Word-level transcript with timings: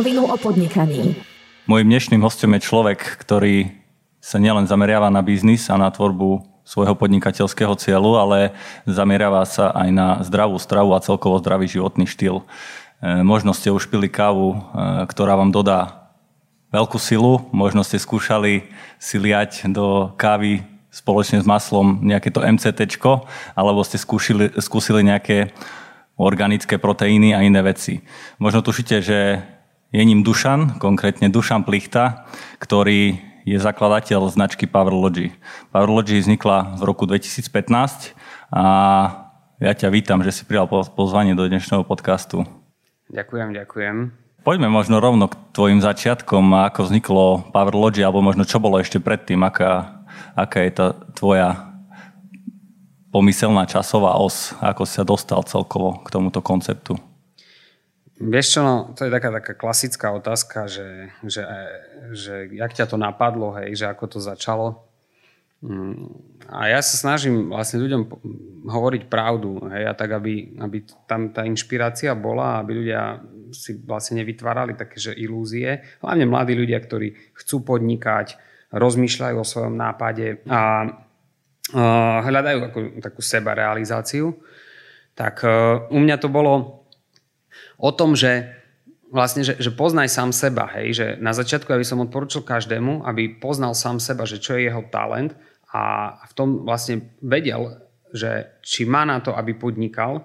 rovinu 0.00 0.32
o 0.32 0.36
podnikaní. 0.40 1.12
Mojím 1.68 1.92
dnešným 1.92 2.24
hostom 2.24 2.56
je 2.56 2.64
človek, 2.64 3.20
ktorý 3.20 3.68
sa 4.16 4.40
nielen 4.40 4.64
zameriava 4.64 5.12
na 5.12 5.20
biznis 5.20 5.68
a 5.68 5.76
na 5.76 5.92
tvorbu 5.92 6.40
svojho 6.64 6.96
podnikateľského 6.96 7.76
cieľu, 7.76 8.16
ale 8.16 8.56
zameriava 8.88 9.44
sa 9.44 9.68
aj 9.76 9.88
na 9.92 10.08
zdravú 10.24 10.56
stravu 10.56 10.96
a 10.96 11.04
celkovo 11.04 11.36
zdravý 11.36 11.68
životný 11.68 12.08
štýl. 12.08 12.40
E, 12.40 12.44
možno 13.20 13.52
ste 13.52 13.68
už 13.68 13.92
pili 13.92 14.08
kávu, 14.08 14.56
e, 14.56 14.58
ktorá 15.04 15.36
vám 15.36 15.52
dodá 15.52 16.08
veľkú 16.72 16.96
silu, 16.96 17.44
možno 17.52 17.84
ste 17.84 18.00
skúšali 18.00 18.72
si 18.96 19.20
liať 19.20 19.68
do 19.68 20.16
kávy 20.16 20.64
spoločne 20.88 21.44
s 21.44 21.44
maslom 21.44 22.00
nejaké 22.00 22.32
to 22.32 22.40
MCT, 22.40 22.88
alebo 23.52 23.84
ste 23.84 24.00
skúšili, 24.00 24.48
skúsili 24.64 25.04
nejaké 25.04 25.52
organické 26.16 26.80
proteíny 26.80 27.36
a 27.36 27.44
iné 27.44 27.60
veci. 27.60 28.00
Možno 28.40 28.64
tušíte, 28.64 28.96
že 29.04 29.20
je 29.90 30.02
ním 30.02 30.22
Dušan, 30.22 30.78
konkrétne 30.78 31.26
Dušan 31.26 31.66
Plichta, 31.66 32.30
ktorý 32.62 33.18
je 33.42 33.58
zakladateľ 33.58 34.30
značky 34.30 34.70
Powerlogy. 34.70 35.34
Powerlogy 35.74 36.22
vznikla 36.22 36.78
v 36.78 36.82
roku 36.86 37.10
2015 37.10 38.14
a 38.54 38.64
ja 39.58 39.72
ťa 39.74 39.90
vítam, 39.90 40.22
že 40.22 40.30
si 40.30 40.42
prijal 40.46 40.70
pozvanie 40.70 41.34
do 41.34 41.42
dnešného 41.44 41.82
podcastu. 41.82 42.46
Ďakujem, 43.10 43.50
ďakujem. 43.50 43.96
Poďme 44.40 44.72
možno 44.72 45.02
rovno 45.02 45.28
k 45.28 45.36
tvojim 45.52 45.84
začiatkom, 45.84 46.54
ako 46.70 46.80
vzniklo 46.86 47.24
Powerlogy, 47.52 48.00
alebo 48.00 48.24
možno 48.24 48.46
čo 48.46 48.62
bolo 48.62 48.80
ešte 48.80 49.02
predtým, 49.02 49.42
aká, 49.42 50.06
aká 50.38 50.64
je 50.64 50.70
tá 50.72 50.86
tvoja 51.12 51.76
pomyselná 53.10 53.66
časová 53.66 54.16
os, 54.22 54.54
ako 54.62 54.86
si 54.86 54.94
sa 54.96 55.04
dostal 55.04 55.42
celkovo 55.44 55.98
k 56.06 56.08
tomuto 56.14 56.38
konceptu? 56.40 57.09
Vieš 58.20 58.46
čo, 58.52 58.60
no, 58.60 58.74
to 58.92 59.08
je 59.08 59.14
taká, 59.16 59.32
taká 59.32 59.56
klasická 59.56 60.12
otázka, 60.12 60.68
že, 60.68 61.08
že, 61.24 61.40
že 62.12 62.52
jak 62.52 62.76
ťa 62.76 62.92
to 62.92 63.00
napadlo, 63.00 63.56
hej, 63.56 63.72
že 63.72 63.88
ako 63.88 64.04
to 64.12 64.18
začalo. 64.20 64.84
Mm, 65.64 66.20
a 66.52 66.68
ja 66.68 66.84
sa 66.84 67.00
snažím 67.00 67.48
vlastne 67.48 67.80
ľuďom 67.80 68.02
hovoriť 68.68 69.02
pravdu, 69.08 69.64
hej, 69.72 69.88
a 69.88 69.96
tak, 69.96 70.20
aby, 70.20 70.52
aby 70.60 70.84
tam 71.08 71.32
tá 71.32 71.48
inšpirácia 71.48 72.12
bola, 72.12 72.60
aby 72.60 72.84
ľudia 72.84 73.24
si 73.56 73.80
vlastne 73.80 74.20
nevytvárali 74.20 74.76
také, 74.76 75.00
že 75.00 75.16
ilúzie. 75.16 75.80
Hlavne 76.04 76.28
mladí 76.28 76.52
ľudia, 76.52 76.76
ktorí 76.76 77.16
chcú 77.32 77.64
podnikať, 77.64 78.36
rozmýšľajú 78.68 79.36
o 79.40 79.48
svojom 79.48 79.80
nápade 79.80 80.44
a 80.44 80.86
hľadajú 82.20 82.58
ako, 82.68 82.78
takú 83.00 83.20
seba 83.22 83.54
realizáciu, 83.54 84.34
tak 85.14 85.42
e, 85.46 85.50
u 85.90 85.98
mňa 85.98 86.16
to 86.18 86.28
bolo 86.30 86.79
o 87.80 87.90
tom, 87.90 88.12
že 88.12 88.52
vlastne, 89.10 89.42
že, 89.42 89.58
že 89.58 89.74
poznaj 89.74 90.08
sám 90.12 90.30
seba, 90.30 90.70
hej, 90.78 90.88
že 90.94 91.06
na 91.18 91.34
začiatku 91.34 91.66
ja 91.66 91.80
by 91.80 91.86
som 91.86 92.04
odporučil 92.04 92.46
každému, 92.46 93.02
aby 93.08 93.40
poznal 93.42 93.74
sám 93.74 93.98
seba, 93.98 94.22
že 94.28 94.38
čo 94.38 94.54
je 94.54 94.70
jeho 94.70 94.86
talent 94.92 95.34
a 95.74 96.14
v 96.30 96.32
tom 96.36 96.48
vlastne 96.62 97.10
vedel, 97.18 97.74
že 98.14 98.60
či 98.62 98.86
má 98.86 99.02
na 99.02 99.18
to, 99.18 99.34
aby 99.34 99.54
podnikal 99.54 100.18
e, 100.18 100.22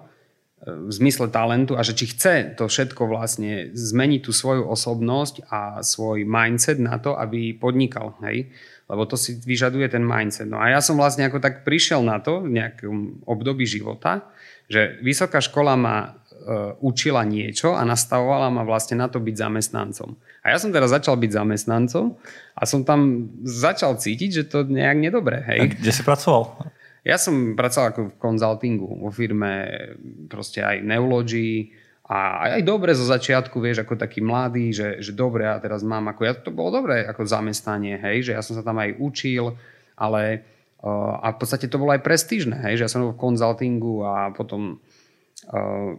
v 0.70 0.90
zmysle 0.90 1.30
talentu 1.30 1.74
a 1.74 1.82
že 1.82 1.98
či 1.98 2.14
chce 2.14 2.34
to 2.54 2.70
všetko 2.70 3.10
vlastne 3.10 3.74
zmeniť 3.74 4.20
tú 4.22 4.30
svoju 4.30 4.66
osobnosť 4.70 5.50
a 5.50 5.82
svoj 5.82 6.22
mindset 6.26 6.78
na 6.78 6.98
to, 6.98 7.14
aby 7.18 7.54
podnikal. 7.58 8.14
Hej 8.22 8.54
lebo 8.86 9.02
to 9.06 9.18
si 9.18 9.34
vyžaduje 9.42 9.90
ten 9.90 10.06
mindset. 10.06 10.46
No 10.46 10.62
a 10.62 10.70
ja 10.70 10.78
som 10.78 10.94
vlastne 10.94 11.26
ako 11.26 11.42
tak 11.42 11.66
prišiel 11.66 12.06
na 12.06 12.22
to 12.22 12.46
v 12.46 12.54
nejakom 12.54 13.26
období 13.26 13.66
života, 13.66 14.30
že 14.70 14.98
vysoká 15.02 15.42
škola 15.42 15.74
ma 15.74 16.22
učila 16.82 17.26
niečo 17.26 17.74
a 17.74 17.82
nastavovala 17.82 18.52
ma 18.52 18.62
vlastne 18.62 19.00
na 19.00 19.10
to 19.10 19.18
byť 19.18 19.34
zamestnancom. 19.34 20.14
A 20.46 20.54
ja 20.54 20.58
som 20.62 20.70
teraz 20.70 20.94
začal 20.94 21.18
byť 21.18 21.30
zamestnancom 21.32 22.14
a 22.54 22.62
som 22.62 22.86
tam 22.86 23.30
začal 23.42 23.98
cítiť, 23.98 24.30
že 24.30 24.42
to 24.46 24.58
nejak 24.62 24.98
nedobre. 25.00 25.42
Hej. 25.42 25.58
A 25.58 25.64
kde 25.74 25.90
si 25.90 26.02
pracoval? 26.06 26.70
Ja 27.06 27.18
som 27.18 27.58
pracoval 27.58 27.86
ako 27.90 28.00
v 28.10 28.18
konzultingu 28.18 28.86
vo 28.86 29.10
firme 29.14 29.66
proste 30.26 30.62
aj 30.62 30.82
Neology, 30.82 31.70
a 32.06 32.46
aj 32.54 32.62
dobre 32.62 32.94
zo 32.94 33.02
začiatku, 33.02 33.58
vieš, 33.58 33.82
ako 33.82 33.98
taký 33.98 34.22
mladý, 34.22 34.70
že, 34.70 35.02
že 35.02 35.10
dobre, 35.10 35.42
ja 35.42 35.58
teraz 35.58 35.82
mám 35.82 36.06
ako, 36.06 36.22
ja 36.22 36.38
to 36.38 36.54
bolo 36.54 36.78
dobré 36.78 37.02
ako 37.02 37.26
zamestnanie, 37.26 37.98
hej, 37.98 38.30
že 38.30 38.32
ja 38.38 38.42
som 38.46 38.54
sa 38.54 38.62
tam 38.62 38.78
aj 38.78 38.94
učil, 39.02 39.58
ale 39.98 40.46
uh, 40.86 41.18
a 41.18 41.34
v 41.34 41.38
podstate 41.42 41.66
to 41.66 41.82
bolo 41.82 41.90
aj 41.90 42.06
prestížne, 42.06 42.62
hej, 42.62 42.78
že 42.78 42.84
ja 42.86 42.90
som 42.94 43.10
v 43.10 43.18
konzultingu 43.18 44.06
a 44.06 44.30
potom 44.30 44.78
uh, 45.50 45.98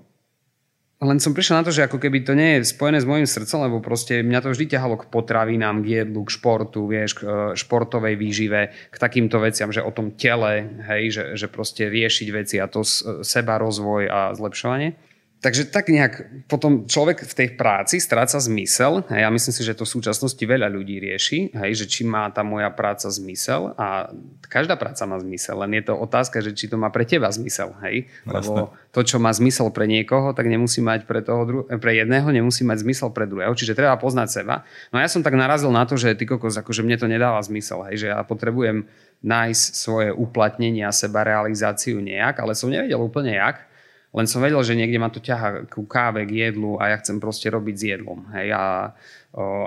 len 0.98 1.22
som 1.22 1.38
prišiel 1.38 1.62
na 1.62 1.66
to, 1.66 1.70
že 1.70 1.86
ako 1.86 2.02
keby 2.02 2.26
to 2.26 2.34
nie 2.34 2.58
je 2.58 2.74
spojené 2.74 2.98
s 2.98 3.06
môjim 3.06 3.30
srdcom, 3.30 3.70
lebo 3.70 3.78
proste 3.86 4.26
mňa 4.26 4.40
to 4.42 4.50
vždy 4.50 4.66
ťahalo 4.66 4.98
k 4.98 5.06
potravinám, 5.14 5.86
k 5.86 6.02
jedlu, 6.02 6.26
k 6.26 6.34
športu, 6.34 6.90
vieš, 6.90 7.22
k 7.22 7.22
uh, 7.22 7.54
športovej 7.54 8.18
výžive, 8.18 8.74
k 8.90 8.96
takýmto 8.98 9.38
veciam, 9.38 9.70
že 9.70 9.86
o 9.86 9.94
tom 9.94 10.18
tele, 10.18 10.66
hej, 10.90 11.14
že, 11.14 11.24
že 11.38 11.48
proste 11.54 11.86
riešiť 11.86 12.28
veci 12.34 12.58
a 12.58 12.66
to 12.66 12.82
seba 13.22 13.62
rozvoj 13.62 14.10
a 14.10 14.20
zlepšovanie. 14.34 14.98
Takže 15.38 15.70
tak 15.70 15.94
nejak 15.94 16.46
potom 16.50 16.90
človek 16.90 17.22
v 17.22 17.34
tej 17.38 17.50
práci 17.54 18.02
stráca 18.02 18.42
zmysel. 18.42 19.06
Hej, 19.06 19.22
ja 19.22 19.30
myslím 19.30 19.54
si, 19.54 19.62
že 19.62 19.78
to 19.78 19.86
v 19.86 19.94
súčasnosti 20.02 20.42
veľa 20.42 20.66
ľudí 20.66 20.98
rieši, 20.98 21.54
hej, 21.54 21.72
že 21.78 21.86
či 21.86 22.02
má 22.10 22.26
tá 22.34 22.42
moja 22.42 22.74
práca 22.74 23.06
zmysel 23.06 23.78
a 23.78 24.10
každá 24.50 24.74
práca 24.82 25.06
má 25.06 25.22
zmysel, 25.22 25.62
len 25.62 25.78
je 25.78 25.84
to 25.86 25.94
otázka, 25.94 26.42
že 26.42 26.58
či 26.58 26.66
to 26.66 26.82
má 26.82 26.90
pre 26.90 27.06
teba 27.06 27.30
zmysel. 27.30 27.78
Hej? 27.86 28.10
Lebo 28.26 28.74
to, 28.90 29.06
čo 29.06 29.22
má 29.22 29.30
zmysel 29.30 29.70
pre 29.70 29.86
niekoho, 29.86 30.34
tak 30.34 30.50
nemusí 30.50 30.82
mať 30.82 31.06
pre, 31.06 31.22
toho 31.22 31.42
dru- 31.46 31.66
pre 31.70 31.94
jedného, 31.94 32.26
nemusí 32.34 32.66
mať 32.66 32.82
zmysel 32.82 33.14
pre 33.14 33.30
druhého. 33.30 33.54
Čiže 33.54 33.78
treba 33.78 33.94
poznať 34.02 34.42
seba. 34.42 34.66
No 34.90 34.98
a 34.98 35.06
ja 35.06 35.10
som 35.14 35.22
tak 35.22 35.38
narazil 35.38 35.70
na 35.70 35.86
to, 35.86 36.02
že 36.02 36.18
ty 36.18 36.26
kokos, 36.26 36.58
akože 36.58 36.82
mne 36.82 36.98
to 36.98 37.06
nedáva 37.06 37.38
zmysel, 37.46 37.86
hej, 37.86 38.02
že 38.02 38.08
ja 38.10 38.26
potrebujem 38.26 38.90
nájsť 39.22 39.70
svoje 39.78 40.10
uplatnenie 40.18 40.82
a 40.82 40.90
seba 40.90 41.22
realizáciu 41.22 42.02
nejak, 42.02 42.42
ale 42.42 42.58
som 42.58 42.74
nevedel 42.74 42.98
úplne 42.98 43.38
jak. 43.38 43.70
Len 44.16 44.26
som 44.26 44.40
vedel, 44.40 44.60
že 44.64 44.78
niekde 44.78 44.98
ma 44.98 45.12
to 45.12 45.20
ťaha 45.20 45.68
ku 45.68 45.84
káve, 45.84 46.24
k 46.24 46.48
jedlu 46.48 46.80
a 46.80 46.96
ja 46.96 46.98
chcem 47.04 47.20
proste 47.20 47.52
robiť 47.52 47.76
s 47.76 47.84
jedlom. 47.84 48.24
Hej? 48.34 48.56
A, 48.56 48.96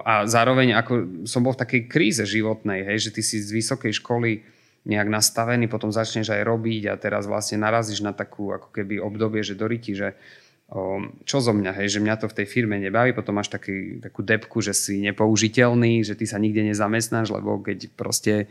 a 0.04 0.12
zároveň 0.24 0.74
ako 0.74 1.24
som 1.28 1.44
bol 1.44 1.52
v 1.52 1.62
takej 1.62 1.82
kríze 1.86 2.24
životnej, 2.24 2.88
hej? 2.88 3.08
že 3.08 3.10
ty 3.14 3.22
si 3.22 3.38
z 3.38 3.52
vysokej 3.52 4.00
školy 4.00 4.42
nejak 4.88 5.12
nastavený, 5.12 5.68
potom 5.68 5.92
začneš 5.92 6.32
aj 6.32 6.40
robiť 6.40 6.88
a 6.88 6.96
teraz 6.96 7.28
vlastne 7.28 7.60
narazíš 7.60 8.00
na 8.00 8.16
takú 8.16 8.56
ako 8.56 8.72
keby 8.72 8.96
obdobie, 8.96 9.44
že 9.44 9.52
doriti, 9.52 9.92
že 9.92 10.16
čo 11.26 11.42
zo 11.42 11.50
mňa, 11.50 11.82
hej, 11.82 11.98
že 11.98 12.02
mňa 12.02 12.14
to 12.22 12.30
v 12.30 12.36
tej 12.42 12.46
firme 12.46 12.78
nebaví, 12.78 13.10
potom 13.10 13.34
máš 13.34 13.50
taký, 13.50 13.98
takú 13.98 14.22
depku, 14.22 14.62
že 14.62 14.70
si 14.70 15.02
nepoužiteľný, 15.02 16.06
že 16.06 16.14
ty 16.14 16.30
sa 16.30 16.38
nikde 16.38 16.62
nezamestnáš, 16.62 17.34
lebo 17.34 17.58
keď 17.58 17.90
proste 17.98 18.46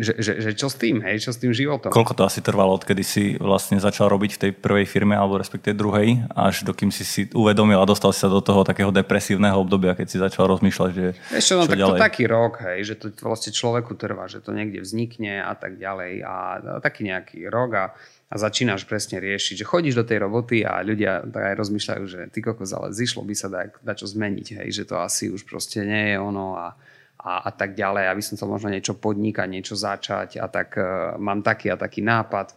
že, 0.00 0.12
že, 0.20 0.32
že 0.40 0.50
čo 0.56 0.68
s 0.68 0.76
tým, 0.76 1.02
hej, 1.04 1.20
čo 1.20 1.30
s 1.34 1.38
tým 1.40 1.52
životom. 1.52 1.92
Koľko 1.92 2.16
to 2.16 2.22
asi 2.24 2.40
trvalo, 2.40 2.76
odkedy 2.76 3.02
si 3.04 3.24
vlastne 3.36 3.76
začal 3.80 4.08
robiť 4.08 4.30
v 4.36 4.40
tej 4.40 4.50
prvej 4.56 4.86
firme, 4.86 5.16
alebo 5.16 5.36
respektive 5.36 5.76
druhej, 5.76 6.24
až 6.32 6.62
dokým 6.64 6.88
si 6.94 7.04
si 7.04 7.26
uvedomil 7.32 7.80
a 7.80 7.86
dostal 7.88 8.14
si 8.14 8.20
sa 8.22 8.30
do 8.30 8.40
toho 8.40 8.62
takého 8.64 8.92
depresívneho 8.92 9.56
obdobia, 9.60 9.96
keď 9.96 10.06
si 10.08 10.16
začal 10.16 10.48
rozmýšľať, 10.52 10.90
že 10.92 11.06
čo, 11.42 11.60
no 11.60 11.64
čo 11.66 11.72
tak 11.72 11.80
ďalej? 11.80 11.98
to 11.98 12.04
taký 12.04 12.24
rok, 12.28 12.54
hej, 12.64 12.78
že 12.86 12.94
to 13.00 13.06
vlastne 13.24 13.50
človeku 13.52 13.92
trvá, 13.96 14.30
že 14.30 14.40
to 14.40 14.54
niekde 14.54 14.80
vznikne 14.84 15.42
a 15.42 15.52
tak 15.56 15.76
ďalej 15.76 16.12
a 16.24 16.34
taký 16.80 17.10
nejaký 17.10 17.38
rok 17.50 17.70
a, 17.76 17.84
a 18.30 18.34
začínaš 18.38 18.86
presne 18.86 19.18
riešiť, 19.18 19.60
že 19.60 19.68
chodíš 19.68 19.98
do 19.98 20.04
tej 20.06 20.22
roboty 20.22 20.62
a 20.62 20.80
ľudia 20.86 21.26
tak 21.28 21.42
aj 21.50 21.54
rozmýšľajú, 21.60 22.04
že 22.06 22.20
ty 22.30 22.40
kokos, 22.40 22.70
ale 22.72 22.94
zišlo 22.94 23.26
by 23.26 23.34
sa 23.34 23.48
dať 23.50 23.96
čo 24.00 24.06
zmeniť, 24.06 24.62
hej, 24.62 24.68
že 24.70 24.84
to 24.86 25.02
asi 25.02 25.28
už 25.28 25.44
proste 25.44 25.82
nie 25.82 26.14
je 26.14 26.16
ono 26.16 26.56
a 26.56 26.78
a, 27.20 27.44
a 27.46 27.50
tak 27.52 27.76
ďalej. 27.76 28.08
Aby 28.08 28.22
som 28.24 28.34
chcel 28.40 28.48
možno 28.48 28.72
niečo 28.72 28.96
podnikať, 28.96 29.46
niečo 29.46 29.76
začať 29.76 30.40
a 30.40 30.48
tak 30.48 30.74
uh, 30.80 31.14
mám 31.20 31.44
taký 31.44 31.68
a 31.68 31.76
taký 31.76 32.00
nápad. 32.00 32.56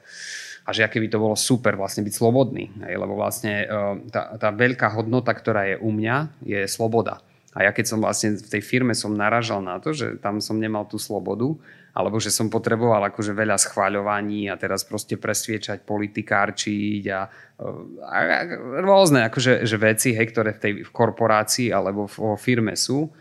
A 0.63 0.71
že 0.71 0.87
aké 0.87 1.03
by 1.03 1.11
to 1.11 1.19
bolo 1.19 1.35
super 1.35 1.75
vlastne 1.75 2.07
byť 2.07 2.13
slobodný. 2.15 2.71
Hej, 2.87 2.95
lebo 2.95 3.19
vlastne 3.19 3.67
uh, 3.67 3.99
tá, 4.07 4.39
tá 4.39 4.49
veľká 4.55 4.95
hodnota, 4.95 5.35
ktorá 5.35 5.67
je 5.67 5.75
u 5.75 5.91
mňa, 5.91 6.39
je 6.47 6.63
sloboda. 6.71 7.19
A 7.53 7.69
ja 7.69 7.71
keď 7.75 7.85
som 7.85 7.99
vlastne 8.01 8.33
v 8.33 8.49
tej 8.49 8.63
firme 8.65 8.97
som 8.97 9.13
naražal 9.13 9.61
na 9.61 9.77
to, 9.77 9.93
že 9.93 10.17
tam 10.17 10.41
som 10.41 10.57
nemal 10.57 10.89
tú 10.89 10.97
slobodu, 10.97 11.53
alebo 11.93 12.17
že 12.17 12.33
som 12.33 12.49
potreboval 12.49 13.05
akože 13.13 13.37
veľa 13.37 13.53
schváľovaní 13.61 14.49
a 14.49 14.57
teraz 14.57 14.81
proste 14.81 15.13
presviečať, 15.13 15.85
politikárčiť 15.85 17.03
a, 17.13 17.29
a, 18.01 18.17
a 18.17 18.41
rôzne 18.81 19.29
akože, 19.29 19.69
že 19.69 19.77
veci, 19.77 20.17
hej, 20.17 20.33
ktoré 20.33 20.57
v 20.57 20.59
tej 20.59 20.73
v 20.81 20.89
korporácii 20.89 21.69
alebo 21.69 22.09
vo 22.09 22.33
firme 22.33 22.73
sú 22.73 23.13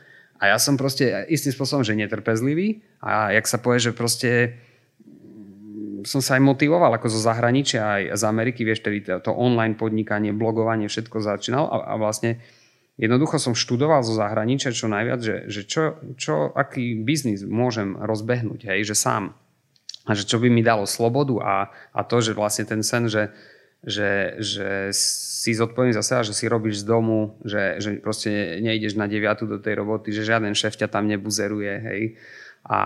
a 0.43 0.51
ja 0.51 0.59
som 0.59 0.75
proste 0.75 1.23
istým 1.31 1.55
spôsobom, 1.55 1.87
že 1.87 1.95
netrpezlivý 1.95 2.83
a 2.99 3.31
jak 3.31 3.47
sa 3.47 3.63
povie, 3.63 3.79
že 3.79 3.95
proste 3.95 4.59
som 6.03 6.19
sa 6.19 6.35
aj 6.35 6.43
motivoval 6.43 6.91
ako 6.99 7.07
zo 7.15 7.23
zahraničia, 7.23 7.79
aj 7.79 8.03
z 8.19 8.23
Ameriky, 8.27 8.67
vieš, 8.67 8.83
tedy 8.83 9.07
to, 9.07 9.23
to 9.23 9.31
online 9.31 9.79
podnikanie, 9.79 10.35
blogovanie, 10.35 10.91
všetko 10.91 11.23
začínal 11.23 11.71
a, 11.71 11.77
a 11.87 11.95
vlastne 11.95 12.43
jednoducho 12.99 13.39
som 13.39 13.55
študoval 13.55 14.03
zo 14.03 14.19
zahraničia 14.19 14.75
čo 14.75 14.91
najviac, 14.91 15.23
že, 15.23 15.37
že 15.47 15.63
čo, 15.63 16.03
čo, 16.19 16.51
aký 16.51 16.99
biznis 16.99 17.47
môžem 17.47 17.95
rozbehnúť, 18.03 18.67
hej, 18.67 18.83
že 18.83 18.99
sám. 18.99 19.39
A 20.03 20.19
že 20.19 20.27
čo 20.27 20.43
by 20.43 20.51
mi 20.51 20.67
dalo 20.67 20.91
slobodu 20.91 21.39
a, 21.39 21.55
a 21.95 22.01
to, 22.03 22.19
že 22.19 22.35
vlastne 22.35 22.67
ten 22.67 22.83
sen, 22.83 23.07
že 23.07 23.31
že, 23.83 24.39
že 24.39 24.95
si 24.95 25.51
zodpovedný 25.59 25.91
za 25.91 26.07
seba, 26.07 26.23
že 26.23 26.39
si 26.39 26.47
robíš 26.47 26.87
z 26.87 26.89
domu, 26.89 27.35
že, 27.43 27.83
že 27.83 27.99
proste 27.99 28.63
nejdeš 28.63 28.95
na 28.95 29.11
deviatu 29.11 29.51
do 29.51 29.59
tej 29.59 29.83
roboty, 29.83 30.15
že 30.15 30.23
žiaden 30.27 30.55
šéf 30.55 30.79
ťa 30.79 30.87
tam 30.87 31.11
nebuzeruje, 31.11 31.75
hej. 31.83 32.03
A, 32.63 32.81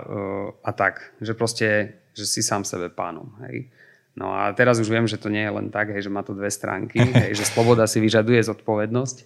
uh, 0.00 0.48
a 0.64 0.70
tak, 0.72 1.12
že 1.20 1.36
proste, 1.36 2.00
že 2.16 2.24
si 2.24 2.40
sám 2.40 2.64
sebe 2.64 2.88
pánom, 2.88 3.36
hej. 3.44 3.68
No 4.16 4.34
a 4.34 4.50
teraz 4.56 4.80
už 4.80 4.88
viem, 4.88 5.06
že 5.06 5.20
to 5.20 5.30
nie 5.30 5.44
je 5.44 5.52
len 5.52 5.68
tak, 5.68 5.92
hej, 5.92 6.08
že 6.08 6.10
má 6.10 6.24
to 6.24 6.32
dve 6.32 6.48
stránky, 6.48 6.96
hej, 7.22 7.36
že 7.36 7.44
sloboda 7.44 7.84
si 7.84 8.00
vyžaduje 8.00 8.40
zodpovednosť. 8.40 9.16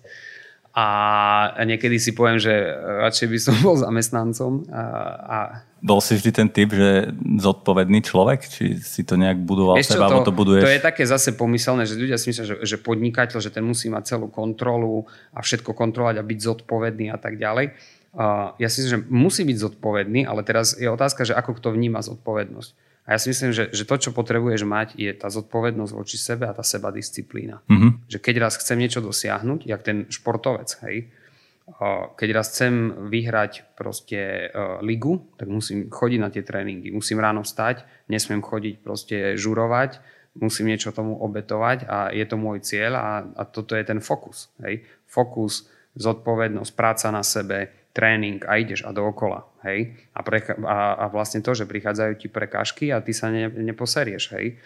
A 0.72 1.52
niekedy 1.68 2.00
si 2.00 2.16
poviem, 2.16 2.40
že 2.40 2.48
radšej 3.04 3.28
by 3.28 3.38
som 3.38 3.54
bol 3.66 3.76
zamestnancom. 3.76 4.64
A, 4.72 4.82
a... 5.20 5.38
Bol 5.84 6.00
si 6.00 6.16
vždy 6.16 6.30
ten 6.32 6.48
typ, 6.48 6.72
že 6.72 7.12
zodpovedný 7.20 8.00
človek? 8.00 8.40
Či 8.48 8.80
si 8.80 9.02
to 9.04 9.20
nejak 9.20 9.36
budoval 9.44 9.76
Ešte 9.76 10.00
seba, 10.00 10.08
to, 10.08 10.22
alebo 10.22 10.24
to 10.24 10.32
buduješ? 10.32 10.64
To 10.64 10.72
je 10.72 10.80
také 10.80 11.04
zase 11.04 11.36
pomyselné, 11.36 11.84
že 11.84 12.00
ľudia 12.00 12.16
si 12.16 12.32
myslia, 12.32 12.46
že, 12.48 12.56
že 12.64 12.76
podnikateľ, 12.80 13.38
že 13.42 13.52
ten 13.52 13.66
musí 13.66 13.92
mať 13.92 14.16
celú 14.16 14.32
kontrolu 14.32 15.04
a 15.36 15.44
všetko 15.44 15.76
kontrolovať 15.76 16.22
a 16.22 16.24
byť 16.24 16.38
zodpovedný 16.40 17.12
a 17.12 17.20
tak 17.20 17.36
ďalej. 17.36 17.76
Uh, 18.12 18.52
ja 18.60 18.68
si 18.68 18.84
myslím, 18.84 18.92
že 18.92 19.00
musí 19.08 19.42
byť 19.44 19.58
zodpovedný, 19.58 20.20
ale 20.24 20.40
teraz 20.44 20.76
je 20.76 20.88
otázka, 20.88 21.24
že 21.24 21.36
ako 21.36 21.56
kto 21.60 21.72
vníma 21.72 22.00
zodpovednosť. 22.00 22.91
A 23.12 23.20
ja 23.20 23.20
si 23.20 23.28
myslím, 23.28 23.52
že, 23.52 23.68
že 23.76 23.84
to, 23.84 24.00
čo 24.00 24.16
potrebuješ 24.16 24.64
mať, 24.64 24.96
je 24.96 25.12
tá 25.12 25.28
zodpovednosť 25.28 25.92
voči 25.92 26.16
sebe 26.16 26.48
a 26.48 26.56
tá 26.56 26.64
seba 26.64 26.88
disciplína. 26.88 27.60
Mm-hmm. 27.68 28.08
Že 28.08 28.18
keď 28.24 28.34
raz 28.40 28.56
chcem 28.56 28.80
niečo 28.80 29.04
dosiahnuť, 29.04 29.68
jak 29.68 29.84
ten 29.84 30.08
športovec, 30.08 30.72
hej, 30.88 31.12
keď 32.16 32.28
raz 32.32 32.48
chcem 32.48 33.04
vyhrať 33.12 33.76
proste 33.76 34.48
uh, 34.48 34.80
ligu, 34.80 35.28
tak 35.36 35.52
musím 35.52 35.92
chodiť 35.92 36.20
na 36.24 36.32
tie 36.32 36.40
tréningy. 36.40 36.88
Musím 36.88 37.20
ráno 37.20 37.44
vstať, 37.44 37.84
nesmiem 38.08 38.40
chodiť 38.40 38.74
proste 38.80 39.16
žurovať, 39.36 40.00
musím 40.40 40.72
niečo 40.72 40.96
tomu 40.96 41.20
obetovať 41.20 41.84
a 41.84 42.08
je 42.16 42.24
to 42.24 42.40
môj 42.40 42.64
cieľ 42.64 42.96
a, 42.96 43.08
a 43.36 43.42
toto 43.44 43.76
je 43.76 43.84
ten 43.84 44.00
fokus. 44.00 44.48
Hej. 44.64 44.88
Fokus, 45.04 45.68
zodpovednosť, 46.00 46.72
práca 46.72 47.12
na 47.12 47.20
sebe, 47.20 47.92
tréning 47.92 48.40
a 48.48 48.56
ideš 48.56 48.88
a 48.88 48.90
dookola, 48.96 49.44
hej. 49.68 49.94
A, 50.12 50.20
pre, 50.24 50.42
a, 50.66 50.78
a 50.96 51.04
vlastne 51.10 51.42
to, 51.42 51.54
že 51.54 51.68
prichádzajú 51.68 52.12
ti 52.18 52.28
prekážky 52.28 52.90
a 52.90 53.02
ty 53.02 53.14
sa 53.14 53.30
ne, 53.30 53.48
neposerieš, 53.50 54.34
hej. 54.38 54.58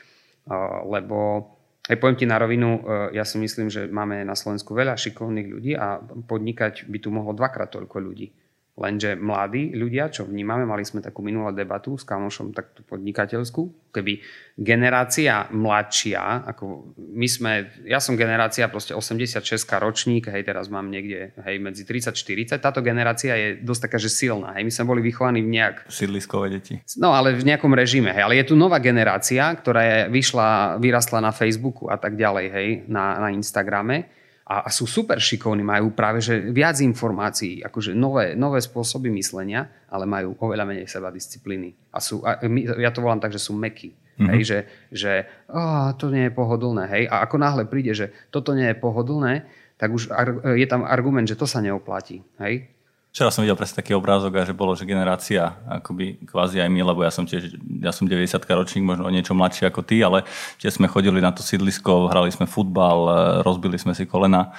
Uh, 0.47 0.87
lebo, 0.87 1.49
aj 1.91 1.99
poviem 1.99 2.19
ti 2.19 2.27
na 2.27 2.39
rovinu, 2.39 2.81
uh, 2.81 3.11
ja 3.11 3.27
si 3.27 3.37
myslím, 3.37 3.67
že 3.67 3.91
máme 3.91 4.23
na 4.23 4.39
Slovensku 4.39 4.73
veľa 4.73 4.95
šikovných 4.95 5.49
ľudí 5.51 5.73
a 5.75 5.99
podnikať 6.03 6.87
by 6.87 6.99
tu 7.03 7.09
mohlo 7.11 7.35
dvakrát 7.35 7.69
toľko 7.73 7.97
ľudí. 7.99 8.31
Lenže 8.77 9.17
mladí 9.17 9.73
ľudia, 9.73 10.13
čo 10.13 10.29
vnímame, 10.29 10.69
mali 10.69 10.85
sme 10.85 11.01
takú 11.01 11.25
minulú 11.25 11.49
debatu 11.49 11.97
s 11.97 12.05
kamošom 12.05 12.53
takú 12.53 12.85
podnikateľskú, 12.85 13.89
keby 13.89 14.21
generácia 14.53 15.49
mladšia, 15.49 16.45
ako 16.45 16.93
my 17.01 17.25
sme, 17.25 17.53
ja 17.89 18.05
som 18.05 18.21
generácia 18.21 18.69
proste 18.69 18.93
86 18.93 19.41
ročník, 19.81 20.29
hej, 20.29 20.45
teraz 20.45 20.69
mám 20.69 20.93
niekde, 20.93 21.33
hej, 21.41 21.57
medzi 21.57 21.89
30-40, 21.89 22.61
táto 22.61 22.85
generácia 22.85 23.33
je 23.33 23.49
dosť 23.65 23.89
taká, 23.89 23.97
že 23.97 24.13
silná, 24.13 24.53
hej, 24.61 24.69
my 24.69 24.73
sme 24.77 24.85
boli 24.93 25.01
vychovaní 25.01 25.41
v 25.41 25.57
nejak... 25.57 25.89
Sídliskové 25.89 26.61
deti. 26.61 26.77
No, 27.01 27.17
ale 27.17 27.33
v 27.33 27.49
nejakom 27.49 27.73
režime, 27.73 28.13
hej, 28.13 28.29
ale 28.29 28.37
je 28.45 28.53
tu 28.53 28.61
nová 28.61 28.77
generácia, 28.77 29.57
ktorá 29.57 29.81
je, 29.89 29.99
vyšla, 30.13 30.77
vyrastla 30.85 31.25
na 31.25 31.33
Facebooku 31.33 31.89
a 31.89 31.97
tak 31.97 32.13
ďalej, 32.21 32.47
hej, 32.53 32.69
na, 32.93 33.25
na 33.25 33.33
Instagrame 33.33 34.16
a, 34.47 34.63
a 34.63 34.69
sú 34.71 34.87
super 34.87 35.19
šikovní, 35.19 35.67
majú 35.67 35.91
práve 35.91 36.23
že 36.23 36.39
viac 36.55 36.79
informácií, 36.79 37.67
akože 37.67 37.99
nové, 37.99 38.39
nové 38.39 38.63
spôsoby 38.63 39.11
myslenia, 39.11 39.67
ale 39.91 40.07
majú 40.07 40.39
oveľa 40.39 40.63
menej 40.63 40.87
seba 40.87 41.11
disciplíny. 41.11 41.75
A 41.91 41.99
sú, 41.99 42.23
a 42.23 42.39
my, 42.47 42.79
ja 42.79 42.95
to 42.95 43.03
volám 43.03 43.19
tak, 43.19 43.35
že 43.35 43.43
sú 43.43 43.59
meky. 43.59 43.91
Mm-hmm. 44.17 44.29
Hej, 44.33 44.41
že, 44.47 44.59
že 44.95 45.13
oh, 45.51 45.93
to 45.99 46.15
nie 46.15 46.31
je 46.31 46.33
pohodlné. 46.33 46.89
Hej. 46.89 47.05
A 47.11 47.27
ako 47.27 47.37
náhle 47.43 47.67
príde, 47.67 47.93
že 47.93 48.15
toto 48.31 48.55
nie 48.55 48.71
je 48.71 48.79
pohodlné, 48.79 49.45
tak 49.77 49.93
už 49.93 50.09
je 50.57 50.67
tam 50.71 50.89
argument, 50.89 51.29
že 51.29 51.37
to 51.37 51.45
sa 51.45 51.61
neoplatí. 51.61 52.25
Hej. 52.41 52.71
Včera 53.17 53.33
som 53.33 53.49
videl 53.49 53.57
presne 53.57 53.81
taký 53.81 53.97
obrázok 53.97 54.29
a 54.37 54.45
že 54.45 54.53
bolo, 54.53 54.77
že 54.77 54.85
generácia, 54.85 55.57
akoby 55.65 56.21
kvázi 56.29 56.61
aj 56.61 56.69
my, 56.69 56.85
lebo 56.85 57.01
ja 57.01 57.09
som 57.09 57.25
tiež, 57.25 57.49
ja 57.81 57.89
som 57.89 58.05
90 58.05 58.29
ročník, 58.45 58.85
možno 58.85 59.09
o 59.09 59.15
niečo 59.17 59.33
mladší 59.33 59.73
ako 59.73 59.81
ty, 59.89 60.05
ale 60.05 60.29
tiež 60.61 60.77
sme 60.77 60.85
chodili 60.85 61.25
na 61.25 61.33
to 61.33 61.41
sídlisko, 61.41 62.13
hrali 62.13 62.29
sme 62.29 62.45
futbal, 62.45 62.99
e, 63.09 63.13
rozbili 63.41 63.81
sme 63.81 63.97
si 63.97 64.05
kolena. 64.05 64.53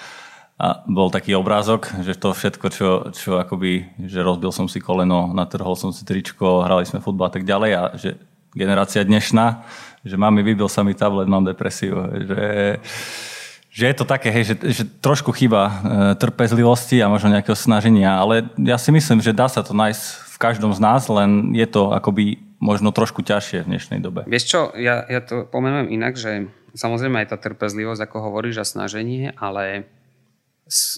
A 0.58 0.82
bol 0.90 1.14
taký 1.14 1.38
obrázok, 1.38 2.02
že 2.02 2.18
to 2.18 2.34
všetko, 2.34 2.66
čo, 2.74 2.90
čo 3.14 3.38
akoby, 3.38 3.94
že 4.10 4.26
rozbil 4.26 4.50
som 4.50 4.66
si 4.66 4.82
koleno, 4.82 5.30
natrhol 5.38 5.78
som 5.78 5.94
si 5.94 6.02
tričko, 6.02 6.66
hrali 6.66 6.90
sme 6.90 6.98
futbal 6.98 7.30
a 7.30 7.34
tak 7.38 7.46
ďalej 7.46 7.72
a 7.78 7.84
že 7.94 8.18
generácia 8.58 9.06
dnešná, 9.06 9.70
že 10.02 10.18
mami, 10.18 10.42
vybil 10.42 10.66
sa 10.66 10.82
mi 10.82 10.98
tablet, 10.98 11.30
mám 11.30 11.46
depresiu, 11.46 12.10
že 12.26 12.42
že 13.78 13.86
je 13.86 13.96
to 13.96 14.10
také, 14.10 14.34
hej, 14.34 14.44
že, 14.50 14.56
že 14.74 14.84
trošku 15.06 15.30
chyba 15.38 15.62
e, 15.62 15.74
trpezlivosti 16.18 16.98
a 16.98 17.14
možno 17.14 17.30
nejakého 17.30 17.54
snaženia, 17.54 18.18
ale 18.18 18.50
ja 18.58 18.82
si 18.82 18.90
myslím, 18.90 19.22
že 19.22 19.38
dá 19.38 19.46
sa 19.46 19.62
to 19.62 19.78
nájsť 19.78 20.02
v 20.34 20.38
každom 20.42 20.74
z 20.74 20.82
nás, 20.82 21.06
len 21.06 21.54
je 21.54 21.70
to 21.70 21.94
akoby 21.94 22.42
možno 22.58 22.90
trošku 22.90 23.22
ťažšie 23.22 23.62
v 23.62 23.70
dnešnej 23.70 24.00
dobe. 24.02 24.26
Vieš 24.26 24.46
čo, 24.50 24.62
ja, 24.74 25.06
ja 25.06 25.22
to 25.22 25.46
pomenujem 25.46 25.94
inak, 25.94 26.18
že 26.18 26.50
samozrejme 26.74 27.22
aj 27.22 27.30
tá 27.30 27.38
trpezlivosť, 27.38 28.02
ako 28.02 28.34
hovoríš, 28.34 28.66
a 28.66 28.66
snaženie, 28.66 29.38
ale 29.38 29.86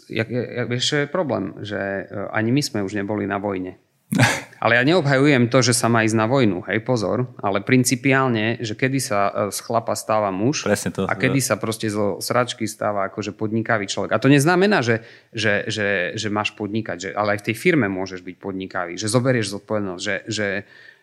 ja, 0.07 0.23
ja, 0.23 0.63
vieš, 0.63 0.95
čo 0.95 0.95
je 1.03 1.11
problém, 1.11 1.59
že 1.59 1.75
e, 1.75 2.03
ani 2.31 2.55
my 2.55 2.61
sme 2.63 2.79
už 2.87 2.95
neboli 2.95 3.27
na 3.27 3.43
vojne. 3.43 3.75
Ale 4.59 4.75
ja 4.75 4.83
neobhajujem 4.83 5.47
to, 5.47 5.63
že 5.63 5.71
sa 5.71 5.87
má 5.87 6.03
ísť 6.03 6.19
na 6.19 6.27
vojnu, 6.27 6.67
hej, 6.67 6.83
pozor, 6.83 7.31
ale 7.39 7.63
principiálne, 7.63 8.59
že 8.59 8.75
kedy 8.75 8.99
sa 8.99 9.19
e, 9.31 9.31
z 9.55 9.59
chlapa 9.63 9.95
stáva 9.95 10.35
muž 10.35 10.67
Presne 10.67 10.91
to, 10.91 11.07
a 11.07 11.13
kedy 11.15 11.39
sa 11.39 11.55
proste 11.55 11.87
zo 11.87 12.19
sračky 12.19 12.67
stáva 12.67 13.07
akože 13.07 13.31
podnikavý 13.31 13.87
človek. 13.87 14.11
A 14.11 14.21
to 14.21 14.27
neznamená, 14.27 14.83
že, 14.83 15.07
že, 15.31 15.63
že, 15.71 16.11
že 16.19 16.27
máš 16.27 16.51
podnikať, 16.59 16.97
že, 16.99 17.09
ale 17.15 17.39
aj 17.39 17.39
v 17.41 17.47
tej 17.51 17.55
firme 17.55 17.87
môžeš 17.87 18.19
byť 18.19 18.35
podnikavý, 18.35 18.99
že 18.99 19.07
zoberieš 19.07 19.55
zodpovednosť, 19.55 20.01
že, 20.03 20.15
že, 20.27 20.47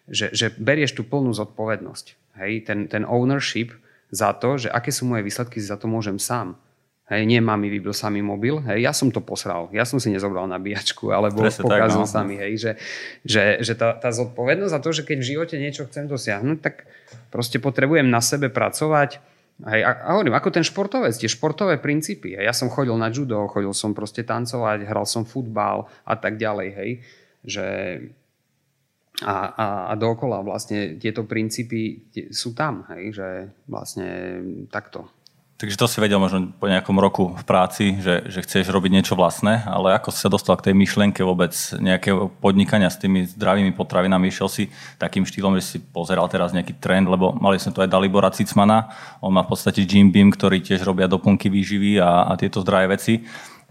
že, 0.04 0.26
že 0.36 0.46
berieš 0.60 0.92
tú 1.00 1.02
plnú 1.08 1.32
zodpovednosť. 1.32 2.06
Hej, 2.36 2.68
ten, 2.68 2.84
ten 2.92 3.08
ownership 3.08 3.72
za 4.12 4.36
to, 4.36 4.60
že 4.60 4.68
aké 4.68 4.92
sú 4.92 5.08
moje 5.08 5.24
výsledky, 5.24 5.64
za 5.64 5.80
to 5.80 5.88
môžem 5.88 6.20
sám. 6.20 6.60
Hej, 7.06 7.22
nie 7.22 7.38
mami 7.38 7.70
vybil 7.70 7.94
sa 7.94 8.10
mi 8.10 8.18
mobil, 8.18 8.58
hej, 8.66 8.82
ja 8.82 8.90
som 8.90 9.14
to 9.14 9.22
posral, 9.22 9.70
ja 9.70 9.86
som 9.86 10.02
si 10.02 10.10
nezobral 10.10 10.50
nabíjačku, 10.50 11.14
alebo 11.14 11.38
Presne 11.38 11.62
pokazal 11.62 12.02
tak, 12.02 12.10
no. 12.10 12.14
sa 12.18 12.20
mi, 12.26 12.34
hej, 12.34 12.58
že, 12.58 12.72
že, 13.22 13.42
že 13.62 13.72
tá, 13.78 13.94
tá 13.94 14.10
zodpovednosť 14.10 14.74
za 14.74 14.82
to, 14.82 14.90
že 14.90 15.06
keď 15.06 15.16
v 15.22 15.28
živote 15.30 15.54
niečo 15.54 15.86
chcem 15.86 16.10
dosiahnuť, 16.10 16.58
tak 16.58 16.90
proste 17.30 17.62
potrebujem 17.62 18.10
na 18.10 18.18
sebe 18.18 18.50
pracovať, 18.50 19.22
hej, 19.70 19.80
a, 19.86 19.90
a 20.02 20.08
hovorím, 20.18 20.34
ako 20.34 20.50
ten 20.50 20.66
športovec, 20.66 21.14
tie 21.14 21.30
športové 21.30 21.78
princípy, 21.78 22.34
hej, 22.34 22.42
ja 22.42 22.50
som 22.50 22.66
chodil 22.66 22.98
na 22.98 23.06
judo, 23.06 23.46
chodil 23.54 23.70
som 23.70 23.94
proste 23.94 24.26
tancovať, 24.26 24.82
hral 24.82 25.06
som 25.06 25.22
futbal 25.22 25.86
a 26.02 26.18
tak 26.18 26.42
ďalej, 26.42 26.68
hej, 26.74 26.90
že 27.46 27.66
a, 29.22 29.36
a, 29.54 29.66
a 29.88 29.92
dookola 29.94 30.42
vlastne 30.42 30.98
tieto 30.98 31.22
princípy 31.22 32.10
sú 32.34 32.50
tam, 32.52 32.82
hej, 32.90 33.14
že 33.14 33.28
vlastne 33.70 34.10
takto. 34.68 35.06
Takže 35.56 35.80
to 35.80 35.88
si 35.88 36.04
vedel 36.04 36.20
možno 36.20 36.52
po 36.52 36.68
nejakom 36.68 37.00
roku 37.00 37.32
v 37.32 37.44
práci, 37.48 37.96
že, 38.04 38.28
že 38.28 38.44
chceš 38.44 38.68
robiť 38.68 38.92
niečo 38.92 39.16
vlastné, 39.16 39.64
ale 39.64 39.96
ako 39.96 40.12
si 40.12 40.20
sa 40.20 40.28
dostal 40.28 40.52
k 40.60 40.68
tej 40.68 40.74
myšlienke 40.76 41.24
vôbec 41.24 41.56
nejakého 41.80 42.28
podnikania 42.44 42.92
s 42.92 43.00
tými 43.00 43.24
zdravými 43.24 43.72
potravinami? 43.72 44.28
Išiel 44.28 44.52
si 44.52 44.64
takým 45.00 45.24
štýlom, 45.24 45.56
že 45.56 45.64
si 45.64 45.78
pozeral 45.80 46.28
teraz 46.28 46.52
nejaký 46.52 46.76
trend, 46.76 47.08
lebo 47.08 47.32
mali 47.40 47.56
sme 47.56 47.72
tu 47.72 47.80
aj 47.80 47.88
Dalibora 47.88 48.28
Cicmana, 48.36 48.92
on 49.24 49.32
má 49.32 49.48
v 49.48 49.56
podstate 49.56 49.88
Jim 49.88 50.12
Beam, 50.12 50.28
ktorý 50.28 50.60
tiež 50.60 50.84
robia 50.84 51.08
doplnky 51.08 51.48
výživy 51.48 52.04
a, 52.04 52.28
a 52.28 52.36
tieto 52.36 52.60
zdravé 52.60 52.92
veci 52.92 53.24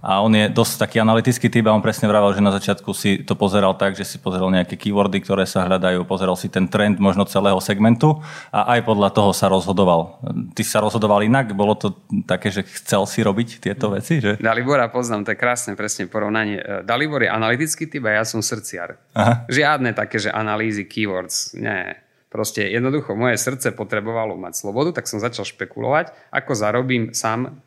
a 0.05 0.21
on 0.21 0.29
je 0.37 0.45
dosť 0.53 0.85
taký 0.85 0.97
analytický 1.01 1.49
typ 1.49 1.65
a 1.65 1.73
on 1.73 1.81
presne 1.81 2.05
vravel, 2.05 2.29
že 2.37 2.45
na 2.45 2.53
začiatku 2.53 2.93
si 2.93 3.25
to 3.25 3.33
pozeral 3.33 3.73
tak, 3.73 3.97
že 3.97 4.05
si 4.05 4.21
pozeral 4.21 4.53
nejaké 4.53 4.77
keywordy, 4.77 5.25
ktoré 5.25 5.49
sa 5.49 5.65
hľadajú, 5.65 6.05
pozeral 6.05 6.37
si 6.37 6.45
ten 6.45 6.69
trend 6.69 7.01
možno 7.01 7.25
celého 7.25 7.57
segmentu 7.57 8.21
a 8.53 8.77
aj 8.77 8.85
podľa 8.85 9.09
toho 9.09 9.33
sa 9.33 9.49
rozhodoval. 9.49 10.21
Ty 10.53 10.61
sa 10.61 10.85
rozhodoval 10.85 11.25
inak? 11.25 11.57
Bolo 11.57 11.73
to 11.73 11.97
také, 12.29 12.53
že 12.53 12.61
chcel 12.61 13.09
si 13.09 13.25
robiť 13.25 13.65
tieto 13.65 13.89
veci? 13.89 14.21
Že? 14.21 14.37
Dalibora 14.37 14.93
poznám, 14.93 15.25
to 15.25 15.33
je 15.33 15.41
krásne 15.41 15.73
presne 15.73 16.05
porovnanie. 16.05 16.61
E, 16.61 16.85
Dalibor 16.85 17.25
je 17.25 17.33
analytický 17.33 17.89
typ 17.89 18.05
a 18.05 18.21
ja 18.21 18.23
som 18.29 18.45
srdciar. 18.45 19.01
Aha. 19.17 19.49
Žiadne 19.49 19.97
také, 19.97 20.21
že 20.21 20.29
analýzy 20.29 20.85
keywords. 20.85 21.57
Nie. 21.57 22.05
Proste 22.29 22.67
jednoducho 22.67 23.17
moje 23.17 23.41
srdce 23.41 23.71
potrebovalo 23.73 24.37
mať 24.37 24.53
slobodu, 24.59 25.01
tak 25.01 25.09
som 25.09 25.23
začal 25.23 25.47
špekulovať, 25.47 26.13
ako 26.35 26.51
zarobím 26.51 27.15
sám 27.15 27.63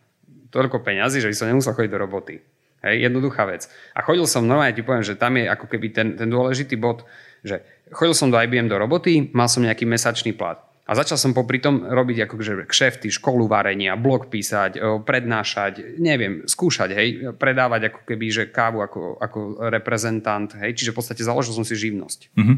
toľko 0.50 0.85
peňazí, 0.85 1.21
že 1.21 1.31
by 1.31 1.37
som 1.37 1.49
nemusel 1.50 1.76
chodiť 1.76 1.93
do 1.93 2.00
roboty. 2.00 2.37
Hej, 2.78 3.11
jednoduchá 3.11 3.43
vec. 3.50 3.67
A 3.90 4.07
chodil 4.07 4.23
som, 4.31 4.47
normálne 4.47 4.71
ti 4.71 4.87
poviem, 4.87 5.02
že 5.02 5.19
tam 5.19 5.35
je 5.35 5.50
ako 5.50 5.67
keby 5.67 5.87
ten, 5.90 6.09
ten 6.14 6.31
dôležitý 6.31 6.78
bod, 6.78 7.02
že 7.43 7.67
chodil 7.90 8.14
som 8.14 8.31
do 8.31 8.38
IBM 8.38 8.71
do 8.71 8.78
roboty, 8.78 9.35
mal 9.35 9.50
som 9.50 9.67
nejaký 9.67 9.83
mesačný 9.83 10.31
plat. 10.38 10.62
A 10.88 10.97
začal 10.97 11.21
som 11.21 11.37
popri 11.37 11.61
tom 11.61 11.85
robiť 11.85 12.25
akože 12.25 12.64
kšefty, 12.64 13.12
školu 13.12 13.45
varenia, 13.45 13.93
blog 14.00 14.33
písať, 14.33 15.05
prednášať, 15.05 16.00
neviem, 16.00 16.49
skúšať, 16.49 16.90
hej, 16.97 17.09
predávať 17.37 17.93
ako 17.93 18.00
keby, 18.09 18.26
že 18.33 18.43
kávu 18.49 18.81
ako, 18.81 19.21
ako 19.21 19.69
reprezentant, 19.69 20.49
hej, 20.57 20.73
čiže 20.73 20.97
v 20.97 20.99
podstate 21.02 21.21
založil 21.21 21.52
som 21.52 21.67
si 21.69 21.76
živnosť. 21.76 22.33
Mm-hmm. 22.33 22.57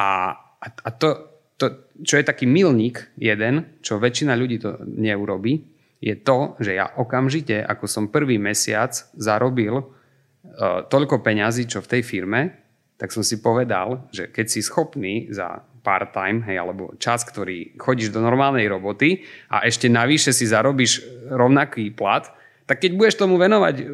A, 0.00 0.06
a, 0.64 0.88
to, 0.96 1.28
to, 1.60 1.92
čo 2.00 2.16
je 2.16 2.24
taký 2.24 2.48
milník 2.48 3.04
jeden, 3.20 3.68
čo 3.84 4.00
väčšina 4.00 4.32
ľudí 4.32 4.56
to 4.56 4.80
neurobi, 4.88 5.75
je 6.06 6.14
to, 6.14 6.54
že 6.62 6.78
ja 6.78 6.86
okamžite, 6.94 7.58
ako 7.66 7.90
som 7.90 8.14
prvý 8.14 8.38
mesiac 8.38 8.94
zarobil 9.18 9.82
uh, 9.82 10.86
toľko 10.86 11.18
peňazí, 11.26 11.66
čo 11.66 11.82
v 11.82 11.98
tej 11.98 12.02
firme, 12.06 12.62
tak 12.94 13.10
som 13.10 13.26
si 13.26 13.42
povedal, 13.42 14.06
že 14.14 14.30
keď 14.30 14.46
si 14.46 14.62
schopný 14.62 15.28
za 15.34 15.66
part-time, 15.82 16.42
hej, 16.46 16.62
alebo 16.62 16.94
čas, 16.98 17.22
ktorý 17.22 17.78
chodíš 17.78 18.10
do 18.10 18.18
normálnej 18.18 18.66
roboty 18.66 19.22
a 19.50 19.62
ešte 19.62 19.86
navyše 19.86 20.34
si 20.34 20.46
zarobíš 20.48 21.02
rovnaký 21.30 21.94
plat, 21.94 22.26
tak 22.66 22.82
keď 22.82 22.98
budeš 22.98 23.14
tomu 23.22 23.38
venovať 23.38 23.74
e, 23.78 23.84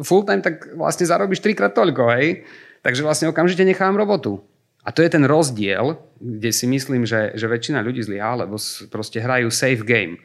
full-time, 0.00 0.40
tak 0.40 0.72
vlastne 0.72 1.04
zarobíš 1.04 1.44
trikrát 1.44 1.76
toľko, 1.76 2.08
hej. 2.16 2.48
Takže 2.80 3.04
vlastne 3.04 3.28
okamžite 3.28 3.68
nechám 3.68 3.92
robotu. 3.92 4.40
A 4.82 4.90
to 4.90 5.04
je 5.04 5.12
ten 5.12 5.22
rozdiel, 5.28 6.00
kde 6.16 6.50
si 6.50 6.64
myslím, 6.64 7.04
že, 7.04 7.36
že 7.36 7.46
väčšina 7.46 7.84
ľudí 7.84 8.00
zlyhá, 8.00 8.34
lebo 8.34 8.56
proste 8.88 9.20
hrajú 9.20 9.52
safe 9.52 9.84
game. 9.84 10.18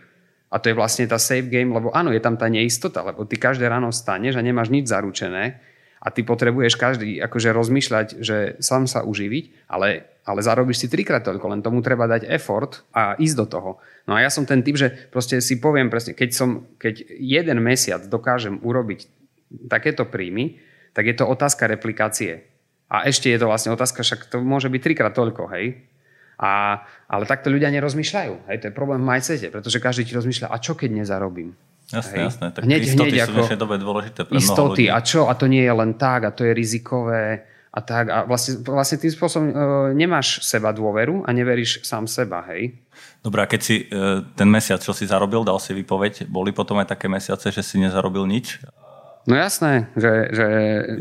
A 0.48 0.63
to 0.63 0.72
je 0.72 0.80
vlastne 0.80 1.04
tá 1.08 1.20
safe 1.20 1.51
game, 1.51 1.75
lebo 1.75 1.92
áno, 1.92 2.16
je 2.16 2.24
tam 2.24 2.39
tá 2.39 2.48
neistota, 2.48 3.04
lebo 3.04 3.27
ty 3.27 3.36
každé 3.36 3.68
ráno 3.68 3.92
staneš 3.92 4.39
a 4.39 4.46
nemáš 4.46 4.72
nič 4.72 4.88
zaručené 4.88 5.60
a 5.98 6.08
ty 6.13 6.24
potrebuješ 6.24 6.77
každý 6.77 7.20
akože 7.20 7.50
rozmýšľať, 7.51 8.08
že 8.22 8.38
sám 8.62 8.86
sa 8.86 9.04
uživiť, 9.04 9.68
ale, 9.68 10.08
ale 10.24 10.39
zarobíš 10.39 10.86
si 10.86 10.88
trikrát 10.88 11.25
toľko, 11.25 11.51
len 11.51 11.66
tomu 11.66 11.82
treba 11.84 12.08
dať 12.08 12.30
effort 12.30 12.86
a 12.94 13.18
ísť 13.18 13.36
do 13.36 13.46
toho. 13.50 13.72
No 14.06 14.16
a 14.16 14.24
ja 14.24 14.30
som 14.32 14.48
ten 14.48 14.63
typ, 14.63 14.77
že 14.77 14.94
proste 15.10 15.42
si 15.44 15.60
poviem 15.60 15.92
presne, 15.92 16.16
keď, 16.16 16.30
som, 16.32 16.50
keď 16.77 17.01
jeden 17.18 17.60
mesiac 17.60 18.06
dokážem 18.08 18.62
urobiť 18.62 19.10
takéto 19.68 20.06
príjmy, 20.08 20.62
tak 20.94 21.10
je 21.10 21.16
to 21.18 21.27
otázka 21.27 21.68
replikácie. 21.68 22.46
A 22.88 23.04
ešte 23.04 23.27
je 23.27 23.39
to 23.42 23.51
vlastne 23.51 23.75
otázka, 23.75 24.06
však 24.06 24.32
to 24.32 24.39
môže 24.39 24.72
byť 24.72 24.82
trikrát 24.82 25.12
toľko, 25.12 25.51
hej? 25.51 25.92
A, 26.38 26.86
ale 27.10 27.24
takto 27.25 27.50
ľudia 27.50 27.74
nerozmýšľajú. 27.74 28.46
Hej, 28.46 28.58
to 28.62 28.65
je 28.70 28.74
problém 28.74 29.01
v 29.01 29.10
mindsete, 29.10 29.50
pretože 29.50 29.82
každý 29.82 30.06
ti 30.06 30.13
rozmýšľa, 30.13 30.53
a 30.53 30.58
čo 30.62 30.77
keď 30.77 31.01
nezarobím? 31.01 31.58
Jasné, 31.88 32.15
Hej. 32.20 32.25
jasné. 32.29 32.48
Tak 32.51 32.62
hneď, 32.67 32.82
istoty 32.84 33.15
hneď 33.15 33.25
sú 33.25 33.32
v 33.32 33.38
dnešnej 33.41 33.60
dobe 33.60 33.75
dôležité 33.79 34.20
pre 34.27 34.36
Istoty 34.38 34.86
a 34.91 35.00
čo? 35.00 35.32
A 35.32 35.34
to 35.39 35.48
nie 35.48 35.63
je 35.63 35.74
len 35.74 35.96
tak 35.96 36.27
a 36.27 36.29
to 36.36 36.44
je 36.44 36.51
rizikové 36.51 37.48
a 37.72 37.79
tak. 37.79 38.06
A 38.12 38.17
vlastne, 38.27 38.60
vlastne 38.60 39.00
tým 39.00 39.13
spôsobom 39.15 39.48
e, 39.50 39.56
nemáš 39.96 40.44
seba 40.44 40.75
dôveru 40.75 41.24
a 41.24 41.29
neveríš 41.32 41.88
sám 41.88 42.06
seba, 42.06 42.44
hej? 42.51 42.75
Dobre, 43.24 43.39
a 43.39 43.48
keď 43.48 43.62
si 43.63 43.88
e, 43.88 44.22
ten 44.36 44.51
mesiac, 44.51 44.84
čo 44.84 44.91
si 44.91 45.08
zarobil, 45.08 45.48
dal 45.48 45.63
si 45.63 45.72
vypoveď, 45.72 46.27
boli 46.27 46.51
potom 46.51 46.75
aj 46.84 46.91
také 46.91 47.08
mesiace, 47.08 47.50
že 47.56 47.63
si 47.63 47.79
nezarobil 47.79 48.27
nič? 48.27 48.62
No 49.27 49.36
jasné, 49.36 49.91
že... 50.00 50.31
že 50.31 50.46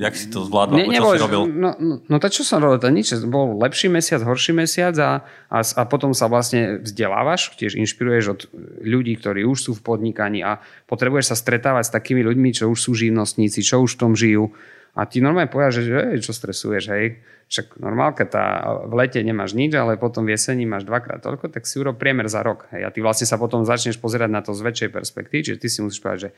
Jak 0.03 0.19
si 0.19 0.27
to 0.27 0.43
zvládol? 0.43 0.83
Ne, 0.83 0.91
čo 0.91 1.15
si 1.15 1.23
robil? 1.23 1.47
No, 1.47 1.79
no, 1.79 2.03
no 2.03 2.17
to 2.19 2.27
čo 2.27 2.43
som 2.43 2.59
robil, 2.59 2.83
to 2.83 2.91
nič. 2.91 3.15
Bol 3.23 3.55
lepší 3.63 3.87
mesiac, 3.87 4.19
horší 4.19 4.51
mesiac 4.51 4.99
a, 4.99 5.23
a, 5.47 5.59
a 5.63 5.83
potom 5.87 6.11
sa 6.11 6.27
vlastne 6.27 6.83
vzdelávaš, 6.83 7.55
tiež 7.55 7.79
inšpiruješ 7.79 8.25
od 8.27 8.41
ľudí, 8.83 9.15
ktorí 9.15 9.47
už 9.47 9.71
sú 9.71 9.73
v 9.79 9.85
podnikaní 9.87 10.43
a 10.43 10.59
potrebuješ 10.91 11.31
sa 11.31 11.37
stretávať 11.39 11.87
s 11.87 11.95
takými 11.95 12.27
ľuďmi, 12.27 12.51
čo 12.51 12.67
už 12.67 12.79
sú 12.83 12.99
živnostníci, 12.99 13.63
čo 13.63 13.79
už 13.79 13.95
v 13.95 14.01
tom 14.03 14.13
žijú. 14.19 14.51
A 14.99 15.07
ty 15.07 15.23
normálne 15.23 15.47
povieš, 15.47 15.87
že 15.87 15.95
hej, 15.95 16.19
čo 16.27 16.35
stresuješ, 16.35 16.91
hej. 16.91 17.23
Však 17.47 17.79
normálka, 17.79 18.27
tá, 18.27 18.75
v 18.91 19.07
lete 19.07 19.23
nemáš 19.23 19.55
nič, 19.55 19.71
ale 19.79 20.03
potom 20.03 20.27
v 20.27 20.35
jeseni 20.35 20.67
máš 20.67 20.83
dvakrát 20.83 21.23
toľko, 21.23 21.55
tak 21.55 21.63
si 21.63 21.79
urob 21.79 21.95
priemer 21.95 22.27
za 22.27 22.43
rok. 22.43 22.67
Hej. 22.75 22.83
A 22.83 22.91
ty 22.91 22.99
vlastne 23.05 23.29
sa 23.29 23.39
potom 23.39 23.63
začneš 23.63 24.03
pozerať 24.03 24.35
na 24.35 24.43
to 24.43 24.51
z 24.51 24.67
väčšej 24.67 24.91
perspektívy, 24.91 25.41
čiže 25.47 25.61
ty 25.63 25.69
si 25.71 25.79
musíš 25.79 26.03
povedať, 26.03 26.21
že 26.27 26.31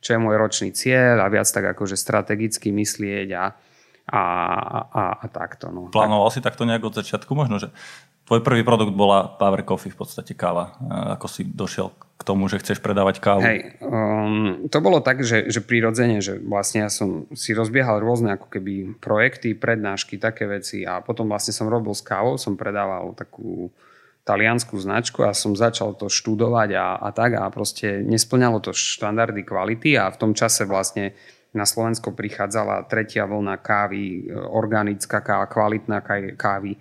čo 0.00 0.16
je 0.16 0.18
môj 0.20 0.36
ročný 0.40 0.72
cieľ 0.72 1.20
a 1.24 1.32
viac 1.32 1.46
tak 1.48 1.76
akože 1.76 1.96
strategicky 1.96 2.72
myslieť 2.72 3.28
a, 3.36 3.44
a, 4.10 4.22
a, 4.90 5.02
a 5.20 5.24
takto. 5.28 5.68
No. 5.68 5.92
Plánoval 5.92 6.32
tak. 6.32 6.34
si 6.34 6.40
takto 6.40 6.64
nejak 6.64 6.84
od 6.88 6.96
začiatku 6.96 7.32
možno, 7.36 7.60
že 7.60 7.68
tvoj 8.30 8.40
prvý 8.40 8.62
produkt 8.62 8.94
bola 8.94 9.26
Power 9.26 9.66
Coffee, 9.66 9.90
v 9.90 9.98
podstate 10.00 10.38
káva. 10.38 10.78
Ako 11.18 11.26
si 11.26 11.42
došiel 11.44 11.90
k 11.90 12.22
tomu, 12.22 12.46
že 12.46 12.60
chceš 12.60 12.78
predávať 12.84 13.18
kávu? 13.18 13.42
Hej, 13.42 13.80
um, 13.80 14.68
to 14.68 14.78
bolo 14.84 15.00
tak, 15.00 15.24
že, 15.24 15.48
že 15.48 15.64
prirodzene, 15.64 16.20
že 16.20 16.36
vlastne 16.36 16.84
ja 16.84 16.90
som 16.92 17.26
si 17.32 17.56
rozbiehal 17.56 17.98
rôzne 17.98 18.36
ako 18.36 18.46
keby 18.52 19.00
projekty, 19.00 19.56
prednášky, 19.56 20.20
také 20.20 20.44
veci 20.44 20.84
a 20.84 21.00
potom 21.00 21.26
vlastne 21.32 21.56
som 21.56 21.66
robil 21.66 21.96
s 21.96 22.04
kávou, 22.04 22.36
som 22.36 22.60
predával 22.60 23.16
takú 23.16 23.72
taliansku 24.24 24.76
značku 24.76 25.24
a 25.24 25.32
som 25.32 25.56
začal 25.56 25.96
to 25.96 26.12
študovať 26.12 26.70
a, 26.76 26.86
a 27.00 27.08
tak 27.10 27.40
a 27.40 27.48
proste 27.48 28.04
nesplňalo 28.04 28.60
to 28.60 28.76
štandardy 28.76 29.42
kvality 29.42 29.96
a 29.96 30.12
v 30.12 30.20
tom 30.20 30.32
čase 30.36 30.68
vlastne 30.68 31.16
na 31.50 31.66
Slovensko 31.66 32.14
prichádzala 32.14 32.86
tretia 32.86 33.26
vlna 33.26 33.58
kávy, 33.58 34.30
organická 34.30 35.18
káva, 35.18 35.50
kvalitná 35.50 35.98
kávy. 36.38 36.78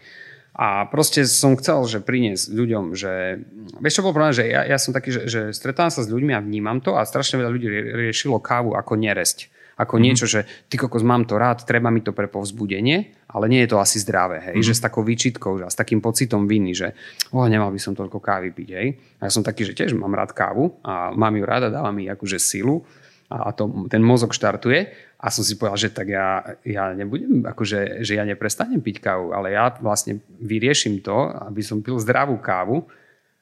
A 0.60 0.86
proste 0.91 1.24
som 1.25 1.55
chcel, 1.55 1.79
že 1.88 2.03
priniesť 2.03 2.51
ľuďom, 2.51 2.86
že... 2.93 3.41
Vieš, 3.79 3.96
čo 3.98 4.05
bol 4.05 4.13
problém, 4.13 4.36
že 4.36 4.46
ja, 4.46 4.67
ja 4.67 4.77
som 4.77 4.91
taký, 4.91 5.10
že, 5.10 5.22
že 5.25 5.41
stretávam 5.55 5.89
sa 5.89 6.03
s 6.03 6.12
ľuďmi 6.12 6.36
a 6.36 6.43
vnímam 6.43 6.84
to 6.84 7.00
a 7.00 7.08
strašne 7.08 7.39
veľa 7.39 7.50
ľudí 7.50 7.67
riešilo 7.96 8.43
kávu 8.43 8.75
ako 8.75 8.93
neresť 9.00 9.50
ako 9.79 9.96
mm. 9.96 10.01
niečo, 10.03 10.25
že 10.27 10.43
ty 10.67 10.75
kokos, 10.75 11.08
mám 11.08 11.24
to 11.24 11.39
rád, 11.39 11.63
treba 11.63 11.88
mi 11.88 12.03
to 12.03 12.12
pre 12.12 12.27
povzbudenie, 12.27 13.15
ale 13.30 13.46
nie 13.46 13.62
je 13.66 13.70
to 13.70 13.78
asi 13.78 14.02
zdravé, 14.02 14.42
hej, 14.42 14.58
mm. 14.58 14.66
že 14.66 14.74
s 14.74 14.82
takou 14.82 15.06
výčitkou, 15.06 15.62
že 15.62 15.70
s 15.70 15.78
takým 15.78 16.02
pocitom 16.02 16.50
viny, 16.50 16.74
že 16.74 16.98
oh, 17.30 17.46
nemal 17.46 17.70
by 17.70 17.78
som 17.78 17.94
toľko 17.94 18.18
kávy 18.18 18.50
piť, 18.50 18.70
hej. 18.74 18.88
A 19.22 19.30
ja 19.30 19.32
som 19.32 19.46
taký, 19.46 19.70
že 19.70 19.78
tiež 19.78 19.94
mám 19.94 20.18
rád 20.18 20.34
kávu 20.34 20.82
a 20.82 21.14
mám 21.14 21.38
ju 21.38 21.44
rada, 21.46 21.70
dáva 21.70 21.94
mi 21.94 22.10
akože 22.10 22.42
silu 22.42 22.82
a 23.30 23.54
to, 23.54 23.86
ten 23.94 24.02
mozog 24.02 24.34
štartuje 24.34 24.90
a 25.22 25.28
som 25.30 25.46
si 25.46 25.54
povedal, 25.54 25.78
že 25.78 25.90
tak 25.94 26.10
ja, 26.10 26.58
ja 26.66 26.90
nebudem, 26.98 27.46
akože, 27.46 28.02
že 28.02 28.18
ja 28.18 28.26
neprestanem 28.26 28.82
piť 28.82 28.98
kávu, 29.06 29.38
ale 29.38 29.54
ja 29.54 29.70
vlastne 29.78 30.26
vyrieším 30.42 31.06
to, 31.06 31.30
aby 31.46 31.62
som 31.62 31.86
pil 31.86 32.02
zdravú 32.02 32.42
kávu 32.42 32.90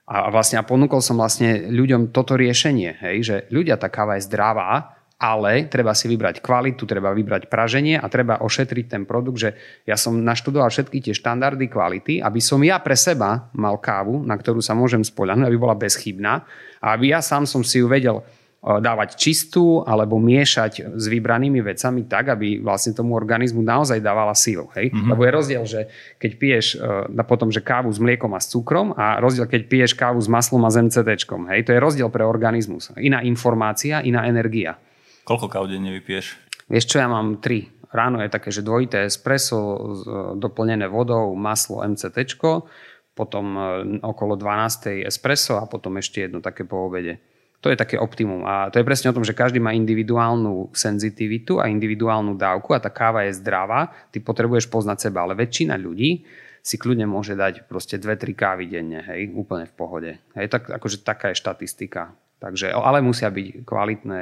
a 0.04 0.28
vlastne 0.28 0.60
a 0.60 0.68
ponúkol 0.68 1.00
som 1.00 1.16
vlastne 1.16 1.72
ľuďom 1.72 2.12
toto 2.12 2.36
riešenie, 2.36 3.00
hej, 3.00 3.18
že 3.24 3.36
ľudia, 3.48 3.80
tá 3.80 3.88
káva 3.88 4.20
je 4.20 4.28
zdravá, 4.28 4.97
ale 5.18 5.66
treba 5.66 5.98
si 5.98 6.06
vybrať 6.06 6.46
kvalitu, 6.46 6.86
treba 6.86 7.10
vybrať 7.10 7.50
praženie 7.50 7.98
a 7.98 8.06
treba 8.06 8.38
ošetriť 8.38 8.86
ten 8.86 9.04
produkt, 9.10 9.42
že 9.42 9.50
ja 9.90 9.98
som 9.98 10.14
naštudoval 10.14 10.70
všetky 10.70 11.10
tie 11.10 11.14
štandardy 11.18 11.66
kvality, 11.66 12.14
aby 12.22 12.38
som 12.38 12.62
ja 12.62 12.78
pre 12.78 12.94
seba 12.94 13.50
mal 13.58 13.82
kávu, 13.82 14.22
na 14.22 14.38
ktorú 14.38 14.62
sa 14.62 14.78
môžem 14.78 15.02
spoľahnúť, 15.02 15.50
aby 15.50 15.58
bola 15.58 15.74
bezchybná 15.74 16.46
a 16.78 16.94
aby 16.94 17.18
ja 17.18 17.26
sám 17.26 17.50
som 17.50 17.66
si 17.66 17.82
ju 17.82 17.90
vedel 17.90 18.22
dávať 18.68 19.16
čistú 19.16 19.86
alebo 19.86 20.20
miešať 20.20 20.98
s 20.98 21.06
vybranými 21.08 21.62
vecami 21.62 22.10
tak, 22.10 22.36
aby 22.36 22.60
vlastne 22.60 22.92
tomu 22.92 23.14
organizmu 23.16 23.62
naozaj 23.64 24.02
dávala 24.02 24.34
sílu. 24.34 24.68
Hej? 24.76 24.92
Mm-hmm. 24.92 25.08
Lebo 25.14 25.22
je 25.24 25.32
rozdiel, 25.32 25.64
že 25.64 25.82
keď 26.18 26.32
piješ 26.36 26.66
uh, 26.76 27.24
potom, 27.24 27.54
že 27.54 27.64
kávu 27.64 27.88
s 27.94 28.02
mliekom 28.02 28.34
a 28.34 28.42
s 28.42 28.52
cukrom 28.52 28.98
a 28.98 29.22
rozdiel, 29.24 29.48
keď 29.48 29.62
piješ 29.72 29.92
kávu 29.94 30.20
s 30.20 30.28
maslom 30.28 30.66
a 30.68 30.74
s 30.74 30.78
MCT. 30.84 31.30
Hej? 31.54 31.70
To 31.70 31.72
je 31.72 31.80
rozdiel 31.80 32.10
pre 32.12 32.26
organizmus. 32.26 32.92
Iná 33.00 33.24
informácia, 33.24 34.04
iná 34.04 34.28
energia. 34.28 34.76
Koľko 35.28 35.52
káv 35.52 35.68
denne 35.68 35.92
vypiješ? 35.92 36.40
Vieš 36.72 36.86
čo, 36.88 37.04
ja 37.04 37.12
mám 37.12 37.44
tri. 37.44 37.68
Ráno 37.92 38.24
je 38.24 38.32
také, 38.32 38.48
že 38.48 38.64
dvojité 38.64 39.04
espresso 39.04 39.60
doplnené 40.40 40.88
vodou, 40.88 41.36
maslo 41.36 41.84
MCT, 41.84 42.40
potom 43.12 43.46
e, 43.56 43.62
okolo 44.08 44.40
12. 44.40 45.04
espresso 45.04 45.60
a 45.60 45.68
potom 45.68 46.00
ešte 46.00 46.28
jedno 46.28 46.40
také 46.40 46.64
po 46.64 46.88
obede. 46.88 47.20
To 47.60 47.74
je 47.74 47.76
také 47.76 47.98
optimum. 47.98 48.46
A 48.46 48.70
to 48.70 48.78
je 48.80 48.88
presne 48.88 49.10
o 49.10 49.16
tom, 49.18 49.26
že 49.26 49.34
každý 49.34 49.58
má 49.58 49.74
individuálnu 49.74 50.72
senzitivitu 50.72 51.58
a 51.58 51.68
individuálnu 51.68 52.38
dávku 52.38 52.72
a 52.72 52.80
tá 52.80 52.94
káva 52.94 53.26
je 53.26 53.36
zdravá. 53.42 53.90
Ty 54.14 54.22
potrebuješ 54.22 54.70
poznať 54.70 55.10
seba, 55.10 55.26
ale 55.26 55.34
väčšina 55.34 55.76
ľudí 55.76 56.24
si 56.62 56.76
kľudne 56.78 57.10
môže 57.10 57.34
dať 57.34 57.66
proste 57.66 57.98
2-3 57.98 58.36
kávy 58.38 58.64
denne, 58.68 59.00
hej, 59.00 59.32
úplne 59.34 59.66
v 59.66 59.74
pohode. 59.74 60.12
Hej, 60.36 60.52
tak, 60.52 60.68
akože 60.68 61.02
taká 61.02 61.32
je 61.32 61.40
štatistika. 61.40 62.14
Takže, 62.38 62.70
ale 62.70 63.02
musia 63.02 63.34
byť 63.34 63.66
kvalitné 63.66 64.22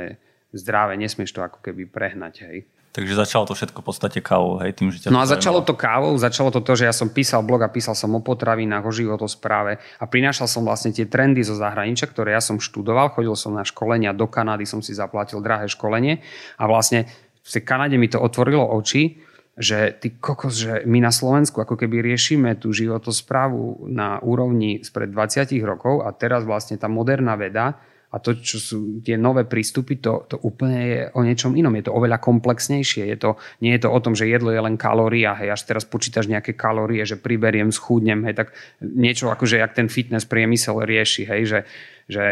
zdravé, 0.56 0.96
nesmieš 0.96 1.36
to 1.36 1.44
ako 1.44 1.60
keby 1.60 1.84
prehnať, 1.86 2.36
hej. 2.48 2.58
Takže 2.96 3.12
začalo 3.12 3.44
to 3.44 3.60
všetko 3.60 3.84
v 3.84 3.88
podstate 3.92 4.20
kávou, 4.24 4.56
hej, 4.64 4.72
tým, 4.72 4.88
že 4.88 5.04
ťa 5.04 5.12
No 5.12 5.20
a 5.20 5.28
začalo 5.28 5.60
to 5.68 5.76
kávou, 5.76 6.16
začalo 6.16 6.48
to 6.48 6.64
to, 6.64 6.80
že 6.80 6.88
ja 6.88 6.96
som 6.96 7.12
písal 7.12 7.44
blog 7.44 7.68
a 7.68 7.70
písal 7.70 7.92
som 7.92 8.16
o 8.16 8.24
potravinách, 8.24 8.88
o 8.88 8.96
životospráve 8.96 9.84
a 10.00 10.04
prinášal 10.08 10.48
som 10.48 10.64
vlastne 10.64 10.96
tie 10.96 11.04
trendy 11.04 11.44
zo 11.44 11.60
zahraničia, 11.60 12.08
ktoré 12.08 12.32
ja 12.32 12.40
som 12.40 12.56
študoval, 12.56 13.12
chodil 13.12 13.36
som 13.36 13.52
na 13.52 13.68
školenia 13.68 14.16
do 14.16 14.32
Kanady, 14.32 14.64
som 14.64 14.80
si 14.80 14.96
zaplatil 14.96 15.44
drahé 15.44 15.68
školenie 15.68 16.24
a 16.56 16.64
vlastne 16.72 17.12
v 17.44 17.50
tej 17.52 17.64
Kanade 17.68 18.00
mi 18.00 18.08
to 18.08 18.16
otvorilo 18.16 18.64
oči, 18.64 19.20
že 19.60 19.92
ty 20.00 20.16
kokos, 20.16 20.56
že 20.56 20.74
my 20.88 21.04
na 21.04 21.12
Slovensku 21.12 21.60
ako 21.64 21.80
keby 21.80 22.00
riešime 22.00 22.56
tú 22.60 22.72
životosprávu 22.76 23.92
na 23.92 24.24
úrovni 24.24 24.84
spred 24.84 25.12
20 25.12 25.52
rokov 25.64 26.04
a 26.04 26.16
teraz 26.16 26.48
vlastne 26.48 26.80
tá 26.80 26.88
moderná 26.92 27.40
veda 27.40 27.80
a 28.12 28.22
to, 28.22 28.38
čo 28.38 28.58
sú 28.62 28.78
tie 29.02 29.18
nové 29.18 29.44
prístupy, 29.44 30.00
to, 30.00 30.24
to 30.30 30.36
úplne 30.46 30.80
je 30.80 31.02
o 31.18 31.22
niečom 31.26 31.58
inom. 31.58 31.74
Je 31.76 31.90
to 31.90 31.96
oveľa 31.96 32.22
komplexnejšie. 32.22 33.10
Je 33.12 33.18
to, 33.18 33.36
nie 33.60 33.76
je 33.76 33.82
to 33.84 33.90
o 33.92 34.00
tom, 34.00 34.14
že 34.14 34.30
jedlo 34.30 34.54
je 34.54 34.62
len 34.62 34.80
kalória, 34.80 35.36
hej, 35.36 35.52
až 35.52 35.62
teraz 35.68 35.84
počítaš 35.84 36.32
nejaké 36.32 36.56
kalórie, 36.56 37.04
že 37.04 37.20
priberiem, 37.20 37.74
schúdnem, 37.74 38.24
hej, 38.30 38.36
tak 38.38 38.48
niečo 38.82 39.32
že 39.46 39.62
jak 39.62 39.76
ten 39.76 39.92
fitness 39.92 40.26
priemysel 40.26 40.82
rieši, 40.82 41.24
hej, 41.28 41.42
že, 41.46 41.60
že 42.08 42.24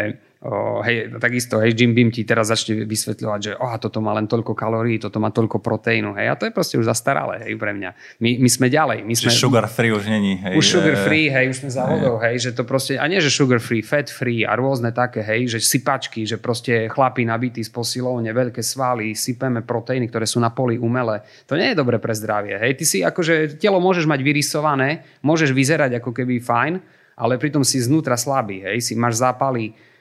Hej, 0.84 1.16
takisto, 1.24 1.64
hej, 1.64 1.72
Jim 1.72 1.96
Beam 1.96 2.12
ti 2.12 2.28
teraz 2.28 2.52
začne 2.52 2.84
vysvetľovať, 2.84 3.40
že 3.40 3.52
oh, 3.56 3.80
toto 3.80 4.04
má 4.04 4.12
len 4.12 4.28
toľko 4.28 4.52
kalórií, 4.52 5.00
toto 5.00 5.16
má 5.24 5.32
toľko 5.32 5.64
proteínu, 5.64 6.20
hej, 6.20 6.28
a 6.28 6.36
to 6.36 6.44
je 6.44 6.52
proste 6.52 6.76
už 6.76 6.84
zastaralé, 6.84 7.48
hej, 7.48 7.56
pre 7.56 7.72
mňa. 7.72 8.20
My, 8.20 8.44
my 8.44 8.50
sme 8.52 8.68
ďalej. 8.68 9.08
My 9.08 9.16
sme, 9.16 9.32
sugar 9.32 9.72
free 9.72 9.96
už 9.96 10.04
není, 10.04 10.36
hej. 10.44 10.60
Už 10.60 10.68
sugar 10.68 11.00
free, 11.00 11.32
hej, 11.32 11.48
už 11.48 11.64
sme 11.64 11.72
za 11.72 11.88
vodou, 11.88 12.20
hej, 12.20 12.44
že 12.44 12.52
to 12.52 12.68
proste, 12.68 13.00
a 13.00 13.08
nie, 13.08 13.24
že 13.24 13.32
sugar 13.32 13.64
free, 13.64 13.80
fat 13.80 14.12
free 14.12 14.44
a 14.44 14.52
rôzne 14.60 14.92
také, 14.92 15.24
hej, 15.24 15.48
že 15.48 15.64
sypačky, 15.64 16.28
že 16.28 16.36
proste 16.36 16.92
chlapí 16.92 17.24
nabití 17.24 17.64
z 17.64 17.72
posilovne, 17.72 18.28
veľké 18.36 18.60
svaly, 18.60 19.16
sypeme 19.16 19.64
proteíny, 19.64 20.12
ktoré 20.12 20.28
sú 20.28 20.44
na 20.44 20.52
poli 20.52 20.76
umelé. 20.76 21.24
To 21.48 21.56
nie 21.56 21.72
je 21.72 21.80
dobre 21.80 22.04
pre 22.04 22.12
zdravie, 22.12 22.60
hej. 22.60 22.76
Ty 22.76 22.84
si 22.84 23.00
akože, 23.00 23.64
telo 23.64 23.80
môžeš 23.80 24.04
mať 24.04 24.20
vyrysované, 24.20 25.08
môžeš 25.24 25.56
vyzerať 25.56 26.04
ako 26.04 26.12
keby 26.12 26.44
fajn, 26.44 26.74
ale 27.16 27.40
pritom 27.40 27.64
si 27.64 27.80
znútra 27.80 28.20
slabý, 28.20 28.60
hej, 28.68 28.84
si 28.84 29.00
máš 29.00 29.24
zápaly, 29.24 29.93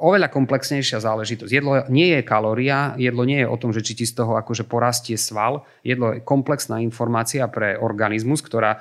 oveľa 0.00 0.32
komplexnejšia 0.32 1.04
záležitosť. 1.04 1.52
Jedlo 1.52 1.84
nie 1.92 2.16
je 2.16 2.22
kalória, 2.24 2.96
jedlo 2.96 3.28
nie 3.28 3.44
je 3.44 3.48
o 3.48 3.60
tom, 3.60 3.76
že 3.76 3.84
či 3.84 3.92
ti 3.92 4.04
z 4.08 4.16
toho 4.16 4.40
akože 4.40 4.64
porastie 4.64 5.20
sval. 5.20 5.68
Jedlo 5.84 6.16
je 6.16 6.24
komplexná 6.24 6.80
informácia 6.80 7.44
pre 7.52 7.76
organizmus, 7.76 8.40
ktorá 8.40 8.80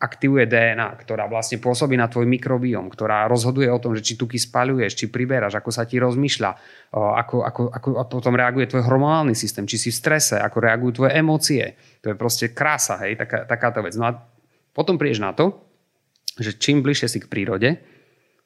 aktivuje 0.00 0.48
DNA, 0.48 0.96
ktorá 1.04 1.28
vlastne 1.28 1.60
pôsobí 1.60 1.92
na 1.92 2.08
tvoj 2.08 2.24
mikrobióm, 2.24 2.88
ktorá 2.88 3.28
rozhoduje 3.28 3.68
o 3.68 3.76
tom, 3.76 3.92
že 3.92 4.00
či 4.00 4.16
tuky 4.16 4.40
spaľuješ, 4.40 4.96
či 4.96 5.12
priberáš, 5.12 5.60
ako 5.60 5.68
sa 5.68 5.84
ti 5.84 6.00
rozmýšľa, 6.00 6.50
ako, 6.96 7.44
ako, 7.44 7.62
ako 7.68 7.88
a 8.00 8.04
potom 8.08 8.32
reaguje 8.32 8.64
tvoj 8.64 8.88
hormonálny 8.88 9.36
systém, 9.36 9.68
či 9.68 9.76
si 9.76 9.92
v 9.92 10.00
strese, 10.00 10.40
ako 10.40 10.56
reagujú 10.56 11.04
tvoje 11.04 11.12
emócie. 11.20 11.76
To 12.00 12.14
je 12.14 12.16
proste 12.16 12.56
krása, 12.56 12.96
hej, 13.04 13.20
taká, 13.20 13.44
takáto 13.44 13.84
vec. 13.84 13.92
No 14.00 14.08
a 14.08 14.16
potom 14.72 14.96
prídeš 14.96 15.20
na 15.20 15.36
to, 15.36 15.60
že 16.40 16.56
čím 16.56 16.80
bližšie 16.80 17.08
si 17.10 17.18
k 17.20 17.28
prírode, 17.28 17.76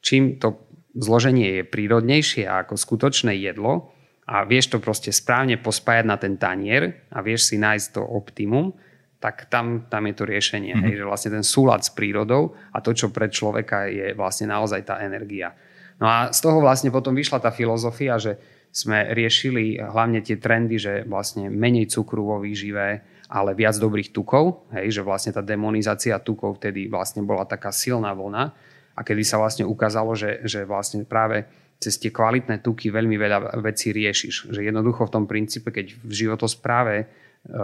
čím 0.02 0.42
to 0.42 0.63
zloženie 0.94 1.60
je 1.60 1.62
prírodnejšie 1.66 2.46
ako 2.46 2.78
skutočné 2.78 3.34
jedlo 3.38 3.94
a 4.24 4.46
vieš 4.46 4.72
to 4.72 4.78
proste 4.80 5.12
správne 5.12 5.60
pospájať 5.60 6.04
na 6.06 6.16
ten 6.16 6.40
tanier 6.40 7.04
a 7.12 7.20
vieš 7.20 7.52
si 7.52 7.56
nájsť 7.60 7.86
to 7.98 8.02
optimum, 8.02 8.72
tak 9.20 9.48
tam, 9.52 9.88
tam 9.90 10.04
je 10.08 10.14
to 10.16 10.24
riešenie. 10.24 10.72
Mm-hmm. 10.72 10.84
Hej, 10.88 10.94
že 11.00 11.08
vlastne 11.08 11.30
ten 11.40 11.44
súlad 11.44 11.80
s 11.84 11.90
prírodou 11.92 12.56
a 12.72 12.80
to, 12.80 12.96
čo 12.96 13.12
pre 13.12 13.28
človeka 13.28 13.90
je 13.90 14.16
vlastne 14.16 14.48
naozaj 14.48 14.80
tá 14.84 15.00
energia. 15.04 15.52
No 16.00 16.10
a 16.10 16.32
z 16.34 16.38
toho 16.42 16.58
vlastne 16.58 16.90
potom 16.90 17.14
vyšla 17.14 17.38
tá 17.38 17.50
filozofia, 17.54 18.18
že 18.18 18.40
sme 18.74 19.14
riešili 19.14 19.78
hlavne 19.78 20.18
tie 20.18 20.34
trendy, 20.34 20.76
že 20.82 20.92
vlastne 21.06 21.46
menej 21.46 21.86
cukru 21.94 22.26
vo 22.26 22.42
výžive, 22.42 23.06
ale 23.30 23.50
viac 23.54 23.78
dobrých 23.78 24.10
tukov, 24.10 24.66
hej, 24.74 25.00
že 25.00 25.06
vlastne 25.06 25.30
tá 25.30 25.40
demonizácia 25.40 26.18
tukov 26.18 26.58
vtedy 26.58 26.90
vlastne 26.90 27.22
bola 27.22 27.46
taká 27.46 27.70
silná 27.70 28.10
vlna 28.10 28.73
a 28.94 29.00
kedy 29.02 29.22
sa 29.26 29.42
vlastne 29.42 29.66
ukázalo, 29.66 30.14
že, 30.14 30.42
že 30.46 30.62
vlastne 30.62 31.02
práve 31.02 31.44
cez 31.82 31.98
tie 31.98 32.14
kvalitné 32.14 32.62
tuky 32.62 32.88
veľmi 32.88 33.18
veľa 33.18 33.58
vecí 33.60 33.90
riešiš. 33.90 34.54
Že 34.54 34.70
jednoducho 34.70 35.10
v 35.10 35.14
tom 35.14 35.24
princípe, 35.26 35.74
keď 35.74 35.98
v 36.00 36.12
životospráve 36.24 36.96
e, 37.02 37.06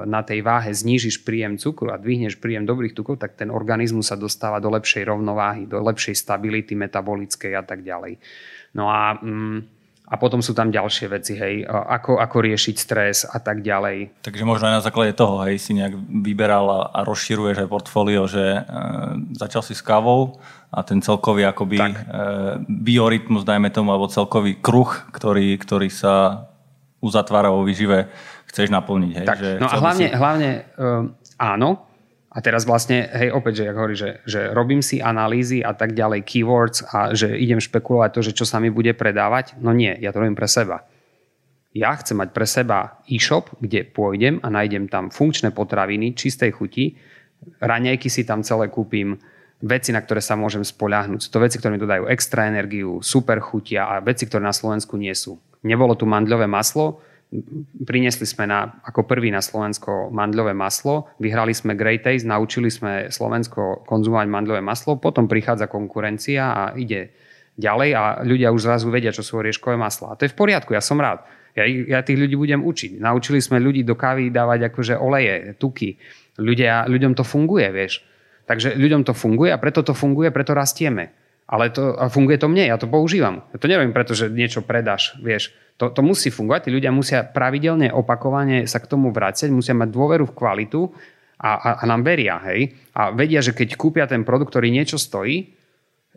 na 0.04 0.20
tej 0.26 0.42
váhe 0.42 0.74
znížiš 0.74 1.22
príjem 1.22 1.56
cukru 1.56 1.94
a 1.94 2.00
dvihneš 2.00 2.42
príjem 2.42 2.66
dobrých 2.66 2.92
tukov, 2.92 3.22
tak 3.22 3.38
ten 3.38 3.48
organizmus 3.48 4.10
sa 4.10 4.18
dostáva 4.18 4.58
do 4.58 4.68
lepšej 4.74 5.06
rovnováhy, 5.06 5.70
do 5.70 5.78
lepšej 5.80 6.18
stability 6.18 6.74
metabolickej 6.74 7.54
a 7.54 7.62
tak 7.64 7.86
ďalej. 7.86 8.18
No 8.74 8.90
a 8.90 9.16
mm, 9.16 9.80
a 10.10 10.18
potom 10.18 10.42
sú 10.42 10.58
tam 10.58 10.74
ďalšie 10.74 11.06
veci, 11.06 11.38
hej, 11.38 11.62
ako, 11.70 12.18
ako 12.18 12.36
riešiť 12.42 12.74
stres 12.74 13.22
a 13.22 13.38
tak 13.38 13.62
ďalej. 13.62 14.26
Takže 14.26 14.42
možno 14.42 14.66
aj 14.66 14.82
na 14.82 14.84
základe 14.84 15.14
toho, 15.14 15.46
hej, 15.46 15.62
si 15.62 15.78
nejak 15.78 15.94
vyberal 16.26 16.90
a, 16.90 17.06
rozširuješ 17.06 17.62
aj 17.62 17.70
portfólio, 17.70 18.26
že 18.26 18.42
e, 18.42 18.60
začal 19.38 19.62
si 19.62 19.78
s 19.78 19.86
kávou 19.86 20.42
a 20.70 20.86
ten 20.86 21.02
celkový 21.02 21.50
akoby 21.50 21.82
e, 21.82 21.94
biorytmus, 22.66 23.42
dajme 23.42 23.74
tomu, 23.74 23.90
alebo 23.90 24.06
celkový 24.06 24.54
kruh, 24.62 24.90
ktorý, 25.10 25.58
ktorý 25.58 25.90
sa 25.90 26.46
uzatvára 27.02 27.50
vo 27.50 27.66
výžive, 27.66 28.06
chceš 28.46 28.70
naplniť. 28.70 29.14
Hej, 29.22 29.26
tak, 29.26 29.38
že 29.42 29.50
no 29.58 29.66
a 29.66 29.76
hlavne, 29.82 30.06
si... 30.06 30.14
hlavne 30.14 30.50
e, 30.78 30.88
áno, 31.42 31.90
a 32.30 32.38
teraz 32.38 32.62
vlastne, 32.62 33.10
hej, 33.10 33.34
opäť, 33.34 33.62
že 33.62 33.66
jak 33.66 33.76
hovorí, 33.76 33.96
že, 33.98 34.10
že 34.22 34.54
robím 34.54 34.86
si 34.86 35.02
analýzy 35.02 35.66
a 35.66 35.74
tak 35.74 35.98
ďalej, 35.98 36.22
keywords 36.22 36.86
a 36.86 37.10
že 37.10 37.34
idem 37.34 37.58
špekulovať 37.58 38.10
to, 38.14 38.20
že 38.22 38.36
čo 38.38 38.46
sa 38.46 38.62
mi 38.62 38.70
bude 38.70 38.94
predávať. 38.94 39.58
No 39.58 39.74
nie, 39.74 39.90
ja 39.98 40.14
to 40.14 40.22
robím 40.22 40.38
pre 40.38 40.46
seba. 40.46 40.86
Ja 41.74 41.90
chcem 41.98 42.22
mať 42.22 42.30
pre 42.30 42.46
seba 42.46 43.02
e-shop, 43.10 43.50
kde 43.58 43.82
pôjdem 43.82 44.38
a 44.42 44.50
nájdem 44.50 44.86
tam 44.86 45.10
funkčné 45.10 45.50
potraviny, 45.50 46.14
čistej 46.14 46.54
chuti, 46.54 46.94
raňajky 47.58 48.06
si 48.06 48.22
tam 48.22 48.46
celé 48.46 48.70
kúpim, 48.70 49.18
veci, 49.60 49.92
na 49.92 50.00
ktoré 50.00 50.24
sa 50.24 50.36
môžem 50.36 50.64
spoľahnúť. 50.64 51.26
Sú 51.26 51.30
to 51.30 51.40
veci, 51.40 51.60
ktoré 51.60 51.76
mi 51.76 51.80
dodajú 51.80 52.08
extra 52.08 52.48
energiu, 52.48 53.04
super 53.04 53.40
chutia 53.44 53.86
a 53.86 54.00
veci, 54.00 54.24
ktoré 54.24 54.44
na 54.44 54.56
Slovensku 54.56 54.96
nie 54.96 55.12
sú. 55.12 55.36
Nebolo 55.60 55.92
tu 55.94 56.08
mandľové 56.08 56.48
maslo, 56.48 57.04
Priniesli 57.86 58.26
sme 58.26 58.50
na, 58.50 58.82
ako 58.82 59.06
prvý 59.06 59.30
na 59.30 59.38
Slovensko 59.38 60.10
mandľové 60.10 60.50
maslo, 60.50 61.14
vyhrali 61.22 61.54
sme 61.54 61.78
Great 61.78 62.02
Taste, 62.02 62.26
naučili 62.26 62.74
sme 62.74 63.06
Slovensko 63.06 63.86
konzumovať 63.86 64.26
mandľové 64.26 64.58
maslo, 64.58 64.98
potom 64.98 65.30
prichádza 65.30 65.70
konkurencia 65.70 66.50
a 66.50 66.62
ide 66.74 67.14
ďalej 67.54 67.90
a 67.94 68.02
ľudia 68.26 68.50
už 68.50 68.66
zrazu 68.66 68.90
vedia, 68.90 69.14
čo 69.14 69.22
sú 69.22 69.38
orieškové 69.38 69.78
masla. 69.78 70.10
A 70.10 70.18
to 70.18 70.26
je 70.26 70.34
v 70.34 70.38
poriadku, 70.42 70.74
ja 70.74 70.82
som 70.82 70.98
rád. 70.98 71.22
Ja, 71.54 71.70
ja 71.70 72.02
tých 72.02 72.18
ľudí 72.18 72.34
budem 72.34 72.66
učiť. 72.66 72.98
Naučili 72.98 73.38
sme 73.38 73.62
ľudí 73.62 73.86
do 73.86 73.94
kávy 73.94 74.34
dávať 74.34 74.74
akože 74.74 74.98
oleje, 74.98 75.54
tuky. 75.54 76.02
Ľudia, 76.34 76.90
ľuďom 76.90 77.14
to 77.14 77.22
funguje, 77.22 77.70
vieš. 77.70 78.02
Takže 78.50 78.74
ľuďom 78.74 79.06
to 79.06 79.14
funguje 79.14 79.54
a 79.54 79.62
preto 79.62 79.86
to 79.86 79.94
funguje, 79.94 80.34
preto 80.34 80.58
rastieme. 80.58 81.14
Ale 81.46 81.70
to, 81.70 81.94
a 81.94 82.10
funguje 82.10 82.34
to 82.34 82.50
mne, 82.50 82.66
ja 82.66 82.74
to 82.82 82.90
používam. 82.90 83.46
Ja 83.54 83.62
to 83.62 83.70
neviem, 83.70 83.94
pretože 83.94 84.26
niečo 84.26 84.66
predáš, 84.66 85.14
vieš. 85.22 85.54
To, 85.78 85.86
to 85.94 86.02
musí 86.02 86.34
fungovať, 86.34 86.66
tí 86.66 86.70
ľudia 86.74 86.90
musia 86.90 87.22
pravidelne, 87.22 87.94
opakovane 87.94 88.66
sa 88.66 88.82
k 88.82 88.90
tomu 88.90 89.14
vrácať, 89.14 89.54
musia 89.54 89.70
mať 89.70 89.94
dôveru 89.94 90.26
v 90.26 90.34
kvalitu 90.34 90.90
a, 91.38 91.50
a, 91.54 91.70
a 91.78 91.82
nám 91.86 92.02
veria, 92.02 92.42
hej. 92.50 92.74
A 92.90 93.14
vedia, 93.14 93.38
že 93.38 93.54
keď 93.54 93.78
kúpia 93.78 94.10
ten 94.10 94.26
produkt, 94.26 94.50
ktorý 94.50 94.66
niečo 94.74 94.98
stojí, 94.98 95.54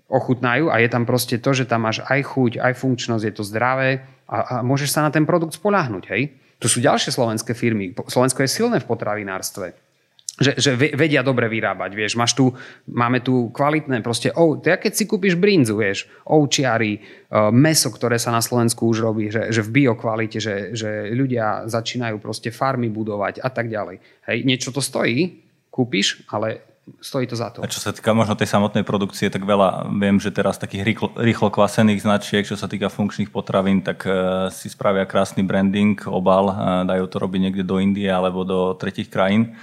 ochutnajú 0.10 0.74
a 0.74 0.82
je 0.82 0.90
tam 0.90 1.06
proste 1.06 1.38
to, 1.38 1.54
že 1.54 1.70
tam 1.70 1.86
máš 1.86 2.02
aj 2.02 2.34
chuť, 2.34 2.52
aj 2.58 2.74
funkčnosť, 2.82 3.24
je 3.30 3.34
to 3.34 3.46
zdravé 3.46 4.10
a, 4.26 4.38
a 4.42 4.56
môžeš 4.66 4.90
sa 4.90 5.06
na 5.06 5.14
ten 5.14 5.30
produkt 5.30 5.54
spoláhnuť, 5.54 6.04
hej. 6.10 6.34
Tu 6.58 6.66
sú 6.66 6.82
ďalšie 6.82 7.14
slovenské 7.14 7.54
firmy. 7.54 7.94
Slovensko 7.94 8.42
je 8.42 8.50
silné 8.50 8.82
v 8.82 8.90
potravinárstve 8.90 9.93
že, 10.34 10.58
že 10.58 10.74
vedia 10.74 11.22
dobre 11.22 11.46
vyrábať, 11.46 11.94
vieš, 11.94 12.18
máš 12.18 12.34
tu, 12.34 12.50
máme 12.90 13.22
tu 13.22 13.54
kvalitné 13.54 14.02
proste, 14.02 14.34
to 14.34 14.66
ja 14.66 14.82
keď 14.82 14.98
si 14.98 15.06
kúpiš 15.06 15.38
brinzu, 15.38 15.78
vieš, 15.78 16.10
ovčiari, 16.26 16.98
uh, 16.98 17.54
meso, 17.54 17.94
ktoré 17.94 18.18
sa 18.18 18.34
na 18.34 18.42
Slovensku 18.42 18.90
už 18.90 19.06
robí, 19.06 19.30
že, 19.30 19.54
že 19.54 19.62
v 19.62 19.86
biokvalite, 19.86 20.42
že, 20.42 20.74
že 20.74 21.14
ľudia 21.14 21.70
začínajú 21.70 22.18
proste 22.18 22.50
farmy 22.50 22.90
budovať 22.90 23.46
a 23.46 23.50
tak 23.54 23.70
ďalej. 23.70 24.02
Hej, 24.26 24.38
niečo 24.42 24.74
to 24.74 24.82
stojí, 24.82 25.38
kúpiš, 25.70 26.26
ale 26.34 26.66
stojí 26.98 27.30
to 27.30 27.38
za 27.38 27.54
to. 27.54 27.62
A 27.62 27.70
čo 27.70 27.78
sa 27.78 27.94
týka 27.94 28.18
možno 28.18 28.34
tej 28.34 28.50
samotnej 28.50 28.82
produkcie, 28.82 29.30
tak 29.30 29.46
veľa 29.46 29.86
viem, 30.02 30.18
že 30.18 30.34
teraz 30.34 30.58
takých 30.58 30.82
rýchlo, 30.82 31.10
rýchlo 31.14 31.54
kvasených 31.54 32.02
značiek, 32.02 32.42
čo 32.42 32.58
sa 32.58 32.66
týka 32.66 32.90
funkčných 32.90 33.30
potravín, 33.30 33.86
tak 33.86 34.02
uh, 34.10 34.50
si 34.50 34.66
spravia 34.66 35.06
krásny 35.06 35.46
branding, 35.46 35.94
obal, 36.10 36.50
uh, 36.50 36.82
dajú 36.90 37.06
to 37.06 37.22
robiť 37.22 37.40
niekde 37.40 37.64
do 37.70 37.78
Indie 37.78 38.10
alebo 38.10 38.42
do 38.42 38.74
tretich 38.82 39.14
krajín 39.14 39.54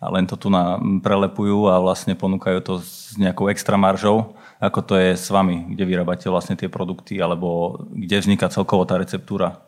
a 0.00 0.06
len 0.08 0.24
to 0.24 0.40
tu 0.40 0.48
na, 0.48 0.80
prelepujú 0.80 1.68
a 1.68 1.76
vlastne 1.76 2.16
ponúkajú 2.16 2.58
to 2.64 2.74
s 2.80 3.20
nejakou 3.20 3.52
extra 3.52 3.76
maržou. 3.76 4.32
Ako 4.56 4.80
to 4.80 4.96
je 4.96 5.12
s 5.12 5.28
vami, 5.28 5.76
kde 5.76 5.84
vyrábate 5.84 6.32
vlastne 6.32 6.56
tie 6.56 6.72
produkty 6.72 7.20
alebo 7.20 7.80
kde 7.92 8.24
vzniká 8.24 8.48
celkovo 8.48 8.88
tá 8.88 8.96
receptúra? 8.96 9.60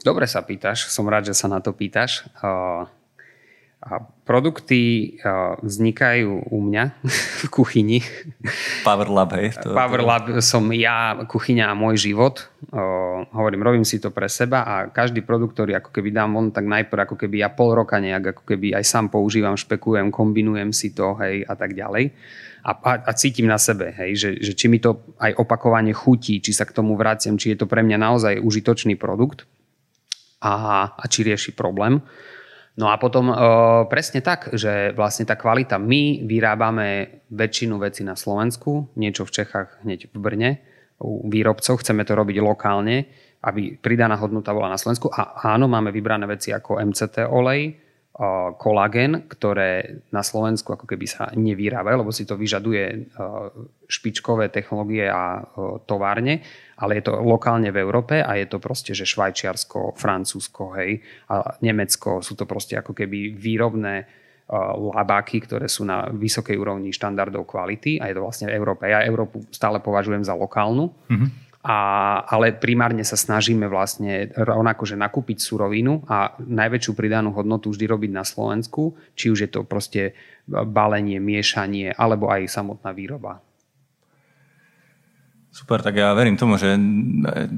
Dobre 0.00 0.24
sa 0.24 0.40
pýtaš, 0.40 0.88
som 0.88 1.04
rád, 1.04 1.28
že 1.28 1.36
sa 1.36 1.52
na 1.52 1.60
to 1.60 1.76
pýtaš. 1.76 2.24
Produkty 4.22 5.12
vznikajú 5.58 6.54
u 6.54 6.58
mňa 6.62 6.84
v 7.42 7.46
kuchyni. 7.50 7.98
Power 8.86 9.10
Lab, 9.10 9.34
hej? 9.34 9.58
To, 9.58 9.74
Power 9.74 10.02
Lab 10.06 10.24
som 10.38 10.62
ja, 10.70 11.18
kuchyňa 11.26 11.74
a 11.74 11.74
môj 11.74 11.98
život. 11.98 12.46
O, 12.70 13.26
hovorím, 13.34 13.66
robím 13.66 13.82
si 13.82 13.98
to 13.98 14.14
pre 14.14 14.30
seba 14.30 14.62
a 14.62 14.74
každý 14.86 15.26
produkt, 15.26 15.58
ktorý 15.58 15.82
ako 15.82 15.90
keby 15.90 16.14
dám 16.14 16.30
von, 16.30 16.54
tak 16.54 16.62
najprv 16.70 17.10
ako 17.10 17.16
keby 17.18 17.42
ja 17.42 17.50
pol 17.50 17.74
roka 17.74 17.98
nejak 17.98 18.38
ako 18.38 18.42
keby 18.54 18.78
aj 18.78 18.84
sám 18.86 19.10
používam, 19.10 19.58
špekujem, 19.58 20.14
kombinujem 20.14 20.70
si 20.70 20.94
to, 20.94 21.18
hej, 21.18 21.42
a 21.42 21.58
tak 21.58 21.74
ďalej. 21.74 22.14
A, 22.62 22.70
a, 22.78 22.92
a 23.02 23.12
cítim 23.18 23.50
na 23.50 23.58
sebe, 23.58 23.90
hej, 23.90 24.14
že, 24.14 24.30
že 24.38 24.54
či 24.54 24.70
mi 24.70 24.78
to 24.78 25.02
aj 25.18 25.34
opakovane 25.34 25.90
chutí, 25.90 26.38
či 26.38 26.54
sa 26.54 26.62
k 26.62 26.70
tomu 26.70 26.94
vraciam, 26.94 27.34
či 27.34 27.58
je 27.58 27.58
to 27.58 27.66
pre 27.66 27.82
mňa 27.82 27.98
naozaj 27.98 28.38
užitočný 28.38 28.94
produkt 28.94 29.50
a, 30.38 30.86
a 30.94 31.04
či 31.10 31.26
rieši 31.26 31.58
problém. 31.58 31.98
No 32.72 32.88
a 32.88 32.96
potom 32.96 33.28
e, 33.28 33.36
presne 33.92 34.24
tak, 34.24 34.48
že 34.56 34.96
vlastne 34.96 35.28
tá 35.28 35.36
kvalita, 35.36 35.76
my 35.76 36.24
vyrábame 36.24 37.20
väčšinu 37.28 37.76
vecí 37.76 38.00
na 38.00 38.16
Slovensku, 38.16 38.96
niečo 38.96 39.28
v 39.28 39.34
Čechách, 39.42 39.84
hneď 39.84 40.08
v 40.08 40.16
Brne, 40.16 40.50
u 41.02 41.28
výrobcov, 41.28 41.82
chceme 41.82 42.06
to 42.06 42.16
robiť 42.16 42.40
lokálne, 42.40 43.04
aby 43.42 43.76
pridaná 43.76 44.16
hodnota 44.16 44.54
bola 44.54 44.70
na 44.70 44.78
Slovensku. 44.78 45.10
A 45.10 45.52
áno, 45.52 45.66
máme 45.66 45.90
vybrané 45.90 46.24
veci 46.30 46.54
ako 46.54 46.78
MCT 46.78 47.26
olej, 47.26 47.82
kolagén, 48.60 49.24
ktoré 49.24 50.04
na 50.12 50.20
Slovensku 50.20 50.76
ako 50.76 50.84
keby 50.84 51.06
sa 51.08 51.32
nevyrábajú, 51.32 52.04
lebo 52.04 52.12
si 52.12 52.28
to 52.28 52.36
vyžaduje 52.36 53.08
špičkové 53.88 54.52
technológie 54.52 55.08
a 55.08 55.40
továrne, 55.88 56.44
ale 56.82 56.98
je 56.98 57.06
to 57.06 57.22
lokálne 57.22 57.70
v 57.70 57.78
Európe 57.78 58.18
a 58.18 58.34
je 58.34 58.50
to 58.50 58.58
proste, 58.58 58.90
že 58.90 59.06
Švajčiarsko, 59.06 59.94
Francúzsko, 59.94 60.74
hej, 60.82 60.98
a 61.30 61.54
Nemecko 61.62 62.18
sú 62.18 62.34
to 62.34 62.42
proste 62.42 62.74
ako 62.74 62.90
keby 62.90 63.38
výrobné 63.38 64.20
labáky, 64.92 65.40
ktoré 65.46 65.70
sú 65.70 65.86
na 65.86 66.10
vysokej 66.10 66.58
úrovni 66.58 66.92
štandardov 66.92 67.48
kvality 67.48 68.02
a 68.02 68.10
je 68.10 68.14
to 68.18 68.24
vlastne 68.26 68.50
v 68.50 68.58
Európe. 68.58 68.84
Ja 68.90 69.00
Európu 69.00 69.48
stále 69.48 69.80
považujem 69.80 70.26
za 70.26 70.34
lokálnu. 70.36 70.90
Mm-hmm 71.08 71.52
a, 71.62 71.78
ale 72.26 72.50
primárne 72.58 73.06
sa 73.06 73.14
snažíme 73.14 73.70
vlastne 73.70 74.34
rovnako, 74.34 74.82
že 74.82 74.98
nakúpiť 74.98 75.38
surovinu 75.38 76.02
a 76.10 76.34
najväčšiu 76.42 76.92
pridanú 76.98 77.30
hodnotu 77.38 77.70
vždy 77.70 77.86
robiť 77.86 78.10
na 78.10 78.26
Slovensku, 78.26 78.98
či 79.14 79.30
už 79.30 79.46
je 79.46 79.50
to 79.50 79.62
proste 79.62 80.18
balenie, 80.50 81.22
miešanie 81.22 81.94
alebo 81.94 82.34
aj 82.34 82.50
samotná 82.50 82.90
výroba. 82.90 83.38
Super, 85.52 85.84
tak 85.84 86.00
ja 86.00 86.16
verím 86.16 86.40
tomu, 86.40 86.56
že 86.56 86.80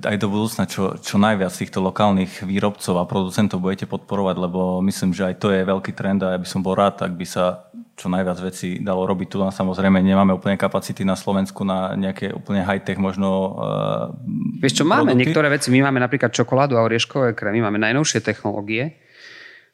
aj 0.03 0.19
do 0.19 0.27
budúcna 0.27 0.67
čo, 0.67 0.99
čo 0.99 1.15
najviac 1.15 1.55
týchto 1.55 1.79
lokálnych 1.79 2.43
výrobcov 2.43 2.99
a 2.99 3.07
producentov 3.07 3.63
budete 3.63 3.87
podporovať, 3.87 4.35
lebo 4.35 4.83
myslím, 4.83 5.15
že 5.15 5.31
aj 5.31 5.39
to 5.39 5.55
je 5.55 5.63
veľký 5.63 5.95
trend 5.95 6.27
a 6.27 6.35
ja 6.35 6.39
by 6.43 6.49
som 6.49 6.59
bol 6.59 6.75
rád, 6.75 7.07
ak 7.07 7.15
by 7.15 7.23
sa 7.23 7.71
čo 7.95 8.11
najviac 8.11 8.43
vecí 8.43 8.83
dalo 8.83 9.07
robiť 9.07 9.29
tu. 9.31 9.39
A 9.47 9.55
samozrejme 9.55 10.03
nemáme 10.03 10.35
úplne 10.35 10.59
kapacity 10.59 11.07
na 11.07 11.15
Slovensku 11.15 11.63
na 11.63 11.95
nejaké 11.95 12.35
úplne 12.35 12.67
high-tech 12.67 12.99
možno 12.99 13.31
uh, 13.55 14.11
Vieš 14.59 14.83
čo, 14.83 14.85
máme 14.85 15.15
produkty. 15.15 15.21
niektoré 15.23 15.47
veci. 15.55 15.71
My 15.71 15.87
máme 15.87 16.03
napríklad 16.03 16.35
čokoládu 16.35 16.75
a 16.75 16.83
orieškové 16.83 17.39
krémy, 17.39 17.63
máme 17.63 17.79
najnovšie 17.79 18.27
technológie, 18.27 18.99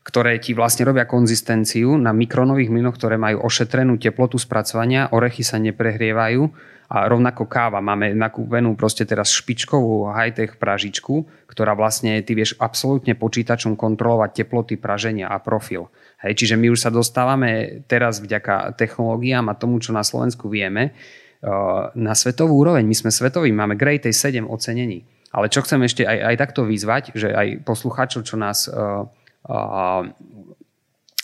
ktoré 0.04 0.36
ti 0.36 0.52
vlastne 0.52 0.84
robia 0.84 1.08
konzistenciu 1.08 1.96
na 1.96 2.12
mikronových 2.12 2.68
mlynoch, 2.68 3.00
ktoré 3.00 3.16
majú 3.16 3.48
ošetrenú 3.48 3.96
teplotu 3.96 4.36
spracovania, 4.36 5.08
orechy 5.08 5.40
sa 5.40 5.56
neprehrievajú 5.56 6.52
a 6.90 7.06
rovnako 7.06 7.46
káva. 7.46 7.78
Máme 7.78 8.18
nakúpenú 8.18 8.74
proste 8.74 9.06
teraz 9.06 9.30
špičkovú 9.30 10.10
high-tech 10.10 10.58
pražičku, 10.58 11.46
ktorá 11.46 11.78
vlastne 11.78 12.18
ty 12.26 12.34
vieš 12.34 12.58
absolútne 12.58 13.14
počítačom 13.14 13.78
kontrolovať 13.78 14.42
teploty 14.42 14.74
praženia 14.74 15.30
a 15.30 15.38
profil. 15.38 15.86
Hej, 16.18 16.42
čiže 16.42 16.58
my 16.58 16.74
už 16.74 16.82
sa 16.82 16.90
dostávame 16.90 17.82
teraz 17.86 18.18
vďaka 18.18 18.74
technológiám 18.74 19.46
a 19.46 19.54
tomu, 19.54 19.78
čo 19.78 19.94
na 19.94 20.02
Slovensku 20.02 20.50
vieme, 20.50 20.90
eh, 20.90 21.50
na 21.94 22.12
svetovú 22.18 22.58
úroveň. 22.58 22.82
My 22.82 22.98
sme 22.98 23.14
svetoví, 23.14 23.54
máme 23.54 23.78
Great 23.78 24.10
7 24.10 24.50
ocenení. 24.50 25.06
Ale 25.30 25.46
čo 25.46 25.62
chcem 25.62 25.78
ešte 25.86 26.02
aj, 26.02 26.18
aj 26.26 26.36
takto 26.42 26.66
vyzvať, 26.66 27.14
že 27.14 27.30
aj 27.30 27.62
poslucháčov, 27.62 28.26
čo 28.26 28.34
nás 28.34 28.66
uh, 28.66 29.06
uh, 29.46 30.02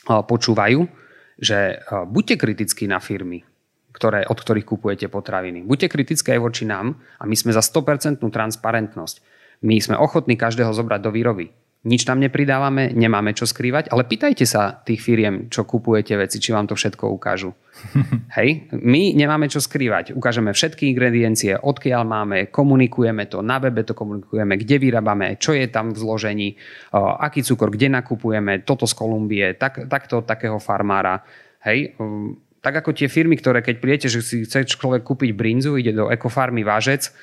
počúvajú, 0.07 0.87
že 1.43 1.83
buďte 2.07 2.39
kritickí 2.39 2.87
na 2.87 3.03
firmy 3.03 3.43
ktoré, 3.97 4.29
od 4.29 4.37
ktorých 4.37 4.69
kupujete 4.69 5.09
potraviny. 5.09 5.65
Buďte 5.65 5.89
kritické 5.89 6.37
aj 6.37 6.45
voči 6.45 6.69
nám 6.69 7.01
a 7.17 7.25
my 7.25 7.33
sme 7.33 7.57
za 7.57 7.65
100% 7.65 8.21
transparentnosť. 8.21 9.25
My 9.65 9.81
sme 9.81 9.97
ochotní 9.97 10.37
každého 10.37 10.77
zobrať 10.77 11.01
do 11.01 11.11
výroby. 11.17 11.49
Nič 11.87 12.03
tam 12.03 12.19
nepridávame, 12.19 12.91
nemáme 12.91 13.31
čo 13.31 13.47
skrývať, 13.47 13.95
ale 13.95 14.03
pýtajte 14.03 14.43
sa 14.43 14.75
tých 14.75 14.99
firiem, 14.99 15.47
čo 15.47 15.63
kupujete 15.63 16.19
veci, 16.19 16.43
či 16.43 16.51
vám 16.51 16.67
to 16.67 16.75
všetko 16.75 17.15
ukážu. 17.15 17.55
Hej, 18.37 18.75
my 18.75 19.15
nemáme 19.15 19.47
čo 19.47 19.63
skrývať. 19.63 20.11
Ukážeme 20.11 20.51
všetky 20.51 20.91
ingrediencie, 20.91 21.55
odkiaľ 21.55 22.03
máme, 22.03 22.39
komunikujeme 22.51 23.31
to, 23.31 23.39
na 23.39 23.63
webe 23.63 23.87
to 23.87 23.95
komunikujeme, 23.95 24.59
kde 24.59 24.83
vyrábame, 24.83 25.39
čo 25.39 25.55
je 25.55 25.71
tam 25.71 25.95
v 25.95 26.01
zložení, 26.03 26.49
aký 27.23 27.47
cukor, 27.47 27.71
kde 27.71 27.87
nakupujeme, 27.95 28.67
toto 28.67 28.91
z 28.91 28.95
Kolumbie, 28.99 29.55
tak, 29.55 29.87
takto 29.87 30.27
takého 30.27 30.59
farmára. 30.59 31.23
Hej, 31.63 31.95
tak 32.67 32.83
ako 32.83 32.99
tie 32.99 33.07
firmy, 33.07 33.39
ktoré 33.39 33.63
keď 33.63 33.79
príjete, 33.79 34.09
že 34.11 34.27
si 34.27 34.43
chce 34.43 34.67
človek 34.67 35.07
kúpiť 35.07 35.31
brinzu, 35.39 35.79
ide 35.79 35.95
do 35.95 36.11
ekofarmy 36.11 36.67
vážec 36.67 37.15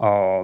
o, 0.00 0.40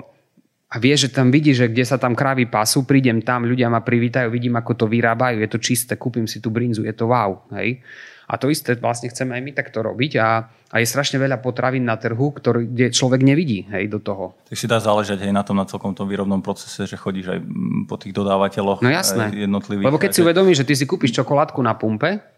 a 0.68 0.76
vie, 0.76 0.92
že 0.92 1.08
tam 1.08 1.32
vidí, 1.32 1.56
že 1.56 1.72
kde 1.72 1.88
sa 1.88 1.96
tam 1.96 2.12
krávy 2.12 2.44
pasú, 2.44 2.84
prídem 2.84 3.24
tam, 3.24 3.48
ľudia 3.48 3.72
ma 3.72 3.80
privítajú, 3.80 4.28
vidím, 4.28 4.60
ako 4.60 4.84
to 4.84 4.84
vyrábajú, 4.92 5.40
je 5.40 5.48
to 5.48 5.56
čisté, 5.56 5.96
kúpim 5.96 6.28
si 6.28 6.44
tú 6.44 6.52
brinzu, 6.52 6.84
je 6.84 6.92
to 6.92 7.08
wow. 7.08 7.48
Hej? 7.56 7.80
A 8.28 8.36
to 8.36 8.52
isté 8.52 8.76
vlastne 8.76 9.08
chceme 9.08 9.36
aj 9.36 9.42
my 9.44 9.52
takto 9.56 9.80
robiť 9.80 10.12
a, 10.20 10.48
a 10.72 10.76
je 10.80 10.86
strašne 10.88 11.16
veľa 11.16 11.40
potravín 11.40 11.88
na 11.88 11.96
trhu, 11.96 12.32
ktorý, 12.32 12.68
kde 12.68 12.92
človek 12.92 13.20
nevidí 13.24 13.68
hej, 13.68 13.88
do 13.88 14.00
toho. 14.00 14.36
Tak 14.48 14.56
si 14.56 14.68
dá 14.68 14.80
záležať 14.80 15.28
aj 15.28 15.32
na 15.32 15.44
tom, 15.44 15.60
na 15.60 15.68
celkom 15.68 15.92
tom 15.92 16.08
výrobnom 16.08 16.40
procese, 16.40 16.88
že 16.88 16.96
chodíš 16.96 17.36
aj 17.36 17.40
po 17.88 18.00
tých 18.00 18.16
dodávateľoch 18.16 18.80
no 18.80 18.88
jasné. 18.88 19.32
jednotlivých. 19.48 19.84
Lebo 19.84 20.00
keď 20.00 20.10
si 20.16 20.20
uvedomíš, 20.24 20.64
že 20.64 20.68
ty 20.68 20.74
si 20.76 20.84
kúpiš 20.88 21.12
čokoládku 21.20 21.60
na 21.60 21.76
pumpe, 21.76 22.31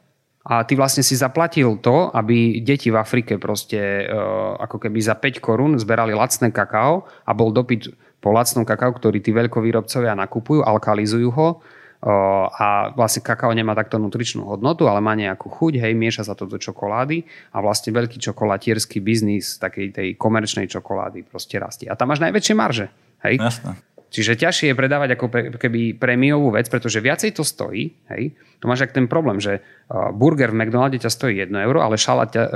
a 0.44 0.60
ty 0.68 0.76
vlastne 0.76 1.00
si 1.00 1.16
zaplatil 1.16 1.80
to, 1.80 2.12
aby 2.12 2.60
deti 2.60 2.92
v 2.92 3.00
Afrike 3.00 3.40
proste 3.40 4.04
uh, 4.04 4.60
ako 4.60 4.76
keby 4.76 5.00
za 5.00 5.16
5 5.16 5.40
korún 5.40 5.72
zberali 5.80 6.12
lacné 6.12 6.52
kakao 6.52 7.08
a 7.24 7.32
bol 7.32 7.48
dopyt 7.48 7.88
po 8.20 8.28
lacnom 8.28 8.68
kakao, 8.68 8.92
ktorý 8.92 9.24
tí 9.24 9.32
veľkovýrobcovia 9.32 10.12
nakupujú, 10.12 10.60
alkalizujú 10.60 11.28
ho 11.32 11.48
uh, 11.56 12.44
a 12.52 12.92
vlastne 12.92 13.24
kakao 13.24 13.56
nemá 13.56 13.72
takto 13.72 13.96
nutričnú 13.96 14.44
hodnotu, 14.44 14.84
ale 14.84 15.00
má 15.00 15.16
nejakú 15.16 15.48
chuť, 15.48 15.80
hej, 15.80 15.96
mieša 15.96 16.28
sa 16.28 16.36
to 16.36 16.44
do 16.44 16.60
čokolády 16.60 17.24
a 17.56 17.64
vlastne 17.64 17.96
veľký 17.96 18.20
čokolatierský 18.20 19.00
biznis 19.00 19.56
takej 19.56 19.96
tej 19.96 20.08
komerčnej 20.20 20.68
čokolády 20.68 21.24
proste 21.24 21.56
rastie. 21.56 21.88
A 21.88 21.96
tam 21.96 22.12
máš 22.12 22.20
najväčšie 22.20 22.52
marže. 22.52 22.92
Hej? 23.24 23.40
Jasné. 23.40 23.93
Čiže 24.14 24.38
ťažšie 24.38 24.66
je 24.70 24.78
predávať 24.78 25.18
ako 25.18 25.26
keby 25.58 25.98
prémiovú 25.98 26.54
vec, 26.54 26.70
pretože 26.70 27.02
viacej 27.02 27.34
to 27.34 27.42
stojí. 27.42 27.98
Hej? 28.14 28.38
To 28.62 28.70
máš 28.70 28.86
ak 28.86 28.94
ten 28.94 29.10
problém, 29.10 29.42
že 29.42 29.58
burger 29.90 30.54
v 30.54 30.62
McDonalde 30.62 31.02
ťa 31.02 31.10
stojí 31.10 31.42
1 31.42 31.50
euro, 31.50 31.82
ale 31.82 31.98
šalát 31.98 32.30
ťa, 32.30 32.44
uh, 32.46 32.52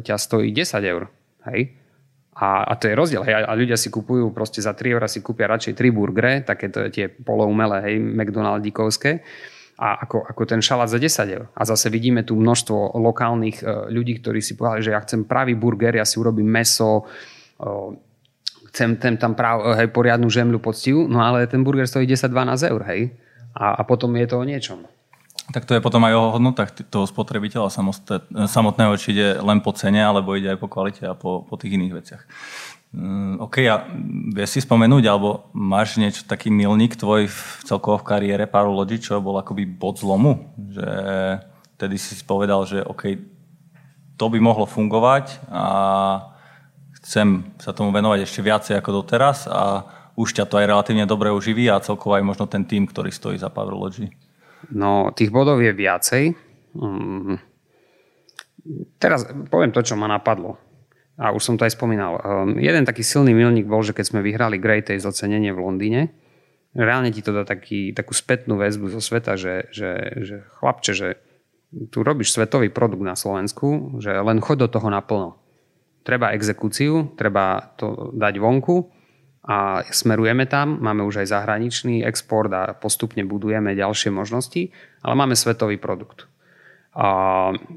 ťa 0.00 0.16
stojí 0.16 0.48
10 0.48 0.80
eur. 0.88 1.12
Hej? 1.52 1.76
A, 2.40 2.64
a 2.64 2.72
to 2.80 2.88
je 2.88 2.96
rozdiel. 2.96 3.20
Hej? 3.20 3.44
A 3.44 3.52
ľudia 3.52 3.76
si 3.76 3.92
kupujú 3.92 4.32
proste 4.32 4.64
za 4.64 4.72
3 4.72 4.96
eur 4.96 5.04
si 5.12 5.20
kúpia 5.20 5.44
radšej 5.52 5.76
3 5.76 5.92
burgery, 5.92 6.40
takéto 6.40 6.88
tie 6.88 7.12
poloumelé, 7.12 7.84
hej, 7.84 7.96
McDonaldikovské 8.00 9.20
a 9.78 10.08
ako, 10.08 10.24
ako 10.24 10.42
ten 10.48 10.64
šalát 10.64 10.88
za 10.88 10.96
10 10.96 11.36
eur. 11.36 11.46
A 11.52 11.62
zase 11.68 11.92
vidíme 11.92 12.24
tu 12.24 12.32
množstvo 12.32 12.96
lokálnych 12.96 13.60
uh, 13.60 13.92
ľudí, 13.92 14.24
ktorí 14.24 14.40
si 14.40 14.56
povedali, 14.56 14.88
že 14.88 14.96
ja 14.96 15.04
chcem 15.04 15.28
pravý 15.28 15.52
burger, 15.52 16.00
ja 16.00 16.08
si 16.08 16.16
urobím 16.16 16.48
meso, 16.48 17.04
uh, 17.04 17.92
chcem, 18.78 18.94
chcem 18.94 19.18
tam 19.18 19.34
práv, 19.34 19.74
hej, 19.74 19.90
poriadnu 19.90 20.30
žemľu 20.30 20.62
poctivú, 20.62 21.10
no 21.10 21.18
ale 21.18 21.50
ten 21.50 21.66
burger 21.66 21.90
stojí 21.90 22.06
10-12 22.06 22.70
eur, 22.70 22.82
hej. 22.94 23.10
A, 23.58 23.74
a 23.74 23.82
potom 23.82 24.14
je 24.14 24.26
to 24.30 24.38
o 24.38 24.46
niečom. 24.46 24.86
Tak 25.50 25.66
to 25.66 25.74
je 25.74 25.82
potom 25.82 26.04
aj 26.06 26.14
o 26.14 26.30
hodnotách 26.38 26.70
toho 26.86 27.08
spotrebiteľa 27.10 27.74
samotného, 28.46 28.94
či 29.00 29.16
ide 29.16 29.28
len 29.42 29.58
po 29.58 29.74
cene, 29.74 29.98
alebo 29.98 30.38
ide 30.38 30.54
aj 30.54 30.60
po 30.62 30.70
kvalite 30.70 31.02
a 31.10 31.18
po, 31.18 31.42
po 31.42 31.58
tých 31.58 31.74
iných 31.74 31.96
veciach. 31.98 32.22
Mm, 32.94 33.42
OK, 33.42 33.66
a 33.66 33.82
vieš 34.30 34.54
si 34.54 34.60
spomenúť, 34.62 35.04
alebo 35.10 35.50
máš 35.56 35.98
niečo, 35.98 36.22
taký 36.22 36.52
milník 36.54 36.94
tvoj 36.94 37.26
v 37.26 37.40
celkovo 37.66 37.98
v 37.98 38.06
kariére 38.06 38.44
Parology, 38.46 39.02
čo 39.02 39.18
bol 39.18 39.40
akoby 39.40 39.66
bod 39.66 39.98
zlomu? 39.98 40.54
Že 40.54 40.88
tedy 41.80 41.96
si 41.98 42.14
povedal, 42.22 42.62
že 42.68 42.84
OK, 42.84 43.18
to 44.20 44.26
by 44.28 44.38
mohlo 44.38 44.68
fungovať 44.68 45.48
a 45.48 45.64
chcem 47.08 47.56
sa 47.56 47.72
tomu 47.72 47.88
venovať 47.88 48.28
ešte 48.28 48.44
viacej 48.44 48.84
ako 48.84 49.00
doteraz 49.00 49.48
a 49.48 49.88
už 50.20 50.36
ťa 50.36 50.44
to 50.44 50.60
aj 50.60 50.68
relatívne 50.68 51.08
dobre 51.08 51.32
uživí 51.32 51.64
a 51.72 51.80
celkovo 51.80 52.20
aj 52.20 52.20
možno 52.20 52.44
ten 52.44 52.68
tým, 52.68 52.84
ktorý 52.84 53.08
stojí 53.08 53.40
za 53.40 53.48
Powerlogy. 53.48 54.12
No, 54.76 55.08
tých 55.16 55.32
bodov 55.32 55.64
je 55.64 55.72
viacej. 55.72 56.36
Mm. 56.76 57.40
Teraz 59.00 59.24
poviem 59.48 59.72
to, 59.72 59.80
čo 59.80 59.96
ma 59.96 60.04
napadlo. 60.04 60.60
A 61.16 61.32
už 61.32 61.40
som 61.40 61.54
to 61.56 61.64
aj 61.64 61.72
spomínal. 61.72 62.20
Um, 62.20 62.60
jeden 62.60 62.84
taký 62.84 63.00
silný 63.00 63.32
milník 63.32 63.64
bol, 63.64 63.80
že 63.80 63.96
keď 63.96 64.04
sme 64.12 64.20
vyhrali 64.20 64.60
Great 64.60 64.92
Taste 64.92 65.08
ocenenie 65.08 65.56
v 65.56 65.64
Londýne, 65.64 66.12
reálne 66.76 67.08
ti 67.08 67.24
to 67.24 67.32
dá 67.32 67.48
taký, 67.48 67.96
takú 67.96 68.12
spätnú 68.12 68.60
väzbu 68.60 68.92
zo 68.92 69.00
sveta, 69.00 69.40
že, 69.40 69.72
že, 69.72 70.12
že 70.20 70.36
chlapče, 70.60 70.92
že 70.92 71.08
tu 71.88 72.04
robíš 72.04 72.36
svetový 72.36 72.68
produkt 72.68 73.02
na 73.02 73.16
Slovensku, 73.16 73.96
že 74.02 74.12
len 74.12 74.44
chod 74.44 74.60
do 74.60 74.68
toho 74.68 74.92
naplno 74.92 75.47
treba 76.02 76.34
exekúciu, 76.34 77.14
treba 77.18 77.74
to 77.76 78.12
dať 78.14 78.34
vonku 78.38 78.76
a 79.48 79.80
smerujeme 79.88 80.44
tam. 80.44 80.76
Máme 80.80 81.04
už 81.08 81.24
aj 81.24 81.32
zahraničný 81.32 82.04
export 82.04 82.52
a 82.52 82.76
postupne 82.76 83.24
budujeme 83.24 83.72
ďalšie 83.72 84.12
možnosti, 84.12 84.68
ale 85.00 85.14
máme 85.16 85.32
svetový 85.32 85.80
produkt. 85.80 86.28
A 86.98 87.08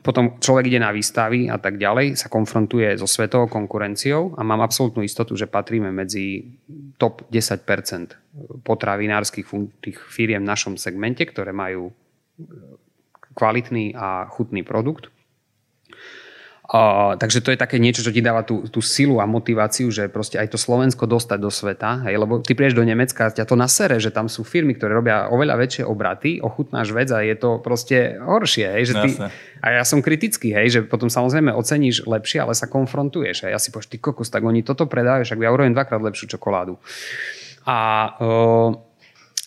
potom 0.01 0.41
človek 0.41 0.71
ide 0.71 0.81
na 0.81 0.89
výstavy 0.89 1.45
a 1.45 1.61
tak 1.61 1.77
ďalej, 1.77 2.17
sa 2.17 2.25
konfrontuje 2.25 2.89
so 2.97 3.05
svetovou 3.05 3.45
konkurenciou 3.45 4.33
a 4.33 4.41
mám 4.41 4.65
absolútnu 4.65 5.05
istotu, 5.05 5.37
že 5.37 5.45
patríme 5.45 5.93
medzi 5.93 6.57
top 6.97 7.29
10% 7.29 8.65
potravinárskych 8.65 9.45
tých 9.83 9.97
firiem 10.09 10.41
v 10.41 10.49
našom 10.49 10.73
segmente, 10.73 11.21
ktoré 11.21 11.53
majú 11.53 11.93
kvalitný 13.37 13.93
a 13.93 14.25
chutný 14.25 14.65
produkt. 14.65 15.13
Uh, 16.71 17.19
takže 17.19 17.43
to 17.43 17.51
je 17.51 17.59
také 17.59 17.83
niečo, 17.83 17.99
čo 17.99 18.15
ti 18.15 18.23
dáva 18.23 18.47
tú, 18.47 18.63
tú 18.71 18.79
silu 18.79 19.19
a 19.19 19.27
motiváciu, 19.27 19.91
že 19.91 20.07
proste 20.07 20.39
aj 20.39 20.55
to 20.55 20.57
Slovensko 20.57 21.03
dostať 21.03 21.39
do 21.43 21.51
sveta, 21.51 22.07
hej, 22.07 22.15
lebo 22.15 22.39
ty 22.39 22.55
prieš 22.55 22.79
do 22.79 22.87
Nemecka, 22.87 23.27
ťa 23.27 23.43
to 23.43 23.59
nasere, 23.59 23.99
že 23.99 24.07
tam 24.07 24.31
sú 24.31 24.47
firmy, 24.47 24.79
ktoré 24.79 24.95
robia 24.95 25.27
oveľa 25.27 25.59
väčšie 25.59 25.83
obraty, 25.83 26.39
ochutnáš 26.39 26.95
vec 26.95 27.11
a 27.11 27.27
je 27.27 27.35
to 27.35 27.59
proste 27.59 28.15
horšie, 28.23 28.71
hej, 28.71 28.83
že 28.87 28.93
ty, 29.03 29.09
a 29.59 29.67
ja 29.67 29.83
som 29.83 29.99
kritický, 29.99 30.55
hej, 30.55 30.67
že 30.71 30.79
potom 30.87 31.11
samozrejme 31.11 31.51
oceníš 31.51 32.07
lepšie, 32.07 32.39
ale 32.39 32.55
sa 32.55 32.71
konfrontuješ, 32.71 33.43
hej, 33.43 33.51
ja 33.51 33.59
si 33.59 33.67
povieš, 33.67 33.91
ty 33.91 33.99
kokos, 33.99 34.31
tak 34.31 34.39
oni 34.39 34.63
toto 34.63 34.87
predávajú, 34.87 35.27
však 35.27 35.43
ja 35.43 35.51
urobím 35.51 35.75
dvakrát 35.75 35.99
lepšiu 35.99 36.39
čokoládu. 36.39 36.79
A 37.67 37.77
uh, 38.15 38.79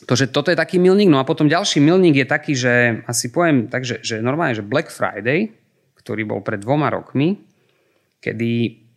to, 0.04 0.12
že 0.12 0.28
toto 0.28 0.52
je 0.52 0.60
taký 0.60 0.76
milník, 0.76 1.08
no 1.08 1.16
a 1.16 1.24
potom 1.24 1.48
ďalší 1.48 1.80
milník 1.80 2.20
je 2.20 2.26
taký, 2.28 2.52
že 2.52 3.00
asi 3.08 3.32
poviem 3.32 3.72
tak, 3.72 3.88
že, 3.88 4.04
že 4.04 4.20
normálne, 4.20 4.52
že 4.52 4.60
Black 4.60 4.92
Friday, 4.92 5.63
ktorý 6.04 6.28
bol 6.28 6.40
pred 6.44 6.60
dvoma 6.60 6.92
rokmi, 6.92 7.40
kedy 8.20 8.50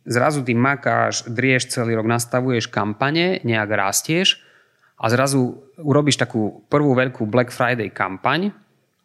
zrazu 0.03 0.43
ty 0.43 0.51
makáš, 0.51 1.23
drieš 1.27 1.71
celý 1.71 1.95
rok, 1.95 2.07
nastavuješ 2.07 2.67
kampane, 2.67 3.39
nejak 3.47 3.69
rastieš 3.71 4.43
a 4.99 5.07
zrazu 5.07 5.63
urobíš 5.79 6.19
takú 6.19 6.67
prvú 6.67 6.91
veľkú 6.95 7.23
Black 7.27 7.55
Friday 7.55 7.91
kampaň 7.91 8.51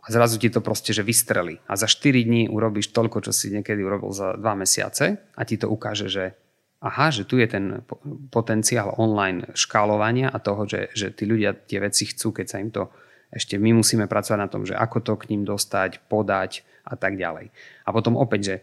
a 0.03 0.07
zrazu 0.11 0.43
ti 0.43 0.51
to 0.51 0.59
proste, 0.59 0.91
že 0.91 1.07
vystrelí. 1.07 1.63
A 1.71 1.79
za 1.79 1.87
4 1.87 2.27
dní 2.27 2.51
urobíš 2.51 2.91
toľko, 2.91 3.23
čo 3.23 3.31
si 3.31 3.55
niekedy 3.55 3.83
urobil 3.87 4.11
za 4.11 4.35
2 4.35 4.43
mesiace 4.59 5.31
a 5.39 5.43
ti 5.47 5.55
to 5.59 5.71
ukáže, 5.71 6.11
že 6.11 6.35
aha, 6.83 7.15
že 7.15 7.23
tu 7.23 7.39
je 7.39 7.47
ten 7.47 7.87
potenciál 8.35 8.99
online 8.99 9.55
škálovania 9.55 10.27
a 10.27 10.43
toho, 10.43 10.67
že, 10.67 10.91
že 10.99 11.15
tí 11.15 11.23
ľudia 11.23 11.55
tie 11.55 11.79
veci 11.79 12.11
chcú, 12.11 12.35
keď 12.35 12.47
sa 12.51 12.59
im 12.59 12.75
to 12.75 12.91
ešte 13.33 13.57
my 13.57 13.81
musíme 13.81 14.05
pracovať 14.05 14.39
na 14.39 14.51
tom, 14.51 14.69
že 14.69 14.77
ako 14.77 14.99
to 15.01 15.15
k 15.17 15.33
ním 15.33 15.49
dostať, 15.49 16.05
podať 16.05 16.69
a 16.85 17.01
tak 17.01 17.17
ďalej. 17.17 17.49
A 17.93 17.95
potom 17.95 18.17
opäť, 18.17 18.41
že, 18.41 18.57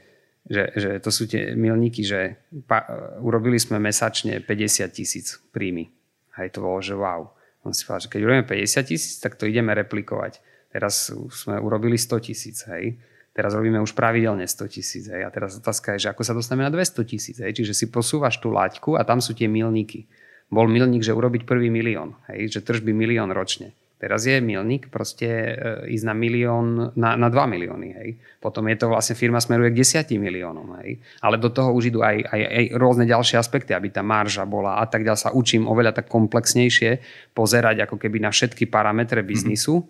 že, 0.50 0.64
že 0.74 0.90
to 0.98 1.14
sú 1.14 1.30
tie 1.30 1.54
milníky, 1.54 2.02
že 2.02 2.42
pa, 2.66 2.82
urobili 3.22 3.62
sme 3.62 3.78
mesačne 3.78 4.42
50 4.42 4.90
tisíc 4.90 5.38
príjmy. 5.54 5.94
Hej, 6.42 6.58
to 6.58 6.66
bolo, 6.66 6.82
že 6.82 6.98
wow. 6.98 7.30
On 7.62 7.70
si 7.70 7.86
povedal, 7.86 8.10
že 8.10 8.12
keď 8.18 8.22
urobíme 8.26 8.46
50 8.50 8.90
tisíc, 8.90 9.22
tak 9.22 9.38
to 9.38 9.46
ideme 9.46 9.70
replikovať. 9.78 10.42
Teraz 10.74 11.14
sme 11.14 11.62
urobili 11.62 12.02
100 12.02 12.26
tisíc, 12.26 12.66
hej. 12.66 12.98
Teraz 13.30 13.54
robíme 13.54 13.78
už 13.78 13.94
pravidelne 13.94 14.50
100 14.50 14.74
tisíc, 14.74 15.06
hej. 15.06 15.22
A 15.22 15.30
teraz 15.30 15.62
otázka 15.62 15.94
je, 15.94 16.10
že 16.10 16.10
ako 16.10 16.26
sa 16.26 16.34
dostaneme 16.34 16.66
na 16.66 16.74
200 16.74 17.06
tisíc, 17.06 17.38
hej. 17.38 17.54
Čiže 17.54 17.78
si 17.78 17.86
posúvaš 17.94 18.42
tú 18.42 18.50
laťku 18.50 18.98
a 18.98 19.06
tam 19.06 19.22
sú 19.22 19.38
tie 19.38 19.46
milníky. 19.46 20.10
Bol 20.50 20.66
milník, 20.66 21.06
že 21.06 21.14
urobiť 21.14 21.46
prvý 21.46 21.70
milión, 21.70 22.18
hej, 22.26 22.50
že 22.50 22.66
tržby 22.66 22.90
milión 22.90 23.30
ročne. 23.30 23.78
Teraz 24.00 24.24
je 24.24 24.40
milník 24.40 24.88
proste 24.88 25.28
e, 25.28 25.54
ísť 25.92 26.06
na 26.08 26.16
milión, 26.16 26.96
na, 26.96 27.20
na 27.20 27.28
2 27.28 27.36
milióny. 27.36 27.88
Hej. 28.00 28.10
Potom 28.40 28.64
je 28.72 28.80
to 28.80 28.88
vlastne 28.88 29.20
firma 29.20 29.44
smeruje 29.44 29.76
k 29.76 30.08
10 30.08 30.16
miliónom. 30.16 30.80
Hej. 30.80 31.04
Ale 31.20 31.36
do 31.36 31.52
toho 31.52 31.76
už 31.76 31.92
idú 31.92 32.00
aj, 32.00 32.24
aj, 32.24 32.42
aj 32.48 32.64
rôzne 32.80 33.04
ďalšie 33.04 33.36
aspekty, 33.36 33.76
aby 33.76 33.92
tá 33.92 34.00
marža 34.00 34.48
bola 34.48 34.80
a 34.80 34.88
tak 34.88 35.04
ďalej. 35.04 35.20
Sa 35.20 35.36
učím 35.36 35.68
oveľa 35.68 36.00
tak 36.00 36.08
komplexnejšie 36.08 37.04
pozerať 37.36 37.84
ako 37.84 38.00
keby 38.00 38.24
na 38.24 38.32
všetky 38.32 38.72
parametre 38.72 39.20
biznisu 39.20 39.84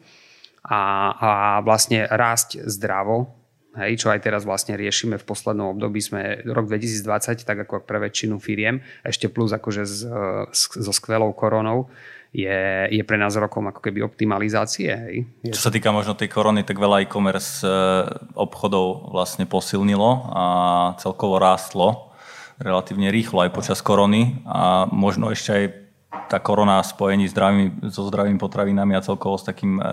a, 0.65 0.81
a 1.13 1.29
vlastne 1.61 2.09
rásť 2.09 2.65
zdravo, 2.65 3.39
Hej, 3.77 4.01
čo 4.01 4.07
aj 4.09 4.25
teraz 4.25 4.49
vlastne 4.49 4.73
riešime 4.73 5.21
v 5.21 5.27
poslednom 5.29 5.77
období, 5.77 6.01
sme 6.01 6.41
rok 6.41 6.65
2020, 6.65 7.45
tak 7.45 7.69
ako 7.69 7.85
pre 7.85 8.01
väčšinu 8.01 8.41
firiem, 8.41 8.81
ešte 9.05 9.29
plus 9.29 9.53
akože 9.53 9.83
s, 9.85 10.09
so 10.57 10.89
skvelou 10.89 11.29
koronou, 11.37 11.85
je, 12.29 12.61
je 12.93 13.03
pre 13.05 13.17
nás 13.17 13.33
rokom 13.33 13.65
ako 13.73 13.81
keby 13.81 14.05
optimalizácie. 14.05 14.89
Hej. 14.89 15.15
Je... 15.41 15.53
Čo 15.53 15.69
sa 15.69 15.73
týka 15.73 15.89
možno 15.89 16.13
tej 16.13 16.29
korony, 16.29 16.61
tak 16.61 16.77
veľa 16.77 17.01
e-commerce 17.05 17.65
e, 17.65 17.69
obchodov 18.37 19.09
vlastne 19.09 19.49
posilnilo 19.49 20.29
a 20.29 20.43
celkovo 21.01 21.41
rástlo 21.41 22.09
relatívne 22.59 23.07
rýchlo 23.09 23.47
aj 23.47 23.55
počas 23.55 23.79
korony 23.79 24.43
a 24.43 24.83
možno 24.91 25.31
ešte 25.31 25.51
aj 25.55 25.65
tá 26.27 26.37
korona 26.43 26.83
spojení 26.83 27.25
zdravými, 27.31 27.87
so 27.89 28.05
zdravými 28.11 28.37
potravinami 28.37 28.93
a 28.93 29.05
celkovo 29.05 29.39
s 29.39 29.47
takým 29.47 29.79
e, 29.79 29.83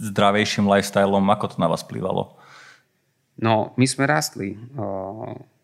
zdravejším 0.00 0.66
lifestylom, 0.66 1.22
ako 1.30 1.46
to 1.52 1.56
na 1.60 1.68
vás 1.68 1.84
plývalo? 1.84 2.34
No, 3.42 3.74
my 3.74 3.86
sme 3.88 4.04
rastli. 4.06 4.54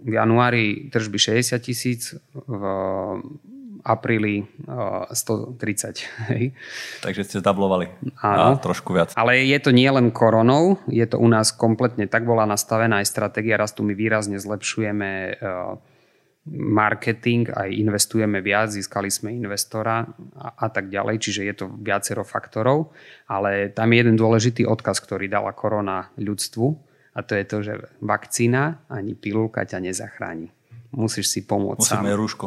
V 0.01 0.11
januári 0.11 0.89
tržby 0.89 1.19
60 1.21 1.63
tisíc, 1.63 2.17
v 2.33 2.63
apríli 3.89 4.45
130. 5.09 6.29
Hej. 6.29 6.53
Takže 7.01 7.25
ste 7.25 7.37
zdablovali. 7.41 7.89
Áno. 8.21 8.55
A 8.55 8.61
trošku 8.61 8.93
viac. 8.93 9.17
Ale 9.17 9.41
je 9.49 9.59
to 9.65 9.73
nie 9.73 9.89
len 9.89 10.13
koronou, 10.13 10.77
je 10.85 11.09
to 11.09 11.17
u 11.17 11.25
nás 11.25 11.57
kompletne, 11.57 12.05
tak 12.05 12.29
bola 12.29 12.45
nastavená 12.45 13.01
aj 13.01 13.09
stratégia 13.09 13.57
rastu. 13.57 13.81
My 13.81 13.97
výrazne 13.97 14.37
zlepšujeme 14.37 15.11
e, 15.11 15.33
marketing, 16.53 17.49
aj 17.49 17.69
investujeme 17.73 18.45
viac, 18.45 18.69
získali 18.69 19.09
sme 19.09 19.33
investora 19.33 20.05
a, 20.37 20.49
a 20.53 20.67
tak 20.69 20.93
ďalej, 20.93 21.17
čiže 21.21 21.41
je 21.49 21.55
to 21.65 21.67
viacero 21.73 22.29
faktorov, 22.29 22.93
ale 23.25 23.73
tam 23.73 23.89
je 23.93 23.97
jeden 24.05 24.17
dôležitý 24.21 24.69
odkaz, 24.69 25.01
ktorý 25.01 25.33
dala 25.33 25.57
korona 25.57 26.13
ľudstvu 26.21 26.67
a 27.17 27.21
to 27.25 27.33
je 27.35 27.45
to, 27.49 27.57
že 27.65 27.73
vakcína 28.05 28.85
ani 28.93 29.17
pilulka 29.17 29.65
ťa 29.65 29.81
nezachráni. 29.83 30.53
Musíš 30.95 31.29
si 31.33 31.41
pomôcť 31.45 31.85
Musíme 31.85 32.13
sám. 32.13 32.21
rúško. 32.21 32.47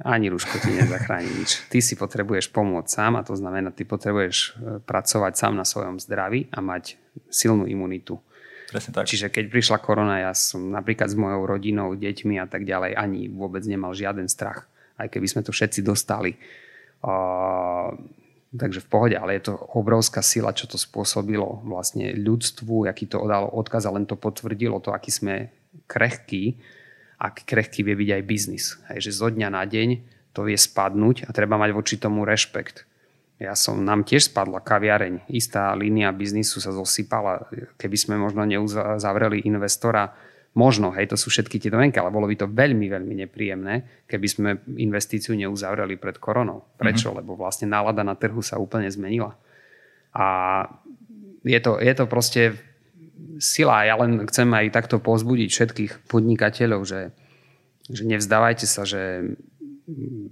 Ani 0.00 0.32
rúško 0.32 0.56
ti 0.64 0.72
nezachráni 0.72 1.28
nič. 1.28 1.68
Ty 1.68 1.78
si 1.84 1.92
potrebuješ 1.92 2.48
pomôcť 2.56 2.88
sám 2.88 3.20
a 3.20 3.26
to 3.26 3.36
znamená, 3.36 3.68
ty 3.68 3.84
potrebuješ 3.84 4.36
e, 4.36 4.48
pracovať 4.80 5.32
sám 5.36 5.60
na 5.60 5.68
svojom 5.68 6.00
zdraví 6.00 6.48
a 6.48 6.64
mať 6.64 6.96
silnú 7.28 7.68
imunitu. 7.68 8.16
Presne 8.72 8.96
tak. 8.96 9.04
Čiže 9.04 9.28
keď 9.28 9.52
prišla 9.52 9.76
korona, 9.82 10.24
ja 10.24 10.32
som 10.32 10.72
napríklad 10.72 11.12
s 11.12 11.18
mojou 11.20 11.44
rodinou, 11.44 11.92
deťmi 11.92 12.40
a 12.40 12.48
tak 12.48 12.64
ďalej 12.64 12.96
ani 12.96 13.28
vôbec 13.28 13.60
nemal 13.68 13.92
žiaden 13.92 14.30
strach. 14.30 14.64
Aj 14.96 15.10
keby 15.10 15.26
sme 15.28 15.42
to 15.44 15.52
všetci 15.52 15.84
dostali. 15.84 16.38
Uh, 17.04 17.92
takže 18.56 18.80
v 18.80 18.88
pohode, 18.88 19.16
ale 19.18 19.36
je 19.36 19.52
to 19.52 19.54
obrovská 19.76 20.24
sila, 20.24 20.56
čo 20.56 20.64
to 20.64 20.80
spôsobilo 20.80 21.60
vlastne 21.66 22.14
ľudstvu, 22.16 22.88
aký 22.88 23.04
to 23.10 23.20
dalo 23.26 23.52
odkaz 23.52 23.84
a 23.84 23.92
len 23.92 24.08
to 24.08 24.16
potvrdilo 24.16 24.80
to, 24.80 24.96
aký 24.96 25.12
sme 25.12 25.50
krehkí 25.90 26.56
aký 27.20 27.44
krehký 27.44 27.84
vie 27.84 27.94
byť 28.00 28.10
aj 28.16 28.22
biznis. 28.24 28.64
Hej, 28.88 29.12
že 29.12 29.20
zo 29.20 29.28
dňa 29.28 29.52
na 29.52 29.68
deň 29.68 30.00
to 30.32 30.48
vie 30.48 30.56
spadnúť 30.56 31.28
a 31.28 31.30
treba 31.36 31.60
mať 31.60 31.70
voči 31.76 32.00
tomu 32.00 32.24
rešpekt. 32.24 32.88
Ja 33.40 33.56
som, 33.56 33.80
nám 33.84 34.04
tiež 34.04 34.32
spadla 34.32 34.60
kaviareň. 34.60 35.28
Istá 35.28 35.72
línia 35.72 36.12
biznisu 36.12 36.60
sa 36.60 36.72
zosypala. 36.76 37.48
Keby 37.80 37.96
sme 37.96 38.14
možno 38.20 38.44
neuzavreli 38.44 39.48
investora, 39.48 40.12
možno, 40.52 40.92
hej, 40.92 41.08
to 41.08 41.16
sú 41.16 41.32
všetky 41.32 41.56
tie 41.56 41.72
domenky, 41.72 41.96
ale 41.96 42.12
bolo 42.12 42.28
by 42.28 42.36
to 42.36 42.50
veľmi, 42.50 42.92
veľmi 42.92 43.14
nepríjemné, 43.24 44.04
keby 44.04 44.26
sme 44.28 44.48
investíciu 44.76 45.32
neuzavreli 45.40 45.96
pred 45.96 46.20
koronou. 46.20 46.68
Prečo? 46.76 47.12
Mm-hmm. 47.12 47.20
Lebo 47.24 47.32
vlastne 47.40 47.70
nálada 47.70 48.04
na 48.04 48.12
trhu 48.12 48.44
sa 48.44 48.60
úplne 48.60 48.92
zmenila. 48.92 49.32
A 50.12 50.26
je 51.46 51.60
to, 51.64 51.80
je 51.80 51.92
to 51.96 52.04
proste 52.04 52.60
sila. 53.38 53.86
Ja 53.86 53.96
len 54.00 54.24
chcem 54.28 54.48
aj 54.52 54.74
takto 54.74 54.96
pozbudiť 55.00 55.48
všetkých 55.48 55.92
podnikateľov, 56.08 56.80
že, 56.84 57.12
že 57.88 58.02
nevzdávajte 58.04 58.66
sa, 58.68 58.84
že 58.84 59.34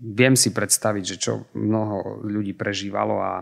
viem 0.02 0.34
si 0.38 0.54
predstaviť, 0.54 1.04
že 1.04 1.16
čo 1.18 1.32
mnoho 1.56 2.22
ľudí 2.22 2.54
prežívalo 2.54 3.18
a 3.18 3.32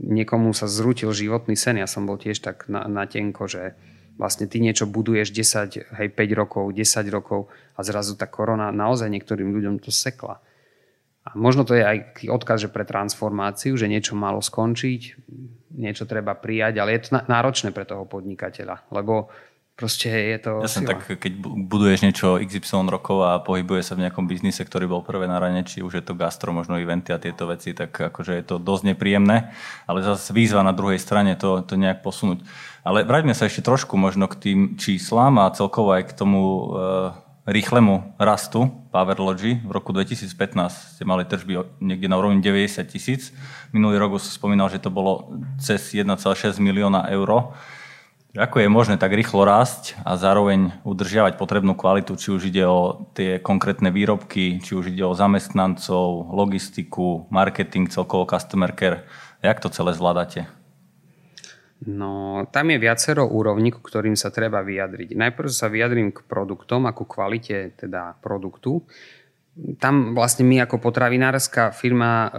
niekomu 0.00 0.56
sa 0.56 0.66
zrútil 0.66 1.12
životný 1.12 1.54
sen. 1.54 1.78
Ja 1.78 1.86
som 1.86 2.08
bol 2.08 2.16
tiež 2.16 2.40
tak 2.40 2.66
na, 2.66 2.88
na 2.88 3.04
tenko, 3.04 3.46
že 3.46 3.76
vlastne 4.16 4.48
ty 4.48 4.60
niečo 4.60 4.84
buduješ 4.84 5.32
10, 5.32 5.96
hej, 5.96 6.08
5 6.12 6.40
rokov, 6.40 6.64
10 6.72 7.08
rokov 7.08 7.48
a 7.76 7.80
zrazu 7.80 8.16
tá 8.16 8.28
korona 8.28 8.68
naozaj 8.68 9.08
niektorým 9.08 9.52
ľuďom 9.52 9.80
to 9.80 9.88
sekla. 9.88 10.40
A 11.30 11.34
možno 11.38 11.62
to 11.62 11.78
je 11.78 11.86
aj 11.86 12.26
odkaz, 12.26 12.66
že 12.66 12.72
pre 12.72 12.82
transformáciu, 12.82 13.78
že 13.78 13.86
niečo 13.86 14.18
malo 14.18 14.42
skončiť, 14.42 15.00
niečo 15.78 16.04
treba 16.04 16.34
prijať, 16.34 16.82
ale 16.82 16.98
je 16.98 17.00
to 17.06 17.22
náročné 17.30 17.70
pre 17.70 17.86
toho 17.86 18.02
podnikateľa, 18.04 18.90
lebo 18.90 19.30
proste 19.80 20.12
je 20.12 20.38
to... 20.44 20.52
Jasne, 20.60 20.84
tak 20.84 21.08
keď 21.08 21.40
buduješ 21.40 22.04
niečo 22.04 22.36
XY 22.36 22.92
rokov 22.92 23.24
a 23.24 23.40
pohybuje 23.40 23.80
sa 23.80 23.96
v 23.96 24.04
nejakom 24.04 24.28
biznise, 24.28 24.60
ktorý 24.60 24.84
bol 24.84 25.00
prvé 25.00 25.24
na 25.24 25.40
rane, 25.40 25.64
či 25.64 25.80
už 25.80 25.96
je 25.96 26.04
to 26.04 26.12
gastro, 26.12 26.52
možno 26.52 26.76
eventy 26.76 27.16
a 27.16 27.22
tieto 27.22 27.48
veci, 27.48 27.72
tak 27.72 27.96
akože 27.96 28.36
je 28.36 28.44
to 28.44 28.60
dosť 28.60 28.92
nepríjemné, 28.92 29.56
ale 29.88 30.04
zase 30.04 30.36
výzva 30.36 30.60
na 30.60 30.76
druhej 30.76 31.00
strane 31.00 31.32
to, 31.40 31.64
to 31.64 31.80
nejak 31.80 32.04
posunúť. 32.04 32.44
Ale 32.84 33.08
vráťme 33.08 33.32
sa 33.32 33.48
ešte 33.48 33.64
trošku 33.64 33.96
možno 33.96 34.28
k 34.28 34.36
tým 34.36 34.58
číslam 34.76 35.40
a 35.40 35.48
celkovo 35.56 35.96
aj 35.96 36.12
k 36.12 36.16
tomu 36.16 36.42
uh, 36.44 37.16
rýchlemu 37.50 38.14
rastu 38.16 38.70
Powerlogy. 38.94 39.58
V 39.66 39.70
roku 39.74 39.90
2015 39.90 40.96
ste 40.96 41.02
mali 41.02 41.26
tržby 41.26 41.82
niekde 41.82 42.06
na 42.06 42.16
úrovni 42.16 42.38
90 42.38 42.86
tisíc. 42.86 43.34
Minulý 43.74 43.98
rok 43.98 44.22
som 44.22 44.30
spomínal, 44.30 44.70
že 44.70 44.78
to 44.78 44.88
bolo 44.88 45.34
cez 45.58 45.90
1,6 45.90 46.06
milióna 46.62 47.10
eur. 47.10 47.52
Ako 48.30 48.62
je 48.62 48.70
možné 48.70 48.94
tak 48.94 49.10
rýchlo 49.10 49.42
rásť 49.42 49.98
a 50.06 50.14
zároveň 50.14 50.70
udržiavať 50.86 51.34
potrebnú 51.34 51.74
kvalitu, 51.74 52.14
či 52.14 52.30
už 52.30 52.46
ide 52.46 52.62
o 52.62 53.10
tie 53.10 53.42
konkrétne 53.42 53.90
výrobky, 53.90 54.62
či 54.62 54.78
už 54.78 54.94
ide 54.94 55.02
o 55.02 55.18
zamestnancov, 55.18 56.30
logistiku, 56.30 57.26
marketing, 57.34 57.90
celkovo 57.90 58.30
customer 58.30 58.70
care. 58.70 59.02
Jak 59.42 59.58
to 59.58 59.66
celé 59.66 59.98
zvládate? 59.98 60.59
No, 61.80 62.44
tam 62.52 62.68
je 62.68 62.76
viacero 62.76 63.24
úrovní, 63.24 63.72
ku 63.72 63.80
ktorým 63.80 64.12
sa 64.12 64.28
treba 64.28 64.60
vyjadriť. 64.60 65.16
Najprv 65.16 65.48
sa 65.48 65.72
vyjadrím 65.72 66.12
k 66.12 66.20
produktom 66.28 66.84
a 66.84 66.92
ku 66.92 67.08
kvalite 67.08 67.72
teda 67.72 68.20
produktu. 68.20 68.84
Tam 69.80 70.12
vlastne 70.12 70.44
my 70.44 70.60
ako 70.68 70.76
potravinárska 70.76 71.72
firma 71.72 72.28
e, 72.28 72.30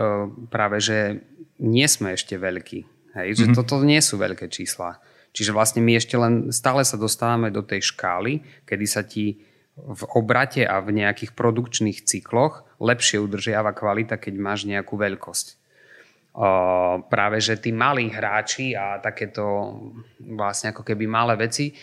práve, 0.46 0.78
že 0.78 1.26
nie 1.58 1.90
sme 1.90 2.14
ešte 2.14 2.38
veľkí. 2.38 2.80
Hej? 3.18 3.28
Že 3.42 3.46
mm-hmm. 3.50 3.58
toto 3.58 3.82
nie 3.82 3.98
sú 3.98 4.22
veľké 4.22 4.46
čísla. 4.46 5.02
Čiže 5.34 5.58
vlastne 5.58 5.82
my 5.82 5.98
ešte 5.98 6.22
len 6.22 6.54
stále 6.54 6.86
sa 6.86 7.02
dostávame 7.02 7.50
do 7.50 7.66
tej 7.66 7.82
škály, 7.82 8.46
kedy 8.70 8.86
sa 8.86 9.02
ti 9.02 9.42
v 9.74 10.02
obrate 10.14 10.70
a 10.70 10.78
v 10.86 11.02
nejakých 11.02 11.34
produkčných 11.34 12.06
cykloch 12.06 12.62
lepšie 12.78 13.18
udržiava 13.18 13.74
kvalita, 13.74 14.22
keď 14.22 14.34
máš 14.38 14.70
nejakú 14.70 15.02
veľkosť 15.02 15.62
práve 17.12 17.38
že 17.44 17.60
tí 17.60 17.76
malí 17.76 18.08
hráči 18.08 18.72
a 18.72 19.04
takéto 19.04 19.76
vlastne 20.20 20.72
ako 20.72 20.88
keby 20.88 21.04
malé 21.04 21.36
veci, 21.36 21.76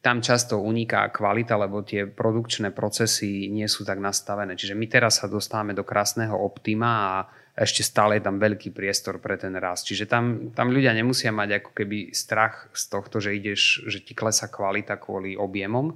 tam 0.00 0.24
často 0.24 0.56
uniká 0.56 1.12
kvalita, 1.12 1.60
lebo 1.60 1.84
tie 1.84 2.08
produkčné 2.08 2.72
procesy 2.72 3.52
nie 3.52 3.68
sú 3.68 3.84
tak 3.84 4.00
nastavené. 4.00 4.56
Čiže 4.56 4.72
my 4.72 4.86
teraz 4.88 5.20
sa 5.20 5.28
dostávame 5.28 5.76
do 5.76 5.84
krásneho 5.84 6.32
optima 6.32 6.88
a 6.88 7.14
ešte 7.52 7.84
stále 7.84 8.16
je 8.16 8.24
tam 8.24 8.40
veľký 8.40 8.72
priestor 8.72 9.20
pre 9.20 9.36
ten 9.36 9.52
rast. 9.60 9.84
Čiže 9.84 10.08
tam, 10.08 10.56
tam 10.56 10.72
ľudia 10.72 10.96
nemusia 10.96 11.28
mať 11.28 11.60
ako 11.60 11.70
keby 11.76 12.16
strach 12.16 12.72
z 12.72 12.82
tohto, 12.88 13.20
že 13.20 13.36
ideš, 13.36 13.84
že 13.92 14.00
ti 14.00 14.16
klesa 14.16 14.48
kvalita 14.48 14.96
kvôli 14.96 15.36
objemom, 15.36 15.92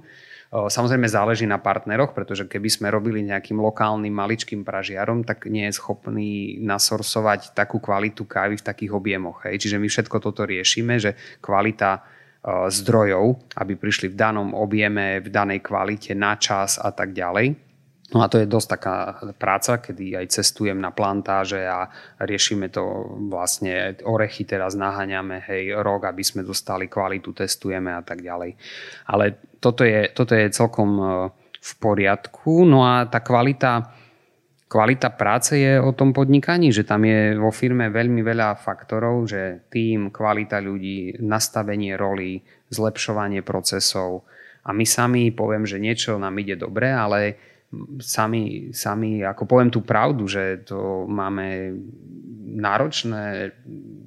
Samozrejme 0.55 1.11
záleží 1.11 1.43
na 1.43 1.59
partneroch, 1.59 2.15
pretože 2.15 2.47
keby 2.47 2.69
sme 2.71 2.87
robili 2.87 3.19
nejakým 3.27 3.59
lokálnym 3.59 4.15
maličkým 4.15 4.63
pražiarom, 4.63 5.27
tak 5.27 5.51
nie 5.51 5.67
je 5.67 5.75
schopný 5.75 6.55
nasorsovať 6.63 7.51
takú 7.51 7.83
kvalitu 7.83 8.23
kávy 8.23 8.55
v 8.55 8.63
takých 8.63 8.95
objemoch. 8.95 9.43
Hej. 9.43 9.67
Čiže 9.67 9.77
my 9.83 9.87
všetko 9.91 10.17
toto 10.23 10.47
riešime, 10.47 10.95
že 10.95 11.19
kvalita 11.43 12.07
zdrojov, 12.71 13.57
aby 13.57 13.73
prišli 13.75 14.13
v 14.13 14.15
danom 14.15 14.55
objeme, 14.55 15.19
v 15.19 15.27
danej 15.27 15.59
kvalite, 15.65 16.15
na 16.15 16.39
čas 16.39 16.79
a 16.79 16.93
tak 16.93 17.11
ďalej 17.11 17.64
No 18.13 18.21
a 18.21 18.29
to 18.29 18.37
je 18.37 18.45
dosť 18.45 18.69
taká 18.77 19.17
práca, 19.33 19.81
kedy 19.81 20.13
aj 20.13 20.37
cestujem 20.37 20.77
na 20.77 20.93
plantáže 20.93 21.65
a 21.65 21.89
riešime 22.21 22.69
to 22.69 22.85
vlastne, 23.33 23.97
orechy 24.05 24.45
teraz 24.45 24.77
naháňame, 24.77 25.41
hej, 25.41 25.73
rok, 25.81 26.05
aby 26.05 26.21
sme 26.21 26.45
dostali 26.45 26.85
kvalitu, 26.85 27.33
testujeme 27.33 27.89
a 27.97 28.05
tak 28.05 28.21
ďalej. 28.21 28.53
Ale 29.09 29.57
toto 29.57 29.81
je, 29.81 30.13
toto 30.13 30.37
je 30.37 30.53
celkom 30.53 30.89
e, 31.01 31.05
v 31.57 31.71
poriadku. 31.81 32.61
No 32.69 32.85
a 32.85 33.09
tá 33.09 33.25
kvalita, 33.25 33.89
kvalita 34.69 35.09
práce 35.17 35.57
je 35.57 35.81
o 35.81 35.89
tom 35.89 36.13
podnikaní, 36.13 36.69
že 36.69 36.85
tam 36.85 37.09
je 37.09 37.33
vo 37.33 37.49
firme 37.49 37.89
veľmi 37.89 38.21
veľa 38.21 38.53
faktorov, 38.61 39.25
že 39.25 39.65
tým, 39.73 40.13
kvalita 40.13 40.61
ľudí, 40.61 41.25
nastavenie 41.25 41.97
roli, 41.97 42.37
zlepšovanie 42.69 43.41
procesov 43.41 44.29
a 44.65 44.73
my 44.73 44.85
sami 44.85 45.29
poviem, 45.29 45.65
že 45.65 45.81
niečo 45.81 46.17
nám 46.17 46.37
ide 46.41 46.57
dobre, 46.57 46.89
ale 46.89 47.37
sami, 47.99 48.69
sami, 48.75 49.23
ako 49.23 49.43
poviem 49.45 49.71
tú 49.71 49.81
pravdu, 49.81 50.27
že 50.27 50.63
to 50.65 51.05
máme 51.07 51.75
náročné, 52.55 53.51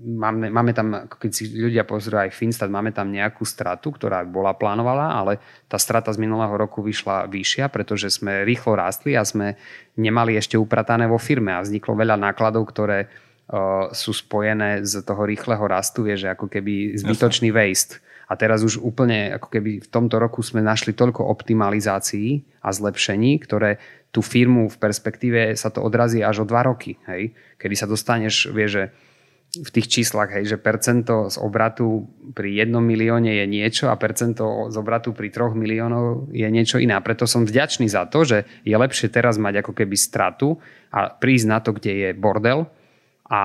máme, 0.01 0.49
máme 0.49 0.73
tam, 0.73 1.05
keď 1.05 1.31
si 1.31 1.53
ľudia 1.53 1.85
pozrú 1.85 2.17
aj 2.17 2.33
Finstat, 2.33 2.73
máme 2.73 2.97
tam 2.97 3.13
nejakú 3.13 3.45
stratu, 3.45 3.93
ktorá 3.93 4.25
bola 4.25 4.57
plánovaná, 4.57 5.13
ale 5.21 5.37
tá 5.69 5.77
strata 5.77 6.09
z 6.09 6.19
minulého 6.19 6.57
roku 6.57 6.81
vyšla 6.81 7.29
vyššia, 7.29 7.69
pretože 7.69 8.09
sme 8.09 8.49
rýchlo 8.49 8.81
rástli 8.81 9.15
a 9.15 9.23
sme 9.23 9.61
nemali 10.01 10.41
ešte 10.41 10.57
upratané 10.57 11.05
vo 11.05 11.21
firme 11.21 11.53
a 11.53 11.61
vzniklo 11.61 11.93
veľa 11.93 12.17
nákladov, 12.17 12.73
ktoré 12.73 13.07
uh, 13.07 13.93
sú 13.93 14.17
spojené 14.17 14.81
z 14.83 15.05
toho 15.05 15.29
rýchleho 15.29 15.65
rastu, 15.69 16.09
je, 16.09 16.25
že 16.27 16.29
ako 16.33 16.49
keby 16.49 16.97
zbytočný 16.97 17.53
waste. 17.53 18.01
A 18.29 18.37
teraz 18.37 18.61
už 18.61 18.85
úplne, 18.85 19.33
ako 19.33 19.49
keby 19.49 19.81
v 19.81 19.89
tomto 19.89 20.21
roku 20.21 20.45
sme 20.45 20.61
našli 20.61 20.93
toľko 20.93 21.25
optimalizácií 21.25 22.45
a 22.61 22.69
zlepšení, 22.71 23.41
ktoré 23.41 23.81
tú 24.13 24.21
firmu 24.21 24.69
v 24.69 24.77
perspektíve 24.77 25.57
sa 25.57 25.73
to 25.73 25.81
odrazí 25.81 26.21
až 26.21 26.45
o 26.45 26.49
dva 26.49 26.65
roky. 26.65 27.01
Hej? 27.09 27.33
Kedy 27.57 27.75
sa 27.77 27.89
dostaneš, 27.89 28.53
vie, 28.53 28.69
že 28.69 28.83
v 29.49 29.71
tých 29.73 29.89
číslach, 29.89 30.29
hej, 30.29 30.45
že 30.45 30.57
percento 30.61 31.33
z 31.33 31.41
obratu 31.41 32.05
pri 32.37 32.53
jednom 32.53 32.85
milióne 32.85 33.33
je 33.33 33.47
niečo 33.49 33.89
a 33.89 33.97
percento 33.97 34.69
z 34.69 34.77
obratu 34.77 35.17
pri 35.17 35.33
troch 35.33 35.57
miliónov 35.57 36.29
je 36.37 36.45
niečo 36.53 36.77
iné. 36.77 36.93
A 36.93 37.01
preto 37.01 37.25
som 37.25 37.49
vďačný 37.49 37.89
za 37.89 38.05
to, 38.05 38.29
že 38.29 38.45
je 38.69 38.77
lepšie 38.77 39.09
teraz 39.09 39.41
mať 39.41 39.65
ako 39.65 39.73
keby 39.73 39.97
stratu 39.97 40.61
a 40.93 41.09
prísť 41.09 41.47
na 41.49 41.59
to, 41.65 41.73
kde 41.73 41.93
je 41.97 42.09
bordel, 42.13 42.69
a, 43.29 43.43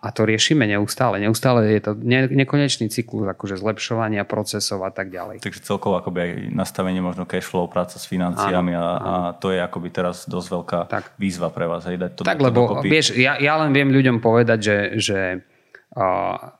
a 0.00 0.08
to 0.16 0.24
riešime 0.24 0.64
neustále. 0.64 1.20
Neustále 1.20 1.68
je 1.68 1.80
to 1.84 1.92
ne, 1.92 2.24
nekonečný 2.24 2.88
cyklus 2.88 3.28
akože 3.28 3.60
zlepšovania 3.60 4.24
procesov 4.24 4.80
a 4.80 4.88
tak 4.88 5.12
ďalej. 5.12 5.44
Takže 5.44 5.60
celkovo 5.60 6.00
akoby 6.00 6.18
aj 6.24 6.30
nastavenie 6.56 7.04
možno 7.04 7.28
cash 7.28 7.44
flow, 7.44 7.68
práca 7.68 8.00
s 8.00 8.08
financiami 8.08 8.72
áno, 8.72 8.80
a, 8.80 8.88
áno. 8.96 9.04
a 9.04 9.12
to 9.36 9.52
je 9.52 9.60
akoby 9.60 9.92
teraz 9.92 10.24
dosť 10.24 10.48
veľká 10.48 10.80
tak. 10.88 11.04
výzva 11.20 11.52
pre 11.52 11.68
vás. 11.68 11.84
Hej, 11.84 12.00
dať 12.00 12.10
to, 12.16 12.22
tak, 12.24 12.40
to 12.40 12.48
lebo 12.48 12.80
dokopy. 12.80 12.88
vieš, 12.88 13.12
ja, 13.12 13.36
ja 13.36 13.60
len 13.60 13.76
viem 13.76 13.92
ľuďom 13.92 14.24
povedať, 14.24 14.58
že, 14.64 14.78
že 14.96 15.18
uh, 15.92 16.56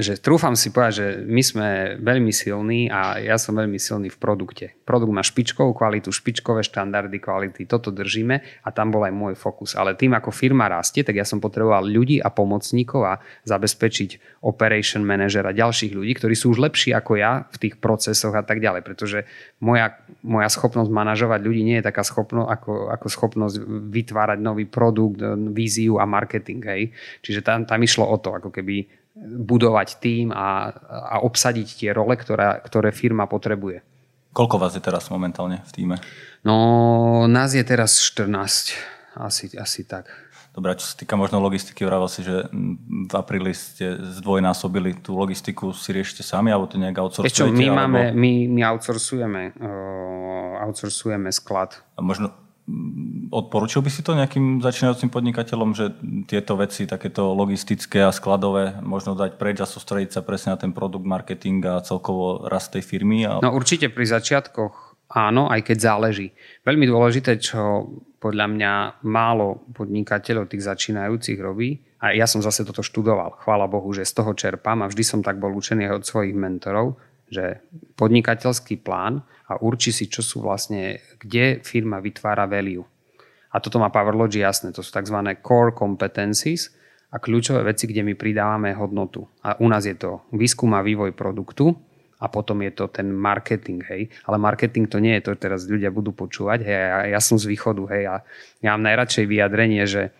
že 0.00 0.16
trúfam 0.16 0.56
si 0.56 0.72
povedať, 0.72 0.94
že 0.96 1.06
my 1.28 1.42
sme 1.44 1.68
veľmi 2.00 2.32
silní 2.32 2.88
a 2.88 3.20
ja 3.20 3.36
som 3.36 3.52
veľmi 3.52 3.76
silný 3.76 4.08
v 4.08 4.16
produkte. 4.16 4.72
Produkt 4.88 5.12
má 5.12 5.20
špičkovú 5.20 5.76
kvalitu, 5.76 6.08
špičkové 6.08 6.64
štandardy 6.64 7.20
kvality, 7.20 7.68
toto 7.68 7.92
držíme 7.92 8.64
a 8.64 8.68
tam 8.72 8.88
bol 8.88 9.04
aj 9.04 9.12
môj 9.12 9.36
fokus. 9.36 9.76
Ale 9.76 9.92
tým, 9.92 10.16
ako 10.16 10.32
firma 10.32 10.72
rastie, 10.72 11.04
tak 11.04 11.20
ja 11.20 11.24
som 11.28 11.36
potreboval 11.36 11.84
ľudí 11.84 12.16
a 12.16 12.32
pomocníkov 12.32 13.00
a 13.04 13.20
zabezpečiť 13.44 14.40
operation 14.40 15.04
manager 15.04 15.44
a 15.44 15.52
ďalších 15.52 15.92
ľudí, 15.92 16.16
ktorí 16.16 16.32
sú 16.32 16.56
už 16.56 16.64
lepší 16.64 16.96
ako 16.96 17.20
ja 17.20 17.44
v 17.52 17.68
tých 17.68 17.74
procesoch 17.76 18.32
a 18.32 18.40
tak 18.40 18.64
ďalej. 18.64 18.80
Pretože 18.88 19.28
moja, 19.60 20.00
moja 20.24 20.48
schopnosť 20.48 20.88
manažovať 20.88 21.44
ľudí 21.44 21.60
nie 21.60 21.76
je 21.84 21.84
taká 21.84 22.08
schopnosť 22.08 22.48
ako, 22.48 22.72
ako 22.88 23.06
schopnosť 23.12 23.56
vytvárať 23.92 24.38
nový 24.40 24.64
produkt, 24.64 25.20
víziu 25.52 26.00
a 26.00 26.08
marketing. 26.08 26.64
Hej. 26.64 26.82
Čiže 27.20 27.44
tam, 27.44 27.68
tam 27.68 27.84
išlo 27.84 28.08
o 28.08 28.16
to, 28.16 28.32
ako 28.32 28.48
keby 28.48 28.88
budovať 29.26 29.88
tým 29.98 30.30
a, 30.30 30.70
a 30.88 31.16
obsadiť 31.26 31.68
tie 31.84 31.90
role, 31.90 32.14
ktoré, 32.14 32.62
ktoré 32.62 32.94
firma 32.94 33.26
potrebuje. 33.26 33.82
Koľko 34.32 34.56
vás 34.60 34.76
je 34.78 34.82
teraz 34.84 35.10
momentálne 35.10 35.64
v 35.66 35.72
týme? 35.74 35.96
No, 36.46 37.26
nás 37.26 37.56
je 37.56 37.64
teraz 37.66 37.98
14. 37.98 38.30
Asi, 39.18 39.50
asi 39.58 39.82
tak. 39.82 40.06
Dobre, 40.54 40.74
čo 40.74 40.90
sa 40.90 40.98
týka 40.98 41.14
možno 41.14 41.38
logistiky, 41.38 41.86
vravel 41.86 42.10
si, 42.10 42.26
že 42.26 42.50
v 42.50 43.14
apríli 43.14 43.54
ste 43.54 43.94
zdvojnásobili 43.94 45.06
tú 45.06 45.14
logistiku, 45.14 45.70
si 45.70 45.94
riešite 45.94 46.26
sami, 46.26 46.50
alebo 46.50 46.66
to 46.66 46.82
nejak 46.82 46.98
outsourcujete? 46.98 47.34
Čo, 47.34 47.54
my, 47.54 47.66
alebo... 47.70 47.78
máme, 47.78 48.02
my, 48.14 48.32
my 48.58 48.60
outsourcujeme, 48.66 49.54
uh, 49.54 50.66
outsourcujeme 50.66 51.30
sklad. 51.30 51.78
A 51.94 52.02
možno 52.02 52.34
Odporučil 53.28 53.80
by 53.80 53.90
si 53.92 54.00
to 54.04 54.16
nejakým 54.16 54.60
začínajúcim 54.60 55.08
podnikateľom, 55.12 55.72
že 55.72 55.92
tieto 56.28 56.56
veci, 56.56 56.84
takéto 56.88 57.32
logistické 57.32 58.04
a 58.04 58.12
skladové, 58.12 58.80
možno 58.84 59.16
dať 59.16 59.40
preč 59.40 59.60
a 59.60 59.68
sústrediť 59.68 60.16
sa 60.16 60.20
presne 60.20 60.56
na 60.56 60.58
ten 60.60 60.72
produkt, 60.76 61.04
marketing 61.04 61.64
a 61.64 61.84
celkovo 61.84 62.44
rast 62.48 62.72
tej 62.76 62.84
firmy? 62.84 63.24
A... 63.24 63.40
No 63.40 63.52
určite 63.56 63.88
pri 63.88 64.04
začiatkoch 64.08 64.88
áno, 65.12 65.48
aj 65.48 65.64
keď 65.64 65.76
záleží. 65.80 66.36
Veľmi 66.64 66.84
dôležité, 66.84 67.40
čo 67.40 67.88
podľa 68.20 68.46
mňa 68.52 68.72
málo 69.08 69.64
podnikateľov 69.72 70.52
tých 70.52 70.68
začínajúcich 70.68 71.38
robí, 71.40 71.80
a 71.98 72.14
ja 72.14 72.30
som 72.30 72.38
zase 72.38 72.62
toto 72.62 72.84
študoval, 72.84 73.42
chvála 73.42 73.66
Bohu, 73.66 73.90
že 73.90 74.06
z 74.06 74.22
toho 74.22 74.30
čerpám 74.30 74.86
a 74.86 74.90
vždy 74.90 75.02
som 75.02 75.20
tak 75.20 75.42
bol 75.42 75.50
učený 75.50 75.90
od 75.90 76.06
svojich 76.06 76.30
mentorov, 76.30 76.94
že 77.26 77.58
podnikateľský 77.98 78.78
plán 78.80 79.26
a 79.48 79.56
určí 79.58 79.90
si, 79.90 80.06
čo 80.06 80.20
sú 80.20 80.44
vlastne, 80.44 81.00
kde 81.16 81.64
firma 81.64 81.98
vytvára 81.98 82.44
value. 82.44 82.84
A 83.48 83.64
toto 83.64 83.80
má 83.80 83.88
PowerLogy 83.88 84.44
jasné, 84.44 84.76
to 84.76 84.84
sú 84.84 84.92
tzv. 84.92 85.16
core 85.40 85.72
competencies 85.72 86.68
a 87.08 87.16
kľúčové 87.16 87.64
veci, 87.64 87.88
kde 87.88 88.04
my 88.04 88.12
pridávame 88.12 88.76
hodnotu. 88.76 89.24
A 89.40 89.56
u 89.56 89.66
nás 89.72 89.88
je 89.88 89.96
to 89.96 90.28
výskum 90.36 90.76
a 90.76 90.84
vývoj 90.84 91.16
produktu 91.16 91.72
a 92.20 92.28
potom 92.28 92.60
je 92.60 92.72
to 92.76 92.92
ten 92.92 93.08
marketing, 93.08 93.80
hej. 93.88 94.12
Ale 94.28 94.36
marketing 94.36 94.84
to 94.84 95.00
nie 95.00 95.16
je 95.16 95.32
to, 95.32 95.40
teraz 95.40 95.64
ľudia 95.64 95.88
budú 95.88 96.12
počúvať, 96.12 96.60
hej, 96.66 96.76
ja, 96.76 97.00
ja 97.16 97.20
som 97.24 97.40
z 97.40 97.48
východu, 97.48 97.82
hej, 97.94 98.04
a 98.04 98.14
ja 98.60 98.76
mám 98.76 98.84
najradšej 98.84 99.24
vyjadrenie, 99.24 99.88
že 99.88 100.12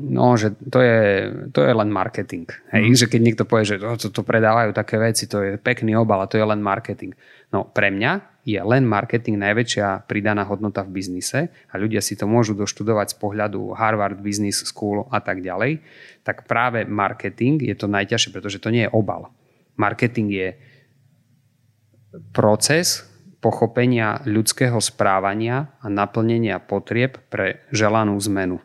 no, 0.00 0.26
že 0.40 0.56
to 0.56 0.80
je, 0.80 1.28
to 1.52 1.60
je 1.60 1.72
len 1.76 1.92
marketing. 1.92 2.48
Hej? 2.72 2.84
Mm. 2.88 2.96
Že 2.96 3.06
keď 3.12 3.20
niekto 3.20 3.44
povie, 3.44 3.68
že 3.68 3.76
to, 3.76 4.08
to, 4.08 4.08
to 4.08 4.22
predávajú 4.24 4.72
také 4.72 4.96
veci, 4.96 5.28
to 5.28 5.44
je 5.44 5.52
pekný 5.60 5.92
obal 5.92 6.24
a 6.24 6.30
to 6.30 6.40
je 6.40 6.46
len 6.46 6.64
marketing. 6.64 7.12
No 7.52 7.68
pre 7.68 7.92
mňa 7.92 8.42
je 8.48 8.56
len 8.56 8.88
marketing 8.88 9.36
najväčšia 9.36 10.08
pridaná 10.08 10.48
hodnota 10.48 10.80
v 10.86 11.02
biznise 11.02 11.52
a 11.68 11.74
ľudia 11.76 12.00
si 12.00 12.16
to 12.16 12.24
môžu 12.24 12.56
doštudovať 12.56 13.12
z 13.12 13.16
pohľadu 13.20 13.76
Harvard 13.76 14.16
Business 14.24 14.64
School 14.64 15.04
a 15.12 15.20
tak 15.20 15.44
ďalej. 15.44 15.84
Tak 16.24 16.48
práve 16.48 16.88
marketing 16.88 17.60
je 17.60 17.76
to 17.76 17.92
najťažšie, 17.92 18.32
pretože 18.32 18.56
to 18.56 18.72
nie 18.72 18.88
je 18.88 18.94
obal. 18.94 19.36
Marketing 19.76 20.32
je 20.32 20.48
proces 22.32 23.04
pochopenia 23.44 24.24
ľudského 24.24 24.80
správania 24.80 25.76
a 25.84 25.92
naplnenia 25.92 26.56
potrieb 26.56 27.20
pre 27.28 27.60
želanú 27.68 28.16
zmenu. 28.32 28.64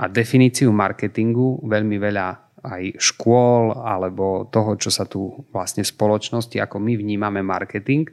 A 0.00 0.08
definíciu 0.08 0.72
marketingu 0.72 1.60
veľmi 1.68 1.96
veľa 2.00 2.26
aj 2.62 2.96
škôl 2.96 3.74
alebo 3.74 4.46
toho, 4.48 4.78
čo 4.78 4.88
sa 4.88 5.02
tu 5.04 5.44
vlastne 5.50 5.82
v 5.82 5.92
spoločnosti, 5.92 6.56
ako 6.62 6.78
my 6.78 6.94
vnímame 6.94 7.42
marketing, 7.42 8.06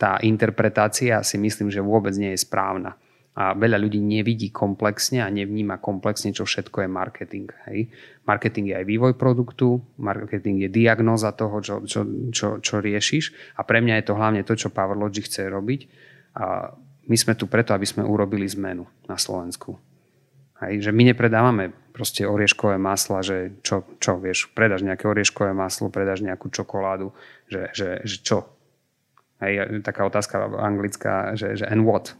tá 0.00 0.16
interpretácia 0.24 1.20
si 1.20 1.36
myslím, 1.36 1.68
že 1.68 1.84
vôbec 1.84 2.16
nie 2.16 2.32
je 2.32 2.40
správna. 2.40 2.96
A 3.32 3.56
veľa 3.56 3.80
ľudí 3.80 3.96
nevidí 3.96 4.52
komplexne 4.52 5.24
a 5.24 5.32
nevníma 5.32 5.80
komplexne, 5.80 6.36
čo 6.36 6.44
všetko 6.44 6.84
je 6.84 6.88
marketing. 6.88 7.48
Hej. 7.68 7.88
Marketing 8.28 8.72
je 8.72 8.76
aj 8.76 8.84
vývoj 8.84 9.12
produktu, 9.16 9.80
marketing 9.96 10.68
je 10.68 10.70
diagnoza 10.72 11.32
toho, 11.32 11.60
čo, 11.64 11.80
čo, 11.88 12.04
čo, 12.28 12.60
čo 12.60 12.74
riešiš 12.80 13.56
a 13.56 13.64
pre 13.64 13.80
mňa 13.80 14.00
je 14.00 14.04
to 14.04 14.16
hlavne 14.16 14.40
to, 14.44 14.52
čo 14.52 14.68
PowerLogic 14.68 15.28
chce 15.28 15.48
robiť. 15.48 15.80
A 16.36 16.76
my 17.08 17.16
sme 17.16 17.32
tu 17.36 17.48
preto, 17.48 17.72
aby 17.72 17.88
sme 17.88 18.04
urobili 18.04 18.44
zmenu 18.52 18.84
na 19.08 19.16
Slovensku. 19.16 19.91
Hej, 20.62 20.88
že 20.88 20.90
my 20.94 21.10
nepredávame 21.10 21.74
proste 21.90 22.22
orieškové 22.22 22.78
masla, 22.78 23.20
že 23.26 23.58
čo, 23.66 23.82
čo 23.98 24.22
vieš, 24.22 24.46
predáš 24.54 24.86
nejaké 24.86 25.10
orieškové 25.10 25.50
maslo, 25.50 25.90
predáš 25.90 26.22
nejakú 26.22 26.48
čokoládu, 26.54 27.10
že, 27.50 27.74
že, 27.74 27.88
že 28.06 28.16
čo? 28.22 28.46
Hej, 29.42 29.82
taká 29.82 30.06
otázka 30.06 30.38
anglická, 30.54 31.34
že, 31.34 31.58
že 31.58 31.66
and 31.66 31.82
what? 31.82 32.14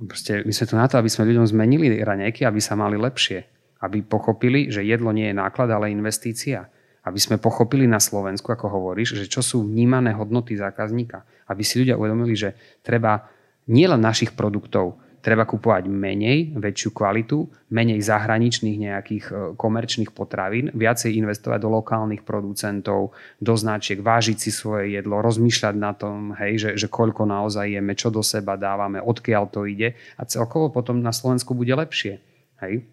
Proste 0.00 0.42
my 0.42 0.52
sme 0.52 0.66
tu 0.66 0.74
na 0.80 0.88
to, 0.88 0.96
aby 0.96 1.12
sme 1.12 1.28
ľuďom 1.28 1.46
zmenili 1.46 2.00
raňajky, 2.00 2.42
aby 2.42 2.58
sa 2.58 2.74
mali 2.74 2.96
lepšie. 2.96 3.46
Aby 3.84 4.00
pochopili, 4.00 4.72
že 4.72 4.80
jedlo 4.80 5.12
nie 5.12 5.28
je 5.30 5.36
náklad, 5.36 5.68
ale 5.70 5.92
investícia. 5.92 6.66
Aby 7.04 7.20
sme 7.20 7.36
pochopili 7.36 7.84
na 7.84 8.00
Slovensku, 8.00 8.48
ako 8.48 8.72
hovoríš, 8.72 9.20
že 9.20 9.28
čo 9.28 9.44
sú 9.44 9.68
vnímané 9.68 10.16
hodnoty 10.16 10.56
zákazníka. 10.56 11.22
Aby 11.46 11.62
si 11.62 11.84
ľudia 11.84 12.00
uvedomili, 12.00 12.32
že 12.32 12.56
treba 12.80 13.28
nielen 13.68 14.00
našich 14.00 14.32
produktov, 14.32 15.03
treba 15.24 15.48
kupovať 15.48 15.88
menej, 15.88 16.52
väčšiu 16.52 16.92
kvalitu, 16.92 17.48
menej 17.72 18.04
zahraničných 18.04 18.76
nejakých 18.76 19.24
e, 19.32 19.34
komerčných 19.56 20.12
potravín, 20.12 20.68
viacej 20.76 21.16
investovať 21.16 21.64
do 21.64 21.72
lokálnych 21.72 22.20
producentov, 22.28 23.16
do 23.40 23.54
značiek, 23.56 24.04
vážiť 24.04 24.36
si 24.36 24.52
svoje 24.52 24.92
jedlo, 24.92 25.24
rozmýšľať 25.24 25.74
na 25.80 25.96
tom, 25.96 26.36
hej, 26.36 26.60
že, 26.60 26.70
že 26.76 26.92
koľko 26.92 27.24
naozaj 27.24 27.72
jeme, 27.72 27.96
čo 27.96 28.12
do 28.12 28.20
seba 28.20 28.60
dávame, 28.60 29.00
odkiaľ 29.00 29.48
to 29.48 29.64
ide 29.64 29.96
a 30.20 30.22
celkovo 30.28 30.68
potom 30.68 31.00
na 31.00 31.16
Slovensku 31.16 31.56
bude 31.56 31.72
lepšie. 31.72 32.20
Hej? 32.60 32.84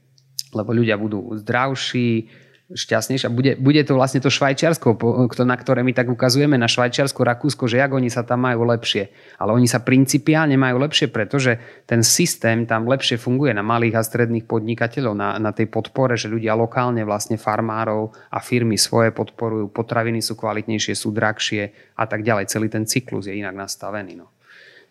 Lebo 0.56 0.72
ľudia 0.72 0.96
budú 0.96 1.36
zdravší, 1.36 2.32
šťastnejšia. 2.72 3.30
Bude, 3.32 3.54
bude 3.60 3.82
to 3.84 4.00
vlastne 4.00 4.24
to 4.24 4.32
Švajčiarsko, 4.32 4.96
na 5.44 5.58
ktoré 5.60 5.84
my 5.84 5.92
tak 5.92 6.08
ukazujeme, 6.08 6.56
na 6.56 6.72
Švajčiarsko, 6.72 7.22
Rakúsko, 7.24 7.68
že 7.68 7.84
jak 7.84 7.92
oni 7.92 8.08
sa 8.08 8.24
tam 8.24 8.48
majú 8.48 8.64
lepšie. 8.64 9.12
Ale 9.38 9.52
oni 9.52 9.68
sa 9.68 9.84
principiálne 9.84 10.56
majú 10.56 10.80
lepšie, 10.82 11.12
pretože 11.12 11.84
ten 11.86 12.02
systém 12.02 12.64
tam 12.64 12.88
lepšie 12.88 13.20
funguje 13.20 13.52
na 13.52 13.62
malých 13.62 14.00
a 14.00 14.02
stredných 14.02 14.48
podnikateľov, 14.48 15.14
na, 15.14 15.36
na 15.38 15.52
tej 15.52 15.68
podpore, 15.68 16.16
že 16.16 16.32
ľudia 16.32 16.56
lokálne 16.56 17.04
vlastne 17.04 17.36
farmárov 17.36 18.16
a 18.32 18.40
firmy 18.40 18.80
svoje 18.80 19.12
podporujú, 19.12 19.70
potraviny 19.70 20.24
sú 20.24 20.40
kvalitnejšie, 20.40 20.94
sú 20.96 21.12
drahšie 21.12 21.96
a 22.00 22.08
tak 22.08 22.24
ďalej. 22.24 22.48
Celý 22.48 22.72
ten 22.72 22.88
cyklus 22.88 23.28
je 23.28 23.36
inak 23.36 23.54
nastavený. 23.54 24.16
No. 24.16 24.32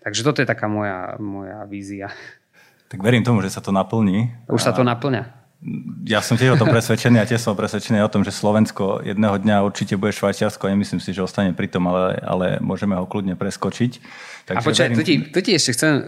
Takže 0.04 0.20
toto 0.24 0.40
je 0.44 0.48
taká 0.48 0.68
moja, 0.68 1.16
moja 1.20 1.64
vízia. 1.64 2.12
Tak 2.90 3.00
verím 3.00 3.22
tomu, 3.22 3.38
že 3.40 3.54
sa 3.54 3.62
to 3.62 3.70
naplní. 3.70 4.34
Už 4.50 4.60
sa 4.60 4.74
to 4.74 4.82
naplňa 4.82 5.39
ja 6.08 6.24
som 6.24 6.40
tiež 6.40 6.56
o 6.56 6.60
tom 6.60 6.72
presvedčený 6.72 7.20
a 7.20 7.28
tiež 7.28 7.44
som 7.44 7.52
presvedčený 7.52 8.00
o 8.00 8.08
tom, 8.08 8.24
že 8.24 8.32
Slovensko 8.32 9.04
jedného 9.04 9.36
dňa 9.36 9.60
určite 9.60 10.00
bude 10.00 10.16
Švajčiarsko. 10.16 10.64
A 10.64 10.72
nemyslím 10.72 11.04
si, 11.04 11.12
že 11.12 11.20
ostane 11.20 11.52
pri 11.52 11.68
tom, 11.68 11.84
ale, 11.92 12.16
ale 12.24 12.46
môžeme 12.64 12.96
ho 12.96 13.04
kľudne 13.04 13.36
preskočiť. 13.36 13.92
Takže 14.48 14.56
a 14.56 14.64
počkaj, 14.64 14.88
verím... 14.88 14.96
tu, 14.96 15.02
ti, 15.04 15.14
tu 15.28 15.38
ti 15.44 15.52
ešte 15.52 15.76
chcem, 15.76 15.92
e, 15.92 16.02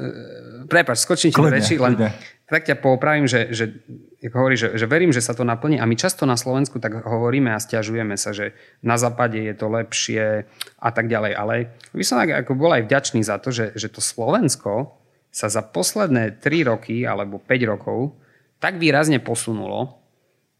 prepáč, 0.72 1.04
skočím 1.04 1.36
ti 1.36 1.36
do 1.36 1.52
reči, 1.52 1.76
len 1.76 2.00
tak 2.48 2.64
ťa 2.64 2.80
poopravím, 2.80 3.28
že, 3.28 3.52
že, 3.52 3.84
ako 4.24 4.36
hovorí, 4.40 4.56
že, 4.56 4.72
že 4.76 4.88
verím, 4.88 5.12
že 5.12 5.20
sa 5.20 5.36
to 5.36 5.44
naplní. 5.44 5.76
A 5.76 5.84
my 5.84 6.00
často 6.00 6.24
na 6.24 6.40
Slovensku 6.40 6.80
tak 6.80 7.04
hovoríme 7.04 7.52
a 7.52 7.60
stiažujeme 7.60 8.16
sa, 8.16 8.32
že 8.32 8.56
na 8.80 8.96
západe 8.96 9.36
je 9.36 9.52
to 9.52 9.68
lepšie 9.68 10.48
a 10.80 10.88
tak 10.92 11.12
ďalej, 11.12 11.32
ale 11.36 11.54
by 11.92 12.04
som 12.04 12.20
ako 12.24 12.56
bol 12.56 12.72
aj 12.72 12.88
vďačný 12.88 13.20
za 13.20 13.36
to, 13.36 13.52
že, 13.52 13.76
že 13.76 13.92
to 13.92 14.00
Slovensko 14.00 14.96
sa 15.32 15.48
za 15.52 15.60
posledné 15.60 16.40
3 16.40 16.72
roky 16.72 17.04
alebo 17.04 17.36
5 17.40 17.72
rokov 17.72 18.16
tak 18.62 18.78
výrazne 18.78 19.18
posunulo 19.18 19.98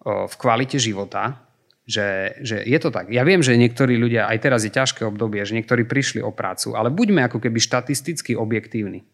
v 0.03 0.35
kvalite 0.35 0.83
života, 0.83 1.47
že, 1.87 2.35
že 2.43 2.59
je 2.67 2.79
to 2.83 2.91
tak. 2.91 3.15
Ja 3.15 3.23
viem, 3.23 3.39
že 3.39 3.55
niektorí 3.55 3.95
ľudia, 3.95 4.27
aj 4.27 4.39
teraz 4.43 4.67
je 4.67 4.75
ťažké 4.75 5.07
obdobie, 5.07 5.47
že 5.47 5.55
niektorí 5.55 5.87
prišli 5.87 6.19
o 6.19 6.35
prácu, 6.35 6.75
ale 6.75 6.91
buďme 6.91 7.23
ako 7.31 7.39
keby 7.39 7.63
štatisticky 7.63 8.35
objektívni. 8.35 9.07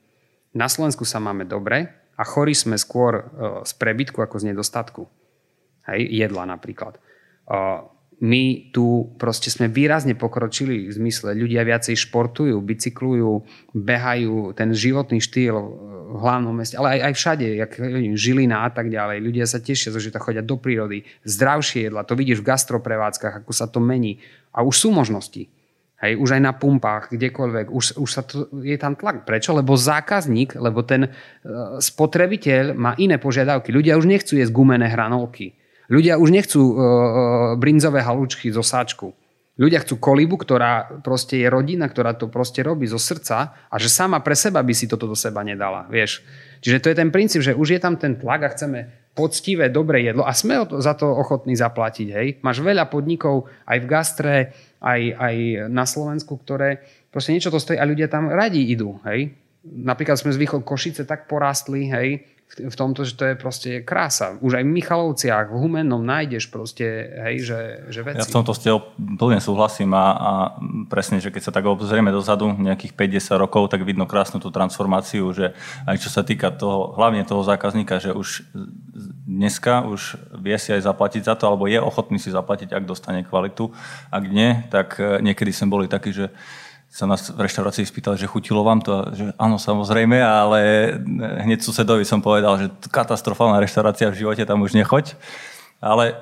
Na 0.56 0.72
Slovensku 0.72 1.04
sa 1.04 1.20
máme 1.20 1.44
dobre 1.44 1.92
a 2.16 2.24
chorí 2.24 2.56
sme 2.56 2.80
skôr 2.80 3.28
z 3.68 3.72
prebytku 3.76 4.24
ako 4.24 4.40
z 4.40 4.56
nedostatku. 4.56 5.04
Hej, 5.92 6.08
jedla 6.08 6.48
napríklad 6.48 6.96
my 8.18 8.74
tu 8.74 9.14
proste 9.14 9.46
sme 9.46 9.70
výrazne 9.70 10.18
pokročili 10.18 10.90
v 10.90 10.92
zmysle, 10.92 11.38
ľudia 11.38 11.62
viacej 11.62 11.94
športujú, 11.94 12.58
bicyklujú, 12.58 13.46
behajú, 13.78 14.58
ten 14.58 14.74
životný 14.74 15.22
štýl 15.22 15.54
v 16.08 16.16
hlavnom 16.18 16.50
meste, 16.50 16.74
ale 16.74 16.98
aj, 16.98 17.00
aj 17.04 17.14
všade, 17.14 17.46
jak 17.62 17.72
Žilina 18.18 18.66
a 18.66 18.70
tak 18.74 18.90
ďalej. 18.90 19.22
Ľudia 19.22 19.46
sa 19.46 19.62
tešia, 19.62 19.94
že 19.94 20.10
to 20.10 20.18
chodia 20.18 20.42
do 20.42 20.58
prírody, 20.58 21.06
zdravšie 21.22 21.86
jedla, 21.86 22.02
to 22.02 22.18
vidíš 22.18 22.42
v 22.42 22.48
gastroprevádzkach, 22.50 23.44
ako 23.44 23.52
sa 23.54 23.70
to 23.70 23.78
mení. 23.78 24.18
A 24.50 24.66
už 24.66 24.74
sú 24.74 24.88
možnosti. 24.90 25.46
Hej, 25.98 26.14
už 26.14 26.38
aj 26.38 26.42
na 26.42 26.54
pumpách, 26.54 27.10
kdekoľvek, 27.10 27.74
už, 27.74 27.98
už 27.98 28.10
sa 28.10 28.22
to, 28.22 28.46
je 28.62 28.78
tam 28.78 28.94
tlak. 28.94 29.26
Prečo? 29.26 29.50
Lebo 29.50 29.74
zákazník, 29.74 30.54
lebo 30.54 30.86
ten 30.86 31.10
uh, 31.10 31.10
spotrebiteľ 31.82 32.78
má 32.78 32.94
iné 33.02 33.18
požiadavky. 33.18 33.74
Ľudia 33.74 33.98
už 33.98 34.06
nechcú 34.06 34.38
jesť 34.38 34.54
gumené 34.54 34.86
hranolky 34.86 35.57
Ľudia 35.88 36.20
už 36.20 36.28
nechcú 36.28 36.60
uh, 36.60 36.76
brinzové 37.56 38.04
halúčky 38.04 38.52
zo 38.52 38.60
sáčku. 38.60 39.16
Ľudia 39.58 39.82
chcú 39.82 39.98
kolibu, 39.98 40.38
ktorá 40.38 41.02
proste 41.02 41.42
je 41.42 41.50
rodina, 41.50 41.90
ktorá 41.90 42.14
to 42.14 42.30
proste 42.30 42.62
robí 42.62 42.86
zo 42.86 43.00
srdca 43.00 43.66
a 43.66 43.74
že 43.74 43.90
sama 43.90 44.22
pre 44.22 44.38
seba 44.38 44.62
by 44.62 44.70
si 44.70 44.86
toto 44.86 45.10
do 45.10 45.18
seba 45.18 45.42
nedala. 45.42 45.90
Vieš? 45.90 46.22
Čiže 46.62 46.78
to 46.78 46.90
je 46.94 46.96
ten 47.02 47.10
princíp, 47.10 47.42
že 47.42 47.58
už 47.58 47.74
je 47.74 47.80
tam 47.82 47.98
ten 47.98 48.14
tlak 48.14 48.46
a 48.46 48.52
chceme 48.54 49.10
poctivé, 49.18 49.66
dobré 49.66 50.06
jedlo 50.06 50.22
a 50.22 50.30
sme 50.30 50.62
za 50.78 50.94
to 50.94 51.10
ochotní 51.10 51.58
zaplatiť. 51.58 52.08
Hej? 52.14 52.26
Máš 52.46 52.62
veľa 52.62 52.86
podnikov 52.86 53.50
aj 53.66 53.78
v 53.82 53.86
gastre, 53.90 54.36
aj, 54.78 55.00
aj 55.18 55.36
na 55.66 55.82
Slovensku, 55.82 56.38
ktoré 56.38 56.86
proste 57.10 57.34
niečo 57.34 57.50
to 57.50 57.58
stojí 57.58 57.82
a 57.82 57.88
ľudia 57.88 58.06
tam 58.06 58.30
radi 58.30 58.62
idú. 58.62 59.02
Hej? 59.10 59.34
Napríklad 59.66 60.22
sme 60.22 60.30
z 60.30 60.38
východ 60.38 60.62
Košice 60.62 61.02
tak 61.02 61.26
porastli, 61.26 61.90
hej, 61.90 62.22
v 62.48 62.76
tomto, 62.76 63.04
že 63.04 63.12
to 63.12 63.24
je 63.28 63.34
proste 63.36 63.70
krása. 63.84 64.40
Už 64.40 64.56
aj 64.56 64.64
v 64.64 64.72
Michalovciach, 64.72 65.52
v 65.52 65.56
Humennom 65.60 66.00
nájdeš 66.00 66.48
proste, 66.48 66.86
hej, 67.28 67.44
že, 67.44 67.60
že 67.92 68.00
veci. 68.00 68.24
Ja 68.24 68.26
v 68.26 68.36
tomto 68.40 68.56
s 68.56 68.64
plne 68.96 69.38
súhlasím 69.38 69.92
a, 69.92 70.06
a 70.16 70.32
presne, 70.88 71.20
že 71.20 71.28
keď 71.28 71.42
sa 71.44 71.52
tak 71.52 71.68
obzrieme 71.68 72.08
dozadu, 72.08 72.50
nejakých 72.56 72.96
5-10 72.96 73.44
rokov, 73.44 73.68
tak 73.68 73.84
vidno 73.84 74.08
krásnu 74.08 74.40
tú 74.40 74.48
transformáciu, 74.48 75.28
že 75.36 75.52
aj 75.84 76.00
čo 76.00 76.08
sa 76.08 76.24
týka 76.24 76.48
toho, 76.48 76.96
hlavne 76.96 77.20
toho 77.28 77.44
zákazníka, 77.44 78.00
že 78.00 78.16
už 78.16 78.48
dneska 79.28 79.84
už 79.84 80.16
vie 80.40 80.56
si 80.56 80.72
aj 80.72 80.88
zaplatiť 80.88 81.28
za 81.28 81.36
to, 81.36 81.52
alebo 81.52 81.68
je 81.68 81.76
ochotný 81.76 82.16
si 82.16 82.32
zaplatiť, 82.32 82.72
ak 82.72 82.88
dostane 82.88 83.28
kvalitu. 83.28 83.70
Ak 84.08 84.24
nie, 84.24 84.64
tak 84.72 84.96
eh, 84.96 85.20
niekedy 85.20 85.52
sme 85.52 85.68
boli 85.68 85.86
takí, 85.86 86.16
že 86.16 86.32
sa 86.88 87.04
nás 87.04 87.28
v 87.28 87.44
reštaurácii 87.44 87.84
spýtali, 87.84 88.16
že 88.16 88.26
chutilo 88.26 88.64
vám 88.64 88.80
to, 88.80 89.12
že 89.12 89.24
áno, 89.36 89.60
samozrejme, 89.60 90.18
ale 90.18 90.60
hneď 91.44 91.60
susedovi 91.60 92.02
som 92.02 92.24
povedal, 92.24 92.56
že 92.58 92.66
katastrofálna 92.88 93.60
reštaurácia 93.60 94.08
v 94.08 94.18
živote, 94.24 94.42
tam 94.48 94.64
už 94.64 94.72
nechoď. 94.72 95.14
Ale 95.78 96.16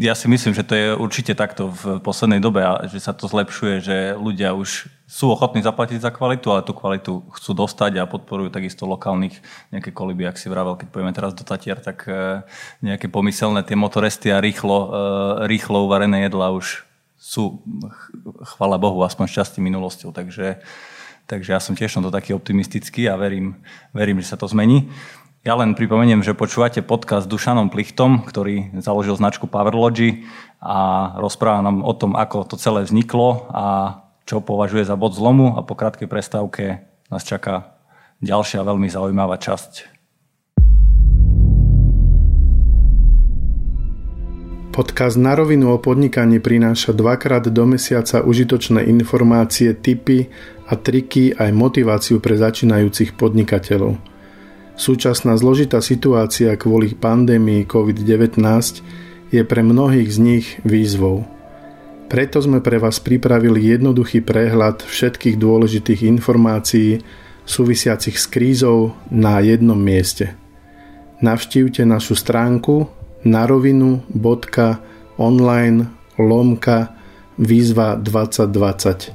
ja 0.00 0.12
si 0.12 0.28
myslím, 0.28 0.52
že 0.52 0.66
to 0.66 0.74
je 0.76 0.86
určite 0.92 1.32
takto 1.32 1.72
v 1.72 1.96
poslednej 2.04 2.44
dobe 2.44 2.60
že 2.92 3.00
sa 3.00 3.16
to 3.16 3.24
zlepšuje, 3.24 3.74
že 3.80 3.96
ľudia 4.12 4.52
už 4.52 4.90
sú 5.08 5.32
ochotní 5.32 5.64
zaplatiť 5.64 5.98
za 6.02 6.12
kvalitu, 6.12 6.52
ale 6.52 6.62
tú 6.62 6.76
kvalitu 6.76 7.24
chcú 7.34 7.50
dostať 7.56 7.98
a 7.98 8.10
podporujú 8.10 8.52
takisto 8.52 8.84
lokálnych 8.84 9.40
nejaké 9.72 9.90
koliby, 9.90 10.28
ak 10.28 10.36
si 10.36 10.52
vravel, 10.52 10.76
keď 10.76 10.88
pojeme 10.92 11.12
teraz 11.16 11.32
do 11.32 11.42
Tatier, 11.42 11.80
tak 11.80 12.04
eh, 12.06 12.44
nejaké 12.84 13.08
pomyselné 13.08 13.64
tie 13.64 13.74
motoresty 13.74 14.28
a 14.30 14.44
rýchlo, 14.44 14.76
eh, 14.76 14.90
rýchlo 15.48 15.88
uvarené 15.88 16.28
jedla 16.28 16.52
už 16.52 16.89
sú, 17.20 17.60
chvala 18.56 18.80
Bohu, 18.80 19.04
aspoň 19.04 19.28
šťastí 19.28 19.60
minulosťou. 19.60 20.08
Takže, 20.08 20.64
takže 21.28 21.50
ja 21.52 21.60
som 21.60 21.76
tiež 21.76 22.00
to 22.00 22.08
taký 22.08 22.32
optimistický 22.32 23.12
a 23.12 23.20
verím, 23.20 23.60
verím, 23.92 24.24
že 24.24 24.32
sa 24.32 24.40
to 24.40 24.48
zmení. 24.48 24.88
Ja 25.44 25.56
len 25.56 25.76
pripomeniem, 25.76 26.24
že 26.24 26.36
počúvate 26.36 26.80
podcast 26.80 27.28
s 27.28 27.32
Dušanom 27.32 27.68
Plichtom, 27.68 28.24
ktorý 28.24 28.76
založil 28.80 29.16
značku 29.16 29.48
Powerlogy 29.48 30.24
a 30.60 31.12
rozpráva 31.16 31.64
nám 31.64 31.84
o 31.84 31.92
tom, 31.92 32.16
ako 32.16 32.44
to 32.44 32.56
celé 32.60 32.84
vzniklo 32.84 33.48
a 33.52 33.64
čo 34.28 34.44
považuje 34.44 34.84
za 34.84 34.96
bod 35.00 35.16
zlomu 35.16 35.56
a 35.56 35.64
po 35.64 35.76
krátkej 35.76 36.08
prestávke 36.12 36.84
nás 37.08 37.24
čaká 37.24 37.76
ďalšia 38.20 38.60
veľmi 38.64 38.88
zaujímavá 38.92 39.40
časť 39.40 39.99
Podcast 44.70 45.18
na 45.18 45.34
rovinu 45.34 45.74
o 45.74 45.82
podnikaní 45.82 46.38
prináša 46.38 46.94
dvakrát 46.94 47.42
do 47.50 47.66
mesiaca 47.66 48.22
užitočné 48.22 48.86
informácie, 48.86 49.74
tipy 49.74 50.30
a 50.70 50.78
triky 50.78 51.34
aj 51.34 51.50
motiváciu 51.50 52.22
pre 52.22 52.38
začínajúcich 52.38 53.18
podnikateľov. 53.18 53.98
Súčasná 54.78 55.34
zložitá 55.34 55.82
situácia 55.82 56.54
kvôli 56.54 56.94
pandémii 56.94 57.66
COVID-19 57.66 58.38
je 59.34 59.42
pre 59.42 59.66
mnohých 59.66 60.06
z 60.06 60.18
nich 60.22 60.46
výzvou. 60.62 61.26
Preto 62.06 62.38
sme 62.38 62.62
pre 62.62 62.78
vás 62.78 63.02
pripravili 63.02 63.74
jednoduchý 63.74 64.22
prehľad 64.22 64.86
všetkých 64.86 65.34
dôležitých 65.34 66.06
informácií 66.06 67.02
súvisiacich 67.42 68.14
s 68.14 68.30
krízou 68.30 68.94
na 69.10 69.42
jednom 69.42 69.82
mieste. 69.82 70.38
Navštívte 71.18 71.82
našu 71.82 72.14
stránku 72.14 72.99
narovinu.online 73.24 75.86
lomka 76.16 76.88
výzva 77.36 77.96
2020. 77.96 79.12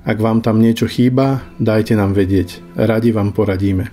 Ak 0.00 0.16
vám 0.16 0.40
tam 0.40 0.60
niečo 0.60 0.88
chýba, 0.88 1.40
dajte 1.60 1.96
nám 1.96 2.16
vedieť. 2.16 2.60
Radi 2.76 3.12
vám 3.12 3.32
poradíme. 3.36 3.92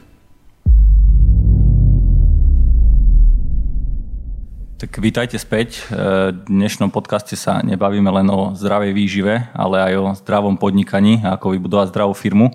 Tak 4.78 5.02
vítajte 5.02 5.42
späť. 5.42 5.90
V 5.90 6.38
dnešnom 6.48 6.94
podcaste 6.94 7.34
sa 7.34 7.66
nebavíme 7.66 8.14
len 8.14 8.30
o 8.30 8.54
zdravej 8.54 8.94
výžive, 8.94 9.50
ale 9.58 9.82
aj 9.82 9.94
o 9.98 10.14
zdravom 10.22 10.54
podnikaní 10.54 11.26
a 11.26 11.34
ako 11.34 11.58
vybudovať 11.58 11.90
zdravú 11.90 12.14
firmu. 12.14 12.54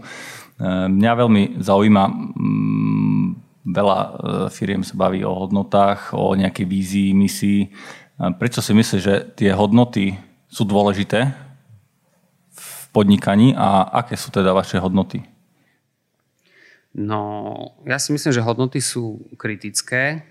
Mňa 0.62 1.12
veľmi 1.18 1.58
zaujíma, 1.58 2.04
veľa 3.62 3.98
e, 3.98 4.10
firiem 4.50 4.82
sa 4.82 4.98
baví 4.98 5.22
o 5.22 5.32
hodnotách, 5.32 6.14
o 6.14 6.34
nejakej 6.34 6.66
vízii, 6.66 7.10
misii. 7.14 7.60
Prečo 8.38 8.62
si 8.62 8.72
myslíš, 8.74 9.02
že 9.02 9.14
tie 9.34 9.50
hodnoty 9.50 10.14
sú 10.46 10.62
dôležité 10.68 11.32
v 12.52 12.68
podnikaní 12.94 13.56
a 13.56 13.88
aké 14.04 14.14
sú 14.14 14.30
teda 14.30 14.52
vaše 14.52 14.78
hodnoty? 14.78 15.24
No, 16.92 17.56
ja 17.88 17.96
si 17.96 18.12
myslím, 18.12 18.36
že 18.36 18.44
hodnoty 18.44 18.84
sú 18.84 19.24
kritické, 19.40 20.28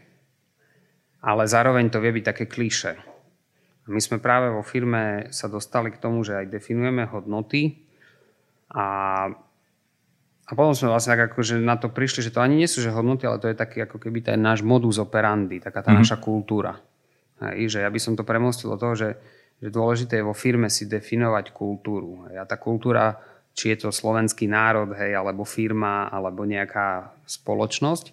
ale 1.18 1.50
zároveň 1.50 1.90
to 1.90 1.98
vie 1.98 2.14
byť 2.22 2.26
také 2.26 2.46
klíše. 2.46 3.02
My 3.90 3.98
sme 3.98 4.22
práve 4.22 4.54
vo 4.54 4.62
firme 4.62 5.34
sa 5.34 5.50
dostali 5.50 5.90
k 5.90 5.98
tomu, 5.98 6.22
že 6.22 6.38
aj 6.38 6.54
definujeme 6.54 7.10
hodnoty 7.10 7.82
a, 8.70 8.86
a 10.52 10.56
potom 10.56 10.76
sme 10.76 10.92
vlastne 10.92 11.16
tak 11.16 11.32
akože 11.32 11.64
na 11.64 11.80
to 11.80 11.88
prišli, 11.88 12.28
že 12.28 12.36
to 12.36 12.44
ani 12.44 12.60
nie 12.60 12.68
sú 12.68 12.84
že 12.84 12.92
hodnoty, 12.92 13.24
ale 13.24 13.40
to 13.40 13.48
je 13.48 13.56
taký 13.56 13.88
ako 13.88 14.04
keby 14.04 14.20
ten 14.20 14.36
náš 14.36 14.60
modus 14.60 15.00
operandi, 15.00 15.64
taká 15.64 15.80
tá 15.80 15.96
mm-hmm. 15.96 16.04
naša 16.04 16.18
kultúra. 16.20 16.76
Hej, 17.40 17.80
že 17.80 17.80
ja 17.80 17.90
by 17.90 18.00
som 18.04 18.20
to 18.20 18.28
premostil 18.28 18.76
do 18.76 18.78
toho, 18.78 18.94
že, 19.00 19.10
že 19.64 19.72
dôležité 19.72 20.20
je 20.20 20.28
vo 20.28 20.36
firme 20.36 20.68
si 20.68 20.92
definovať 20.92 21.56
kultúru. 21.56 22.28
Hej, 22.28 22.44
a 22.44 22.46
tá 22.46 22.60
kultúra, 22.60 23.16
či 23.56 23.72
je 23.72 23.88
to 23.88 23.96
slovenský 23.96 24.52
národ, 24.52 24.92
hej, 24.92 25.16
alebo 25.16 25.48
firma, 25.48 26.12
alebo 26.12 26.44
nejaká 26.44 27.16
spoločnosť, 27.24 28.12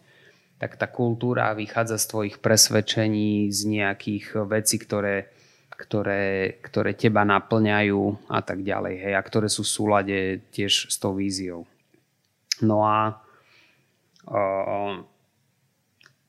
tak 0.62 0.78
tá 0.78 0.86
kultúra 0.86 1.50
vychádza 1.58 1.98
z 1.98 2.06
tvojich 2.06 2.36
presvedčení, 2.38 3.50
z 3.50 3.60
nejakých 3.66 4.46
vecí, 4.46 4.78
ktoré, 4.78 5.26
ktoré, 5.74 6.54
ktoré 6.62 6.94
teba 6.94 7.26
naplňajú 7.26 8.30
a 8.30 8.40
tak 8.46 8.62
ďalej. 8.62 8.94
Hej, 9.10 9.14
a 9.18 9.22
ktoré 9.26 9.50
sú 9.50 9.66
v 9.66 9.74
súlade 9.74 10.18
tiež 10.54 10.86
s 10.86 10.96
tou 11.02 11.18
víziou. 11.18 11.66
No 12.62 12.82
a, 12.86 13.22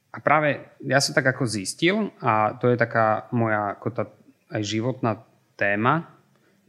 a 0.09 0.17
práve 0.21 0.77
ja 0.85 0.99
som 1.01 1.13
tak 1.13 1.29
ako 1.33 1.49
zistil, 1.49 2.13
a 2.21 2.57
to 2.57 2.69
je 2.69 2.77
taká 2.77 3.29
moja 3.33 3.77
ako 3.77 3.87
tá, 3.89 4.03
aj 4.53 4.61
životná 4.65 5.21
téma, 5.57 6.09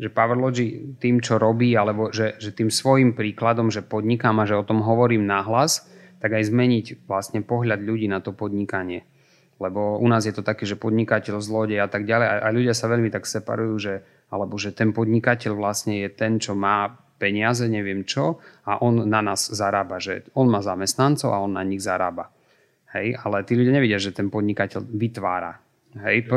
že 0.00 0.08
Powerlogy 0.08 0.96
tým, 0.96 1.20
čo 1.20 1.36
robí, 1.36 1.76
alebo 1.76 2.08
že, 2.08 2.40
že 2.40 2.56
tým 2.56 2.72
svojim 2.72 3.12
príkladom, 3.12 3.68
že 3.68 3.84
podnikám 3.84 4.40
a 4.40 4.48
že 4.48 4.56
o 4.56 4.64
tom 4.64 4.80
hovorím 4.80 5.28
nahlas, 5.28 5.84
tak 6.24 6.40
aj 6.40 6.48
zmeniť 6.48 7.04
vlastne 7.04 7.44
pohľad 7.44 7.84
ľudí 7.84 8.08
na 8.08 8.24
to 8.24 8.32
podnikanie. 8.32 9.04
Lebo 9.60 10.00
u 10.00 10.08
nás 10.08 10.24
je 10.24 10.32
to 10.32 10.40
také, 10.40 10.64
že 10.64 10.80
podnikateľ, 10.80 11.44
zlodej 11.44 11.84
a 11.84 11.88
tak 11.92 12.08
ďalej 12.08 12.26
a 12.40 12.48
ľudia 12.48 12.72
sa 12.72 12.88
veľmi 12.88 13.12
tak 13.12 13.28
separujú, 13.28 13.74
že, 13.76 13.94
alebo 14.32 14.56
že 14.56 14.72
ten 14.72 14.96
podnikateľ 14.96 15.52
vlastne 15.52 16.00
je 16.00 16.08
ten, 16.08 16.40
čo 16.40 16.56
má 16.56 16.96
peniaze, 17.20 17.68
neviem 17.68 18.08
čo, 18.08 18.40
a 18.64 18.80
on 18.80 19.04
na 19.04 19.20
nás 19.20 19.52
zarába, 19.52 20.00
že 20.00 20.24
on 20.32 20.48
má 20.48 20.64
zamestnancov 20.64 21.28
a 21.36 21.44
on 21.44 21.52
na 21.52 21.62
nich 21.62 21.84
zarába. 21.84 22.32
Hej, 22.96 23.20
ale 23.20 23.44
tí 23.44 23.54
ľudia 23.54 23.76
nevidia, 23.76 24.00
že 24.00 24.16
ten 24.16 24.32
podnikateľ 24.32 24.80
vytvára. 24.82 25.60
Hej, 25.90 26.30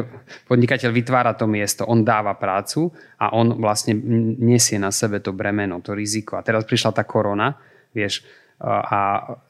podnikateľ 0.50 0.90
vytvára 0.90 1.32
to 1.38 1.46
miesto, 1.46 1.86
on 1.86 2.02
dáva 2.02 2.36
prácu 2.36 2.90
a 3.22 3.32
on 3.38 3.58
vlastne 3.58 3.94
nesie 4.42 4.82
na 4.82 4.90
sebe 4.90 5.22
to 5.22 5.30
bremeno, 5.30 5.78
to 5.80 5.94
riziko. 5.94 6.38
A 6.38 6.46
teraz 6.46 6.66
prišla 6.66 6.92
tá 6.92 7.06
korona, 7.06 7.54
vieš, 7.94 8.26
a 8.64 9.00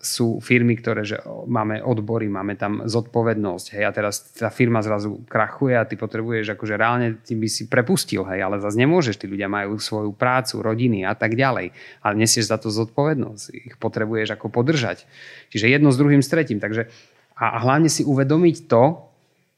sú 0.01 0.41
firmy, 0.41 0.73
ktoré 0.73 1.05
že 1.05 1.21
máme 1.45 1.85
odbory, 1.85 2.25
máme 2.25 2.57
tam 2.57 2.81
zodpovednosť, 2.89 3.77
hej, 3.77 3.85
a 3.85 3.91
teraz 3.93 4.33
tá 4.33 4.49
firma 4.49 4.81
zrazu 4.81 5.21
krachuje 5.29 5.77
a 5.77 5.85
ty 5.85 5.93
potrebuješ, 5.93 6.57
akože 6.57 6.73
reálne 6.73 7.21
ty 7.21 7.37
by 7.37 7.45
si 7.45 7.69
prepustil, 7.69 8.25
hej, 8.25 8.41
ale 8.41 8.57
zase 8.57 8.81
nemôžeš, 8.81 9.21
tí 9.21 9.29
ľudia 9.29 9.45
majú 9.45 9.77
svoju 9.77 10.17
prácu, 10.17 10.65
rodiny 10.65 11.05
a 11.05 11.13
tak 11.13 11.37
ďalej, 11.37 11.77
ale 12.01 12.13
nesieš 12.17 12.49
za 12.49 12.57
to 12.57 12.73
zodpovednosť, 12.73 13.43
ich 13.53 13.77
potrebuješ 13.77 14.33
ako 14.33 14.49
podržať. 14.49 15.05
Čiže 15.53 15.69
jedno 15.69 15.93
s 15.93 16.01
druhým, 16.01 16.25
s 16.25 16.33
tretím, 16.33 16.57
takže 16.57 16.89
a, 17.37 17.53
a 17.53 17.57
hlavne 17.61 17.93
si 17.93 18.01
uvedomiť 18.01 18.65
to, 18.65 19.13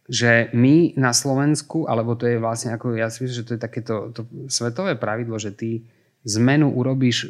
že 0.05 0.51
my 0.53 0.99
na 0.99 1.15
Slovensku, 1.15 1.87
alebo 1.87 2.13
to 2.13 2.27
je 2.27 2.37
vlastne 2.37 2.75
ako, 2.75 2.93
ja 2.93 3.07
si 3.07 3.23
myslím, 3.23 3.39
že 3.39 3.47
to 3.47 3.55
je 3.55 3.61
takéto 3.61 3.95
to 4.11 4.21
svetové 4.51 4.99
pravidlo, 4.99 5.39
že 5.39 5.55
ty 5.55 5.81
zmenu 6.25 6.73
urobíš 6.73 7.25
e, 7.25 7.27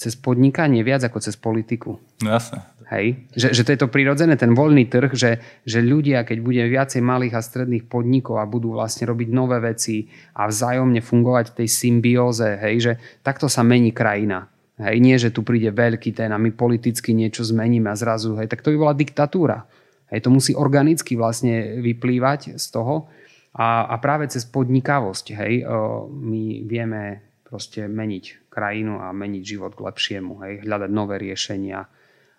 cez 0.00 0.16
podnikanie 0.16 0.80
viac 0.80 1.04
ako 1.04 1.20
cez 1.20 1.36
politiku. 1.36 2.00
No 2.24 2.28
jasne. 2.32 2.64
Hej? 2.90 3.22
Že, 3.36 3.48
že 3.54 3.62
to 3.62 3.70
je 3.70 3.80
to 3.86 3.92
prirodzené, 3.92 4.34
ten 4.34 4.50
voľný 4.50 4.90
trh, 4.90 5.14
že, 5.14 5.38
že 5.62 5.78
ľudia, 5.78 6.26
keď 6.26 6.38
bude 6.42 6.64
viacej 6.66 6.98
malých 7.04 7.38
a 7.38 7.44
stredných 7.44 7.86
podnikov 7.86 8.42
a 8.42 8.50
budú 8.50 8.74
vlastne 8.74 9.06
robiť 9.06 9.28
nové 9.30 9.62
veci 9.62 10.10
a 10.34 10.50
vzájomne 10.50 10.98
fungovať 10.98 11.54
v 11.54 11.56
tej 11.62 11.68
symbióze, 11.70 12.48
hej, 12.58 12.76
že 12.82 12.92
takto 13.22 13.46
sa 13.46 13.62
mení 13.62 13.94
krajina. 13.94 14.50
Hej, 14.80 14.96
nie, 14.98 15.14
že 15.20 15.30
tu 15.30 15.44
príde 15.44 15.70
veľký 15.70 16.16
ten 16.16 16.32
a 16.32 16.40
my 16.40 16.50
politicky 16.56 17.14
niečo 17.14 17.44
zmeníme 17.46 17.92
a 17.92 17.94
zrazu, 17.94 18.34
hej, 18.40 18.50
tak 18.50 18.64
to 18.64 18.74
by 18.74 18.76
bola 18.80 18.94
diktatúra. 18.96 19.68
Hej, 20.10 20.26
to 20.26 20.34
musí 20.34 20.56
organicky 20.58 21.14
vlastne 21.14 21.78
vyplývať 21.78 22.58
z 22.58 22.66
toho 22.74 23.06
a, 23.54 23.86
a 23.86 23.94
práve 24.02 24.26
cez 24.26 24.42
podnikavosť, 24.50 25.26
hej, 25.38 25.62
my 26.10 26.66
vieme 26.66 27.29
proste 27.50 27.90
meniť 27.90 28.46
krajinu 28.46 29.02
a 29.02 29.10
meniť 29.10 29.42
život 29.42 29.74
k 29.74 29.82
lepšiemu, 29.90 30.32
hej, 30.46 30.52
hľadať 30.62 30.90
nové 30.94 31.18
riešenia 31.18 31.82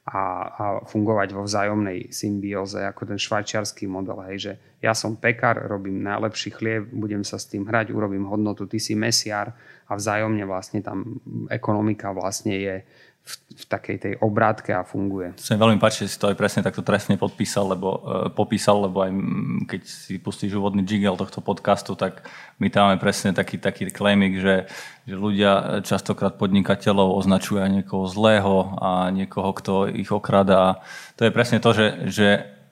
a, 0.07 0.22
a 0.47 0.64
fungovať 0.88 1.36
vo 1.36 1.43
vzájomnej 1.43 2.09
symbióze, 2.09 2.82
ako 2.82 3.14
ten 3.14 3.20
švajčiarsky 3.20 3.86
model, 3.86 4.24
hej, 4.32 4.38
že 4.39 4.53
ja 4.80 4.95
som 4.95 5.20
pekár, 5.20 5.68
robím 5.68 6.01
najlepší 6.01 6.49
chlieb, 6.55 6.89
budem 6.95 7.22
sa 7.28 7.36
s 7.36 7.51
tým 7.51 7.68
hrať, 7.68 7.91
urobím 7.91 8.26
hodnotu, 8.26 8.66
ty 8.66 8.80
si 8.80 8.95
mesiar 8.95 9.53
a 9.86 9.93
vzájomne 9.93 10.47
vlastne 10.47 10.80
tam 10.80 11.20
ekonomika 11.51 12.16
vlastne 12.16 12.55
je 12.55 12.76
v, 13.22 13.34
v 13.53 13.65
takej 13.69 13.97
tej 14.01 14.13
obrátke 14.17 14.74
a 14.74 14.82
funguje. 14.82 15.38
Sa 15.38 15.53
mi 15.53 15.61
veľmi 15.61 15.78
páči, 15.78 16.09
že 16.09 16.17
si 16.17 16.17
to 16.17 16.34
aj 16.34 16.38
presne 16.39 16.65
takto 16.65 16.82
trestne 16.82 17.22
podpísal, 17.22 17.78
lebo, 17.78 17.89
uh, 18.01 18.28
popísal, 18.34 18.89
lebo 18.89 19.05
aj 19.05 19.11
keď 19.69 19.82
si 19.86 20.17
pustíš 20.17 20.57
úvodný 20.57 20.82
jiggle 20.82 21.15
tohto 21.22 21.39
podcastu, 21.39 21.93
tak 21.93 22.26
my 22.57 22.67
tam 22.74 22.89
máme 22.89 22.97
presne 22.97 23.32
taký, 23.32 23.61
taký 23.61 23.93
claiming, 23.93 24.41
že, 24.41 24.65
že 25.05 25.15
ľudia 25.15 25.86
častokrát 25.86 26.41
podnikateľov 26.41 27.13
označujú 27.22 27.61
aj 27.61 27.72
niekoho 27.82 28.09
zlého 28.09 28.74
a 28.82 29.13
niekoho, 29.13 29.53
kto 29.53 29.74
ich 29.93 30.09
okrada. 30.09 30.82
To 31.22 31.30
je 31.30 31.32
presne 31.32 31.61
to, 31.61 31.69
že, 31.78 31.88
že 32.09 32.28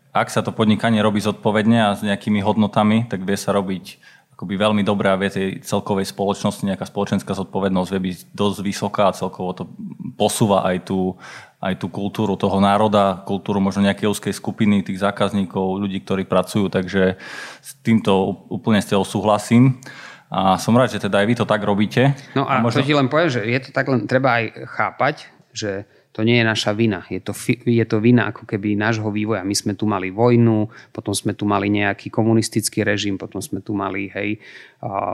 ak 0.10 0.34
sa 0.34 0.42
to 0.42 0.50
podnikanie 0.50 1.06
robí 1.06 1.22
zodpovedne 1.22 1.78
a 1.86 1.94
s 1.94 2.02
nejakými 2.02 2.42
hodnotami, 2.42 3.06
tak 3.06 3.22
vie 3.22 3.38
sa 3.38 3.54
robiť 3.54 4.02
akoby 4.40 4.56
veľmi 4.56 4.88
dobrá 4.88 5.20
vie 5.20 5.28
tej 5.28 5.60
celkovej 5.68 6.08
spoločnosti, 6.16 6.64
nejaká 6.64 6.88
spoločenská 6.88 7.36
zodpovednosť 7.36 7.90
vie 7.92 8.02
byť 8.08 8.18
dosť 8.32 8.58
vysoká 8.64 9.12
a 9.12 9.18
celkovo 9.20 9.52
to 9.52 9.68
posúva 10.16 10.64
aj 10.64 10.88
tú, 10.88 11.20
aj 11.60 11.76
tú 11.76 11.92
kultúru 11.92 12.40
toho 12.40 12.64
národa, 12.64 13.20
kultúru 13.28 13.60
možno 13.60 13.84
nejakej 13.84 14.08
úzkej 14.08 14.32
skupiny 14.32 14.80
tých 14.80 15.04
zákazníkov, 15.04 15.84
ľudí, 15.84 16.00
ktorí 16.08 16.24
pracujú, 16.24 16.72
takže 16.72 17.20
s 17.60 17.70
týmto 17.84 18.48
úplne 18.48 18.80
s 18.80 18.88
tebou 18.88 19.04
súhlasím. 19.04 19.84
A 20.32 20.56
som 20.56 20.72
rád, 20.72 20.96
že 20.96 21.04
teda 21.04 21.20
aj 21.20 21.28
vy 21.28 21.36
to 21.36 21.44
tak 21.44 21.60
robíte. 21.60 22.16
No 22.32 22.48
a, 22.48 22.58
a 22.58 22.64
možno... 22.64 22.80
to 22.80 22.88
ti 22.88 22.96
len 22.96 23.12
poviem, 23.12 23.28
že 23.28 23.44
je 23.44 23.60
to 23.60 23.76
tak 23.76 23.92
len 23.92 24.08
treba 24.08 24.40
aj 24.40 24.72
chápať, 24.72 25.16
že 25.52 25.84
to 26.10 26.26
nie 26.26 26.42
je 26.42 26.46
naša 26.46 26.74
vina. 26.74 27.06
Je 27.06 27.22
to, 27.22 27.38
je 27.66 27.86
to 27.86 27.98
vina 28.02 28.34
ako 28.34 28.50
keby 28.50 28.74
nášho 28.74 29.14
vývoja. 29.14 29.46
My 29.46 29.54
sme 29.54 29.78
tu 29.78 29.86
mali 29.86 30.10
vojnu, 30.10 30.66
potom 30.90 31.14
sme 31.14 31.38
tu 31.38 31.46
mali 31.46 31.70
nejaký 31.70 32.10
komunistický 32.10 32.82
režim, 32.82 33.16
potom 33.16 33.38
sme 33.40 33.62
tu 33.62 33.78
mali 33.78 34.10
hej, 34.10 34.42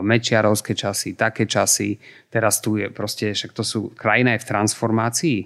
mečiarovské 0.02 0.72
časy, 0.72 1.20
také 1.20 1.44
časy. 1.46 2.00
Teraz 2.32 2.64
tu 2.64 2.80
je 2.80 2.88
proste, 2.88 3.36
však 3.36 3.52
to 3.52 3.64
sú, 3.68 3.80
krajina 3.92 4.40
je 4.40 4.44
v 4.44 4.50
transformácii. 4.50 5.40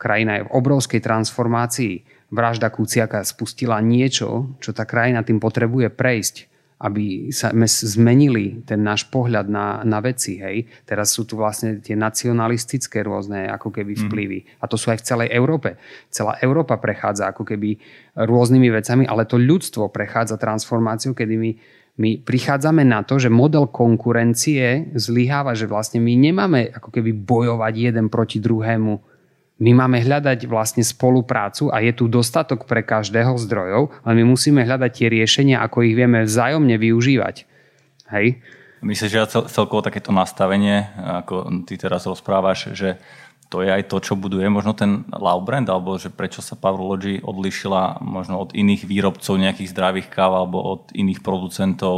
Krajina 0.00 0.40
je 0.40 0.42
v 0.48 0.52
obrovskej 0.52 1.00
transformácii. 1.04 1.94
Vražda 2.32 2.72
Kuciaka 2.72 3.20
spustila 3.22 3.78
niečo, 3.84 4.58
čo 4.64 4.72
tá 4.72 4.88
krajina 4.88 5.22
tým 5.22 5.38
potrebuje 5.38 5.92
prejsť 5.92 6.55
aby 6.76 7.32
sa 7.32 7.56
zmenili 7.66 8.60
ten 8.68 8.84
náš 8.84 9.08
pohľad 9.08 9.48
na, 9.48 9.80
na 9.80 10.04
veci. 10.04 10.36
Hej. 10.36 10.68
Teraz 10.84 11.16
sú 11.16 11.24
tu 11.24 11.40
vlastne 11.40 11.80
tie 11.80 11.96
nacionalistické 11.96 13.00
rôzne 13.00 13.48
ako 13.48 13.72
keby 13.72 13.96
mhm. 13.96 14.00
vplyvy. 14.04 14.38
Mm. 14.44 14.48
A 14.60 14.64
to 14.68 14.76
sú 14.76 14.92
aj 14.92 15.00
v 15.00 15.06
celej 15.08 15.28
Európe. 15.32 15.80
Celá 16.12 16.36
Európa 16.44 16.76
prechádza 16.76 17.32
ako 17.32 17.48
keby 17.48 17.80
rôznymi 18.16 18.68
vecami, 18.68 19.04
ale 19.08 19.24
to 19.24 19.40
ľudstvo 19.40 19.88
prechádza 19.88 20.36
transformáciu, 20.36 21.16
kedy 21.16 21.34
my 21.36 21.52
my 21.96 22.20
prichádzame 22.20 22.84
na 22.84 23.00
to, 23.08 23.16
že 23.16 23.32
model 23.32 23.72
konkurencie 23.72 24.92
zlyháva, 25.00 25.56
že 25.56 25.64
vlastne 25.64 25.96
my 25.96 26.12
nemáme 26.12 26.68
ako 26.76 26.92
keby 26.92 27.16
bojovať 27.16 27.72
jeden 27.72 28.12
proti 28.12 28.36
druhému. 28.36 29.15
My 29.56 29.72
máme 29.72 30.04
hľadať 30.04 30.44
vlastne 30.44 30.84
spoluprácu 30.84 31.72
a 31.72 31.80
je 31.80 31.96
tu 31.96 32.12
dostatok 32.12 32.68
pre 32.68 32.84
každého 32.84 33.40
zdrojov, 33.40 33.88
ale 34.04 34.12
my 34.20 34.36
musíme 34.36 34.60
hľadať 34.60 34.90
tie 34.92 35.08
riešenia, 35.08 35.64
ako 35.64 35.80
ich 35.80 35.96
vieme 35.96 36.28
vzájomne 36.28 36.76
využívať. 36.76 37.48
Hej? 38.12 38.44
Myslíš, 38.84 39.08
že 39.08 39.32
cel, 39.32 39.48
celkovo 39.48 39.80
takéto 39.80 40.12
nastavenie, 40.12 40.84
ako 41.00 41.64
ty 41.64 41.80
teraz 41.80 42.04
rozprávaš, 42.04 42.76
že 42.76 43.00
to 43.48 43.62
je 43.62 43.70
aj 43.70 43.86
to, 43.86 44.02
čo 44.02 44.18
buduje 44.18 44.44
možno 44.50 44.74
ten 44.74 45.06
Love 45.08 45.46
brand, 45.46 45.64
alebo 45.70 45.96
že 45.96 46.10
prečo 46.10 46.42
sa 46.42 46.58
Powerlogy 46.58 47.22
odlišila 47.22 48.02
možno 48.02 48.42
od 48.42 48.50
iných 48.52 48.84
výrobcov 48.84 49.38
nejakých 49.38 49.70
zdravých 49.70 50.10
káv 50.10 50.34
alebo 50.34 50.58
od 50.58 50.82
iných 50.92 51.22
producentov 51.22 51.96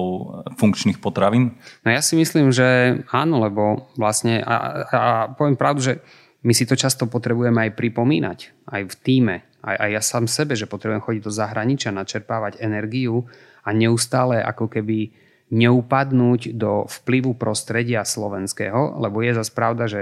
funkčných 0.61 1.01
potravín? 1.01 1.57
No 1.83 1.89
ja 1.89 2.05
si 2.05 2.15
myslím, 2.21 2.53
že 2.53 3.01
áno, 3.11 3.41
lebo 3.41 3.89
vlastne 3.97 4.45
a, 4.45 4.57
a 4.93 5.03
poviem 5.33 5.57
pravdu, 5.57 5.81
že 5.83 5.95
my 6.43 6.53
si 6.55 6.65
to 6.65 6.79
často 6.79 7.11
potrebujeme 7.11 7.67
aj 7.67 7.75
pripomínať, 7.75 8.39
aj 8.71 8.83
v 8.87 8.95
týme, 9.03 9.37
aj, 9.63 9.77
aj 9.77 9.91
ja 9.91 10.03
sám 10.03 10.25
sebe, 10.31 10.55
že 10.55 10.71
potrebujem 10.71 11.03
chodiť 11.03 11.23
do 11.23 11.33
zahraničia, 11.35 11.91
načerpávať 11.91 12.63
energiu 12.63 13.27
a 13.67 13.75
neustále 13.75 14.39
ako 14.39 14.71
keby 14.71 15.11
neupadnúť 15.49 16.55
do 16.55 16.85
vplyvu 16.87 17.35
prostredia 17.35 18.05
slovenského, 18.05 19.01
lebo 19.01 19.25
je 19.25 19.33
zase 19.33 19.53
pravda, 19.57 19.85
že 19.89 20.01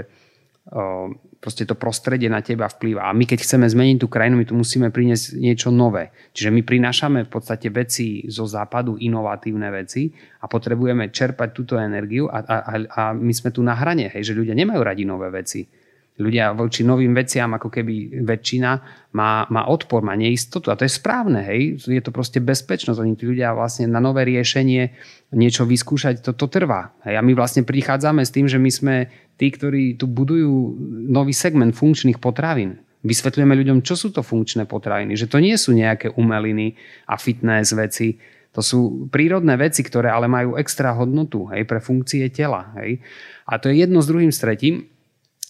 proste 1.39 1.63
to 1.63 1.79
prostredie 1.79 2.27
na 2.27 2.43
teba 2.43 2.67
vplýva. 2.67 3.07
A 3.07 3.15
my 3.15 3.23
keď 3.23 3.47
chceme 3.47 3.71
zmeniť 3.71 4.03
tú 4.03 4.11
krajinu, 4.11 4.43
my 4.43 4.47
tu 4.51 4.59
musíme 4.59 4.91
priniesť 4.91 5.39
niečo 5.39 5.71
nové. 5.71 6.11
Čiže 6.35 6.51
my 6.51 6.67
prinášame 6.67 7.23
v 7.23 7.31
podstate 7.31 7.71
veci 7.71 8.27
zo 8.27 8.51
západu, 8.51 8.99
inovatívne 8.99 9.71
veci 9.71 10.11
a 10.43 10.51
potrebujeme 10.51 11.15
čerpať 11.15 11.49
túto 11.55 11.79
energiu 11.79 12.27
a, 12.27 12.43
a, 12.43 12.75
a 12.83 13.03
my 13.15 13.31
sme 13.31 13.55
tu 13.55 13.63
na 13.63 13.79
hrane, 13.79 14.11
hej, 14.11 14.27
že 14.27 14.35
ľudia 14.35 14.59
nemajú 14.59 14.83
radi 14.83 15.07
nové 15.07 15.31
veci 15.31 15.86
ľudia 16.17 16.57
voči 16.57 16.81
novým 16.81 17.13
veciam, 17.13 17.53
ako 17.53 17.69
keby 17.69 18.25
väčšina 18.25 18.71
má, 19.13 19.45
má 19.53 19.63
odpor, 19.69 20.01
má 20.01 20.17
neistotu. 20.17 20.73
A 20.73 20.79
to 20.79 20.89
je 20.89 20.93
správne, 20.97 21.45
hej. 21.45 21.77
Je 21.85 22.01
to 22.01 22.09
proste 22.09 22.41
bezpečnosť. 22.41 22.97
Oni 22.97 23.13
tí 23.17 23.29
ľudia 23.29 23.53
vlastne 23.53 23.85
na 23.85 24.01
nové 24.01 24.25
riešenie 24.25 24.97
niečo 25.37 25.69
vyskúšať, 25.69 26.25
to, 26.25 26.33
to 26.33 26.49
trvá. 26.49 26.97
Hej. 27.05 27.21
A 27.21 27.23
my 27.23 27.33
vlastne 27.37 27.69
prichádzame 27.69 28.25
s 28.25 28.33
tým, 28.33 28.49
že 28.49 28.57
my 28.57 28.71
sme 28.73 28.95
tí, 29.37 29.53
ktorí 29.53 30.01
tu 30.01 30.09
budujú 30.09 30.81
nový 31.13 31.37
segment 31.37 31.77
funkčných 31.77 32.17
potravín. 32.17 32.81
Vysvetľujeme 33.05 33.53
ľuďom, 33.53 33.79
čo 33.85 33.95
sú 33.95 34.09
to 34.11 34.25
funkčné 34.25 34.65
potraviny. 34.65 35.15
Že 35.21 35.31
to 35.31 35.39
nie 35.39 35.55
sú 35.61 35.77
nejaké 35.77 36.17
umeliny 36.17 36.75
a 37.07 37.21
fitness 37.21 37.77
veci. 37.77 38.17
To 38.57 38.65
sú 38.65 39.13
prírodné 39.13 39.53
veci, 39.61 39.85
ktoré 39.85 40.09
ale 40.09 40.33
majú 40.33 40.57
extra 40.57 40.97
hodnotu 40.97 41.45
hej, 41.53 41.69
pre 41.69 41.77
funkcie 41.77 42.25
tela. 42.33 42.73
Hej. 42.81 43.05
A 43.45 43.61
to 43.61 43.69
je 43.69 43.85
jedno 43.85 44.01
s 44.01 44.09
druhým, 44.09 44.33
s. 44.33 44.41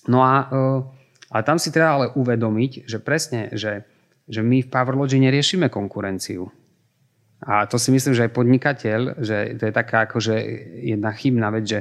No 0.07 0.23
a, 0.23 0.35
e, 0.47 0.61
a 1.31 1.37
tam 1.43 1.59
si 1.59 1.75
treba 1.75 1.99
ale 1.99 2.07
uvedomiť, 2.15 2.87
že 2.87 2.99
presne, 3.03 3.51
že, 3.55 3.87
že 4.31 4.41
my 4.43 4.63
v 4.63 4.71
Powerlogy 4.71 5.19
neriešime 5.19 5.71
konkurenciu. 5.71 6.51
A 7.45 7.69
to 7.69 7.77
si 7.77 7.93
myslím, 7.93 8.17
že 8.17 8.25
aj 8.27 8.33
podnikateľ, 8.33 9.01
že 9.21 9.61
to 9.61 9.69
je 9.69 9.73
taká 9.75 10.09
akože 10.09 10.35
jedna 10.89 11.13
chybná 11.13 11.53
vec, 11.53 11.69
že, 11.69 11.81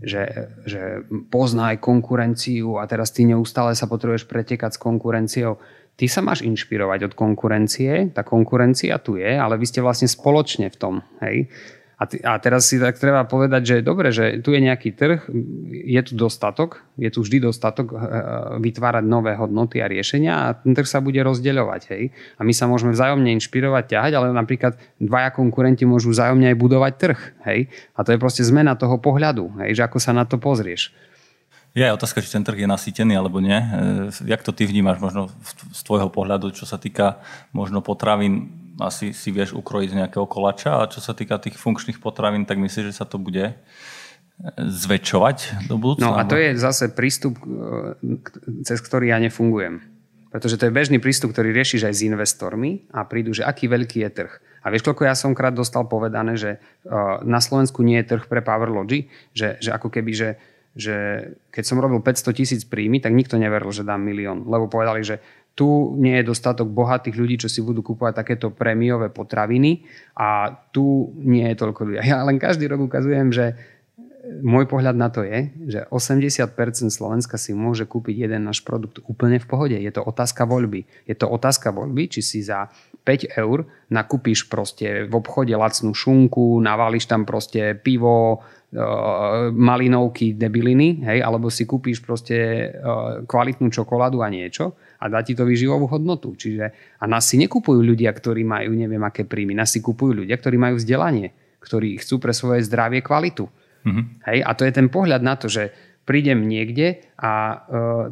že, 0.00 0.22
že 0.64 1.04
pozná 1.28 1.76
konkurenciu 1.76 2.80
a 2.80 2.88
teraz 2.88 3.12
ty 3.12 3.28
neustále 3.28 3.76
sa 3.76 3.84
potrebuješ 3.84 4.24
pretekať 4.24 4.74
s 4.74 4.82
konkurenciou. 4.82 5.60
Ty 5.94 6.06
sa 6.10 6.20
máš 6.24 6.42
inšpirovať 6.42 7.12
od 7.12 7.14
konkurencie, 7.14 8.10
tá 8.10 8.26
konkurencia 8.26 8.98
tu 8.98 9.14
je, 9.14 9.30
ale 9.38 9.54
vy 9.60 9.66
ste 9.68 9.84
vlastne 9.84 10.10
spoločne 10.10 10.66
v 10.72 10.76
tom. 10.80 10.94
Hej? 11.22 11.52
A, 11.94 12.10
t- 12.10 12.18
a 12.26 12.34
teraz 12.42 12.66
si 12.66 12.82
tak 12.82 12.98
treba 12.98 13.22
povedať, 13.22 13.62
že 13.62 13.76
dobre, 13.86 14.10
že 14.10 14.42
tu 14.42 14.50
je 14.50 14.58
nejaký 14.58 14.90
trh, 14.98 15.30
je 15.70 16.00
tu 16.02 16.12
dostatok, 16.18 16.82
je 16.98 17.06
tu 17.06 17.22
vždy 17.22 17.46
dostatok 17.46 17.94
eh, 17.94 17.98
vytvárať 18.58 19.04
nové 19.06 19.38
hodnoty 19.38 19.78
a 19.78 19.86
riešenia 19.86 20.32
a 20.34 20.46
ten 20.58 20.74
trh 20.74 20.86
sa 20.86 20.98
bude 20.98 21.22
rozdeľovať. 21.22 21.82
Hej? 21.94 22.02
A 22.38 22.42
my 22.42 22.50
sa 22.50 22.66
môžeme 22.66 22.90
vzájomne 22.90 23.30
inšpirovať, 23.38 23.84
ťahať, 23.94 24.12
ale 24.18 24.34
napríklad 24.34 24.74
dvaja 24.98 25.30
konkurenti 25.30 25.86
môžu 25.86 26.10
vzájomne 26.10 26.50
aj 26.50 26.56
budovať 26.58 26.92
trh. 26.98 27.20
Hej? 27.46 27.70
A 27.94 28.02
to 28.02 28.10
je 28.10 28.18
proste 28.18 28.42
zmena 28.42 28.74
toho 28.74 28.98
pohľadu, 28.98 29.62
hej? 29.62 29.78
že 29.78 29.86
ako 29.86 30.02
sa 30.02 30.10
na 30.10 30.26
to 30.26 30.34
pozrieš. 30.42 30.90
Je 31.74 31.82
aj 31.82 31.98
otázka, 31.98 32.22
či 32.22 32.30
ten 32.30 32.46
trh 32.46 32.54
je 32.54 32.70
nasýtený 32.70 33.18
alebo 33.18 33.38
nie. 33.38 33.54
Eh, 33.54 34.10
jak 34.26 34.42
to 34.42 34.50
ty 34.50 34.66
vnímaš 34.66 34.98
možno 34.98 35.30
z 35.70 35.80
tvojho 35.86 36.10
pohľadu, 36.10 36.50
čo 36.50 36.66
sa 36.66 36.74
týka 36.78 37.22
možno 37.54 37.82
potravín 37.82 38.63
asi 38.80 39.14
si 39.14 39.30
vieš 39.30 39.54
ukrojiť 39.54 39.88
z 39.94 39.98
nejakého 40.02 40.26
kolača 40.26 40.82
a 40.82 40.90
čo 40.90 40.98
sa 40.98 41.14
týka 41.14 41.38
tých 41.38 41.54
funkčných 41.54 42.02
potravín, 42.02 42.46
tak 42.46 42.58
myslíš, 42.58 42.90
že 42.90 42.98
sa 42.98 43.06
to 43.06 43.22
bude 43.22 43.54
zväčšovať 44.58 45.68
do 45.70 45.78
budúcna? 45.78 46.10
No 46.10 46.18
a 46.18 46.26
to 46.26 46.34
je 46.34 46.58
zase 46.58 46.90
prístup, 46.90 47.38
e, 47.38 48.18
cez 48.66 48.82
ktorý 48.82 49.14
ja 49.14 49.18
nefungujem. 49.22 49.78
Pretože 50.34 50.58
to 50.58 50.66
je 50.66 50.74
bežný 50.74 50.98
prístup, 50.98 51.30
ktorý 51.30 51.54
riešiš 51.54 51.86
aj 51.86 51.94
s 51.94 52.02
investormi 52.02 52.90
a 52.90 53.06
prídu, 53.06 53.30
že 53.30 53.46
aký 53.46 53.70
veľký 53.70 54.02
je 54.02 54.10
trh. 54.10 54.32
A 54.66 54.74
vieš, 54.74 54.82
koľko 54.82 55.06
ja 55.06 55.14
som 55.14 55.30
krát 55.38 55.54
dostal 55.54 55.86
povedané, 55.86 56.34
že 56.34 56.58
e, 56.58 56.90
na 57.22 57.38
Slovensku 57.38 57.86
nie 57.86 58.02
je 58.02 58.18
trh 58.18 58.26
pre 58.26 58.42
Powerlogy, 58.42 59.06
že, 59.30 59.54
že 59.62 59.70
ako 59.70 59.94
keby, 59.94 60.10
že, 60.10 60.30
že 60.74 60.96
keď 61.54 61.64
som 61.70 61.78
robil 61.78 62.02
500 62.02 62.34
tisíc 62.34 62.62
príjmy, 62.66 62.98
tak 62.98 63.14
nikto 63.14 63.38
neveril, 63.38 63.70
že 63.70 63.86
dám 63.86 64.02
milión. 64.02 64.42
Lebo 64.42 64.66
povedali, 64.66 65.06
že 65.06 65.22
tu 65.54 65.94
nie 66.02 66.18
je 66.18 66.26
dostatok 66.26 66.66
bohatých 66.66 67.14
ľudí, 67.14 67.36
čo 67.38 67.48
si 67.48 67.62
budú 67.62 67.86
kúpovať 67.86 68.26
takéto 68.26 68.50
prémiové 68.50 69.10
potraviny 69.14 69.86
a 70.18 70.50
tu 70.74 71.14
nie 71.22 71.46
je 71.46 71.56
toľko 71.58 71.80
ľudí. 71.86 71.98
Ja 72.14 72.26
len 72.26 72.42
každý 72.42 72.66
rok 72.66 72.90
ukazujem, 72.90 73.30
že 73.30 73.54
môj 74.40 74.64
pohľad 74.66 74.96
na 74.96 75.12
to 75.12 75.22
je, 75.22 75.52
že 75.68 75.80
80% 75.92 76.88
Slovenska 76.88 77.36
si 77.36 77.52
môže 77.52 77.84
kúpiť 77.84 78.24
jeden 78.26 78.48
náš 78.48 78.64
produkt 78.64 79.04
úplne 79.04 79.36
v 79.36 79.46
pohode. 79.46 79.76
Je 79.76 79.92
to 79.92 80.00
otázka 80.00 80.48
voľby. 80.48 80.88
Je 81.04 81.14
to 81.16 81.28
otázka 81.28 81.70
voľby, 81.70 82.08
či 82.08 82.20
si 82.24 82.40
za 82.40 82.72
5 83.04 83.36
eur 83.36 83.68
nakúpiš 83.92 84.48
proste 84.48 85.04
v 85.04 85.12
obchode 85.12 85.52
lacnú 85.52 85.92
šunku, 85.92 86.58
navališ 86.64 87.04
tam 87.04 87.28
proste 87.28 87.76
pivo, 87.76 88.40
e, 88.72 88.80
malinovky, 89.52 90.32
debiliny, 90.32 91.04
hej, 91.04 91.18
alebo 91.20 91.52
si 91.52 91.68
kúpiš 91.68 92.00
proste 92.00 92.36
e, 92.36 92.66
kvalitnú 93.28 93.68
čokoládu 93.68 94.24
a 94.24 94.32
niečo 94.32 94.72
a 94.98 95.04
dá 95.10 95.20
ti 95.22 95.32
to 95.32 95.46
výživovú 95.46 95.90
hodnotu. 95.90 96.34
Čiže, 96.34 96.96
a 97.00 97.04
nás 97.04 97.26
si 97.26 97.40
nekupujú 97.40 97.80
ľudia, 97.80 98.10
ktorí 98.14 98.42
majú 98.46 98.74
neviem 98.74 99.02
aké 99.02 99.26
príjmy. 99.26 99.54
Nás 99.54 99.74
si 99.74 99.80
kupujú 99.82 100.24
ľudia, 100.24 100.36
ktorí 100.38 100.56
majú 100.56 100.78
vzdelanie, 100.78 101.32
ktorí 101.62 101.98
chcú 102.00 102.20
pre 102.20 102.32
svoje 102.36 102.64
zdravie 102.66 103.00
kvalitu. 103.00 103.48
Mm-hmm. 103.84 104.04
Hej? 104.28 104.38
A 104.44 104.50
to 104.56 104.62
je 104.64 104.72
ten 104.72 104.88
pohľad 104.88 105.20
na 105.20 105.34
to, 105.36 105.48
že 105.48 105.72
prídem 106.04 106.44
niekde 106.44 107.00
a 107.16 107.32
uh, 107.32 107.56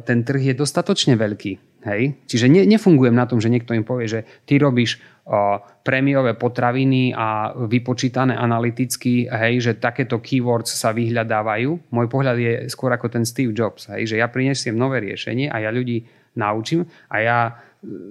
ten 0.01 0.25
trh 0.25 0.53
je 0.53 0.53
dostatočne 0.57 1.13
veľký. 1.13 1.85
Hej? 1.85 2.15
Čiže 2.31 2.47
ne, 2.47 2.63
nefungujem 2.63 3.13
na 3.13 3.27
tom, 3.27 3.43
že 3.43 3.51
niekto 3.51 3.75
im 3.75 3.83
povie, 3.83 4.07
že 4.07 4.25
ty 4.47 4.55
robíš 4.57 4.97
uh, 5.27 5.59
prémiové 5.83 6.33
potraviny 6.39 7.11
a 7.11 7.51
vypočítané 7.53 8.39
analyticky, 8.39 9.27
hej, 9.27 9.59
že 9.59 9.71
takéto 9.75 10.23
keywords 10.23 10.71
sa 10.71 10.95
vyhľadávajú. 10.95 11.91
Môj 11.91 12.07
pohľad 12.07 12.37
je 12.39 12.53
skôr 12.71 12.95
ako 12.95 13.11
ten 13.11 13.27
Steve 13.27 13.51
Jobs, 13.51 13.91
hej, 13.91 14.07
že 14.07 14.15
ja 14.23 14.31
prinesiem 14.31 14.79
nové 14.79 15.03
riešenie 15.03 15.51
a 15.51 15.59
ja 15.59 15.75
ľudí 15.75 16.07
naučím 16.35 16.85
a 17.09 17.15
ja 17.19 17.37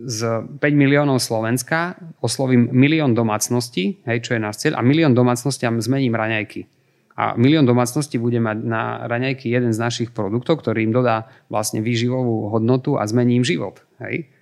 z 0.05 0.45
5 0.61 0.61
miliónov 0.77 1.17
Slovenska 1.17 1.97
oslovím 2.21 2.69
milión 2.77 3.17
domácností, 3.17 4.05
hej, 4.05 4.19
čo 4.21 4.37
je 4.37 4.41
náš 4.45 4.61
cieľ, 4.61 4.77
a 4.79 4.83
milión 4.85 5.17
domácnostiam 5.17 5.81
zmením 5.81 6.13
raňajky. 6.13 6.69
A 7.17 7.37
milión 7.37 7.69
domácností 7.69 8.17
bude 8.17 8.41
mať 8.41 8.65
na 8.65 9.05
raňajky 9.05 9.49
jeden 9.49 9.73
z 9.73 9.81
našich 9.81 10.11
produktov, 10.13 10.65
ktorý 10.65 10.89
im 10.89 10.97
dodá 10.97 11.29
vlastne 11.49 11.85
výživovú 11.85 12.53
hodnotu 12.53 12.97
a 12.97 13.05
zmení 13.05 13.41
im 13.41 13.45
život. 13.45 13.85
Hej? 14.01 14.33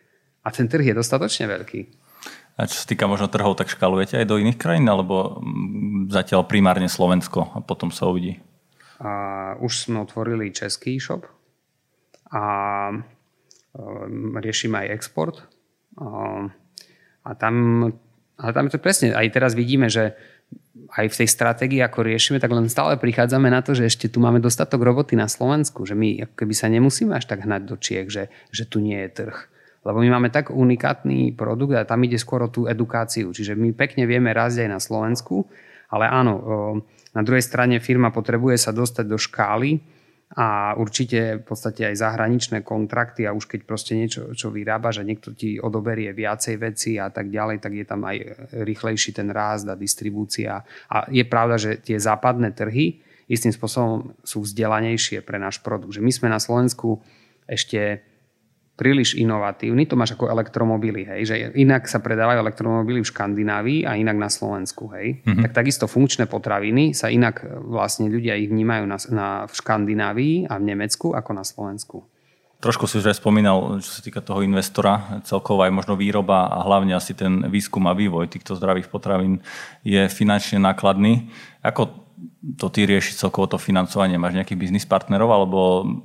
A 0.43 0.49
ten 0.51 0.71
trh 0.71 0.83
je 0.83 0.95
dostatočne 0.95 1.51
veľký. 1.51 1.81
A 2.59 2.67
čo 2.67 2.83
sa 2.83 2.87
týka 2.87 3.07
možno 3.07 3.31
trhov, 3.31 3.57
tak 3.57 3.73
škalujete 3.73 4.21
aj 4.21 4.27
do 4.27 4.39
iných 4.39 4.59
krajín, 4.59 4.87
alebo 4.87 5.41
zatiaľ 6.11 6.47
primárne 6.47 6.91
Slovensko 6.91 7.55
a 7.55 7.59
potom 7.63 7.89
sa 7.95 8.11
uvidí? 8.11 8.43
A 9.01 9.55
už 9.63 9.89
sme 9.89 10.05
otvorili 10.05 10.53
český 10.53 11.01
shop 11.01 11.25
a 12.31 12.43
riešime 14.41 14.87
aj 14.87 14.93
export. 14.95 15.37
Ehm, 15.99 16.51
a 17.23 17.31
tam, 17.37 17.55
ale 18.41 18.51
tam 18.57 18.67
je 18.67 18.73
to 18.75 18.81
presne, 18.81 19.13
aj 19.13 19.29
teraz 19.31 19.53
vidíme, 19.55 19.93
že 19.93 20.17
aj 20.91 21.07
v 21.07 21.19
tej 21.23 21.29
stratégii, 21.31 21.81
ako 21.85 22.03
riešime, 22.03 22.43
tak 22.43 22.51
len 22.51 22.67
stále 22.67 22.99
prichádzame 22.99 23.47
na 23.47 23.63
to, 23.63 23.79
že 23.79 23.87
ešte 23.87 24.11
tu 24.11 24.19
máme 24.19 24.43
dostatok 24.43 24.83
roboty 24.83 25.15
na 25.15 25.31
Slovensku, 25.31 25.87
že 25.87 25.95
my 25.95 26.27
ako 26.27 26.35
keby 26.35 26.55
sa 26.57 26.67
nemusíme 26.67 27.15
až 27.15 27.31
tak 27.31 27.47
hnať 27.47 27.63
do 27.63 27.79
Čiech, 27.79 28.09
že, 28.11 28.25
že 28.51 28.67
tu 28.67 28.83
nie 28.83 28.99
je 29.07 29.11
trh. 29.23 29.37
Lebo 29.87 30.03
my 30.03 30.09
máme 30.19 30.29
tak 30.29 30.53
unikátny 30.53 31.33
produkt 31.33 31.73
a 31.79 31.89
tam 31.89 32.05
ide 32.05 32.21
skôr 32.21 32.45
o 32.45 32.53
tú 32.53 32.69
edukáciu. 32.69 33.33
Čiže 33.33 33.57
my 33.57 33.73
pekne 33.73 34.05
vieme 34.05 34.35
rásť 34.35 34.67
aj 34.67 34.69
na 34.69 34.81
Slovensku, 34.83 35.49
ale 35.89 36.11
áno, 36.11 36.35
ehm, 36.37 36.77
na 37.15 37.23
druhej 37.23 37.43
strane 37.43 37.79
firma 37.79 38.11
potrebuje 38.11 38.61
sa 38.61 38.71
dostať 38.75 39.05
do 39.07 39.19
škály, 39.19 39.81
a 40.31 40.79
určite 40.79 41.43
v 41.43 41.45
podstate 41.45 41.91
aj 41.91 42.07
zahraničné 42.07 42.63
kontrakty 42.63 43.27
a 43.27 43.35
už 43.35 43.51
keď 43.51 43.61
proste 43.67 43.99
niečo 43.99 44.31
čo 44.31 44.55
vyrába, 44.55 44.95
že 44.95 45.03
niekto 45.03 45.35
ti 45.35 45.59
odoberie 45.59 46.15
viacej 46.15 46.55
veci 46.55 47.03
a 47.03 47.11
tak 47.11 47.35
ďalej, 47.35 47.59
tak 47.59 47.73
je 47.75 47.87
tam 47.87 48.07
aj 48.07 48.17
rýchlejší 48.63 49.11
ten 49.11 49.27
rást 49.35 49.67
a 49.67 49.75
distribúcia. 49.75 50.63
A 50.87 51.11
je 51.11 51.27
pravda, 51.27 51.59
že 51.59 51.83
tie 51.83 51.99
západné 51.99 52.55
trhy 52.55 53.03
istým 53.27 53.51
spôsobom 53.51 54.15
sú 54.23 54.47
vzdelanejšie 54.47 55.23
pre 55.27 55.39
náš 55.39 55.59
produkt. 55.59 55.99
Že 55.99 56.07
my 56.07 56.13
sme 56.15 56.29
na 56.31 56.39
Slovensku 56.39 57.03
ešte 57.51 58.03
príliš 58.81 59.13
inovatívny, 59.21 59.85
to 59.85 59.93
máš 59.93 60.17
ako 60.17 60.33
elektromobily, 60.33 61.05
hej, 61.05 61.21
že 61.29 61.35
inak 61.53 61.85
sa 61.85 62.01
predávajú 62.01 62.41
elektromobily 62.41 63.05
v 63.05 63.11
Škandinávii 63.13 63.81
a 63.85 64.01
inak 64.01 64.17
na 64.17 64.33
Slovensku, 64.33 64.89
hej. 64.97 65.21
Mm-hmm. 65.21 65.45
Tak 65.45 65.53
takisto 65.53 65.85
funkčné 65.85 66.25
potraviny 66.25 66.97
sa 66.97 67.13
inak 67.13 67.45
e, 67.45 67.61
vlastne 67.61 68.09
ľudia 68.09 68.41
ich 68.41 68.49
vnímajú 68.49 68.85
na, 68.89 68.97
na, 69.13 69.29
v 69.45 69.53
Škandinávii 69.53 70.49
a 70.49 70.57
v 70.57 70.65
Nemecku 70.65 71.13
ako 71.13 71.31
na 71.37 71.45
Slovensku. 71.45 72.09
Trošku 72.61 72.89
si 72.89 73.01
už 73.01 73.13
aj 73.13 73.21
spomínal, 73.21 73.81
čo 73.81 73.89
sa 73.89 74.05
týka 74.05 74.21
toho 74.21 74.45
investora, 74.45 75.21
celkovo 75.25 75.65
aj 75.65 75.73
možno 75.73 75.97
výroba 75.97 76.49
a 76.49 76.61
hlavne 76.65 76.93
asi 76.93 77.17
ten 77.17 77.49
výskum 77.49 77.85
a 77.89 77.97
vývoj 77.97 78.29
týchto 78.29 78.57
zdravých 78.57 78.93
potravín 78.93 79.41
je 79.81 80.09
finančne 80.13 80.61
nákladný. 80.61 81.33
Ako 81.65 82.10
to 82.57 82.67
ty 82.73 82.85
riešiť 82.89 83.27
celkovo 83.27 83.49
to 83.49 83.59
financovanie? 83.61 84.21
Máš 84.21 84.37
nejakých 84.37 84.61
biznis 84.61 84.87
partnerov 84.89 85.29
alebo 85.31 85.59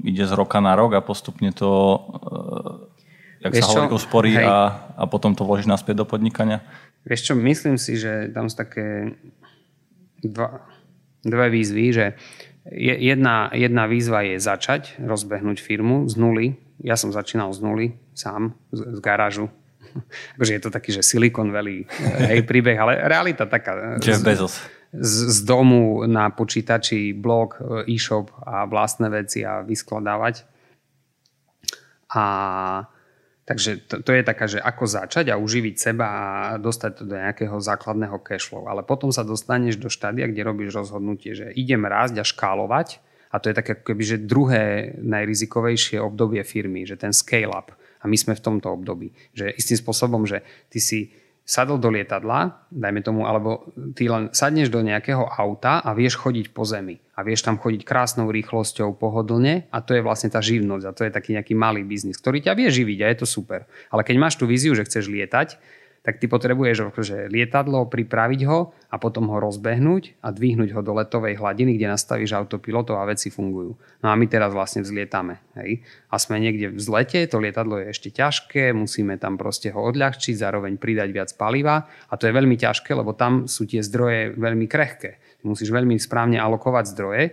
ide 0.03 0.23
z 0.27 0.33
roka 0.35 0.59
na 0.59 0.75
rok 0.75 0.95
a 0.95 1.03
postupne 1.03 1.51
to, 1.51 1.71
uh, 1.71 3.43
jak 3.43 3.53
Vieš 3.55 3.63
sa 3.63 3.71
hovorí, 3.85 3.95
usporí 3.95 4.33
a, 4.39 4.91
a 4.95 5.03
potom 5.07 5.35
to 5.35 5.47
vložíš 5.47 5.67
naspäť 5.71 6.03
do 6.03 6.05
podnikania? 6.07 6.63
Vieš 7.05 7.31
čo, 7.31 7.33
myslím 7.37 7.77
si, 7.77 7.99
že 7.99 8.31
tam 8.33 8.49
sú 8.49 8.57
také 8.57 9.15
dva, 10.23 10.65
dve 11.21 11.47
výzvy, 11.53 11.85
že 11.93 12.05
jedna, 12.75 13.53
jedna 13.53 13.85
výzva 13.85 14.25
je 14.25 14.41
začať, 14.41 14.97
rozbehnúť 14.97 15.61
firmu 15.61 16.09
z 16.09 16.15
nuly. 16.17 16.47
Ja 16.81 16.99
som 16.99 17.13
začínal 17.13 17.53
z 17.55 17.59
nuly, 17.61 17.87
sám, 18.17 18.57
z, 18.73 18.97
z 18.97 18.99
garážu. 18.99 19.47
akože 20.35 20.51
je 20.57 20.61
to 20.61 20.69
taký, 20.73 20.89
že 20.91 21.05
Silicon 21.05 21.53
Valley, 21.55 21.87
hej, 22.27 22.43
príbeh, 22.49 22.75
ale 22.75 22.99
realita 23.05 23.47
taká. 23.47 24.01
Jeff 24.03 24.25
Bezos 24.25 24.74
z, 24.99 25.15
z 25.31 25.37
domu 25.43 26.03
na 26.07 26.31
počítači 26.31 27.11
blog, 27.15 27.59
e-shop 27.87 28.31
a 28.43 28.63
vlastné 28.65 29.11
veci 29.11 29.43
a 29.43 29.61
vyskladávať. 29.61 30.47
A 32.15 32.25
takže 33.43 33.83
to, 33.85 34.01
to 34.01 34.11
je 34.15 34.23
taká, 34.23 34.45
že 34.47 34.59
ako 34.63 34.85
začať 34.87 35.29
a 35.29 35.39
uživiť 35.41 35.75
seba 35.75 36.07
a 36.07 36.27
dostať 36.57 36.91
to 36.95 37.03
do 37.03 37.15
nejakého 37.19 37.57
základného 37.59 38.17
cashflow. 38.23 38.65
Ale 38.71 38.87
potom 38.87 39.11
sa 39.11 39.27
dostaneš 39.27 39.77
do 39.77 39.91
štádia, 39.91 40.31
kde 40.31 40.47
robíš 40.47 40.71
rozhodnutie, 40.73 41.35
že 41.35 41.51
idem 41.53 41.83
rásť 41.83 42.21
a 42.21 42.25
škálovať 42.25 43.03
a 43.35 43.39
to 43.43 43.51
je 43.51 43.59
také 43.59 43.75
keby, 43.75 44.03
že 44.07 44.17
druhé 44.23 44.95
najrizikovejšie 44.95 45.99
obdobie 45.99 46.39
firmy, 46.47 46.87
že 46.87 46.95
ten 46.95 47.11
scale 47.11 47.51
up. 47.51 47.75
A 47.99 48.07
my 48.07 48.15
sme 48.15 48.37
v 48.37 48.39
tomto 48.39 48.71
období. 48.71 49.11
Že 49.35 49.59
istým 49.59 49.77
spôsobom, 49.81 50.23
že 50.23 50.39
ty 50.71 50.79
si 50.79 51.11
sadol 51.45 51.77
do 51.77 51.93
lietadla, 51.93 52.65
dajme 52.73 53.05
tomu, 53.05 53.29
alebo 53.29 53.69
ty 53.93 54.09
len 54.09 54.33
sadneš 54.33 54.73
do 54.73 54.81
nejakého 54.81 55.21
auta 55.21 55.77
a 55.77 55.93
vieš 55.93 56.17
chodiť 56.17 56.49
po 56.49 56.65
zemi. 56.65 56.97
A 57.13 57.21
vieš 57.21 57.45
tam 57.45 57.61
chodiť 57.61 57.85
krásnou 57.85 58.33
rýchlosťou, 58.33 58.97
pohodlne 58.97 59.69
a 59.69 59.77
to 59.79 59.93
je 59.93 60.01
vlastne 60.01 60.33
tá 60.33 60.41
živnosť 60.41 60.85
a 60.89 60.95
to 60.97 61.05
je 61.05 61.13
taký 61.13 61.37
nejaký 61.37 61.53
malý 61.53 61.85
biznis, 61.85 62.17
ktorý 62.17 62.41
ťa 62.41 62.57
vie 62.57 62.67
živiť 62.73 62.99
a 63.05 63.07
je 63.13 63.17
to 63.21 63.27
super. 63.29 63.69
Ale 63.93 64.01
keď 64.01 64.15
máš 64.17 64.35
tú 64.41 64.49
víziu, 64.49 64.73
že 64.73 64.83
chceš 64.89 65.07
lietať, 65.07 65.61
tak 66.05 66.21
ty 66.21 66.29
potrebuješ 66.29 66.93
že 67.01 67.25
lietadlo, 67.33 67.89
pripraviť 67.89 68.41
ho 68.45 68.77
a 68.93 68.95
potom 69.01 69.25
ho 69.33 69.41
rozbehnúť 69.41 70.21
a 70.21 70.29
dvihnúť 70.29 70.77
ho 70.77 70.85
do 70.85 70.93
letovej 70.93 71.41
hladiny, 71.41 71.81
kde 71.81 71.89
nastavíš 71.89 72.37
autopilotov 72.37 73.01
a 73.01 73.09
veci 73.09 73.33
fungujú. 73.33 73.73
No 74.05 74.07
a 74.07 74.15
my 74.15 74.29
teraz 74.29 74.53
vlastne 74.53 74.85
vzlietame. 74.85 75.41
Hej? 75.57 75.81
A 76.13 76.21
sme 76.21 76.37
niekde 76.37 76.69
v 76.69 76.77
zlete, 76.77 77.25
to 77.25 77.41
lietadlo 77.41 77.81
je 77.81 77.89
ešte 77.89 78.13
ťažké, 78.13 78.69
musíme 78.77 79.17
tam 79.17 79.33
proste 79.41 79.73
ho 79.73 79.81
odľahčiť, 79.81 80.37
zároveň 80.37 80.77
pridať 80.77 81.09
viac 81.09 81.29
paliva 81.33 81.89
a 81.89 82.13
to 82.21 82.29
je 82.29 82.37
veľmi 82.37 82.53
ťažké, 82.53 82.93
lebo 82.93 83.17
tam 83.17 83.49
sú 83.49 83.65
tie 83.65 83.81
zdroje 83.81 84.37
veľmi 84.37 84.69
krehké. 84.69 85.17
Musíš 85.41 85.69
veľmi 85.73 85.97
správne 85.97 86.37
alokovať 86.41 86.85
zdroje 86.93 87.23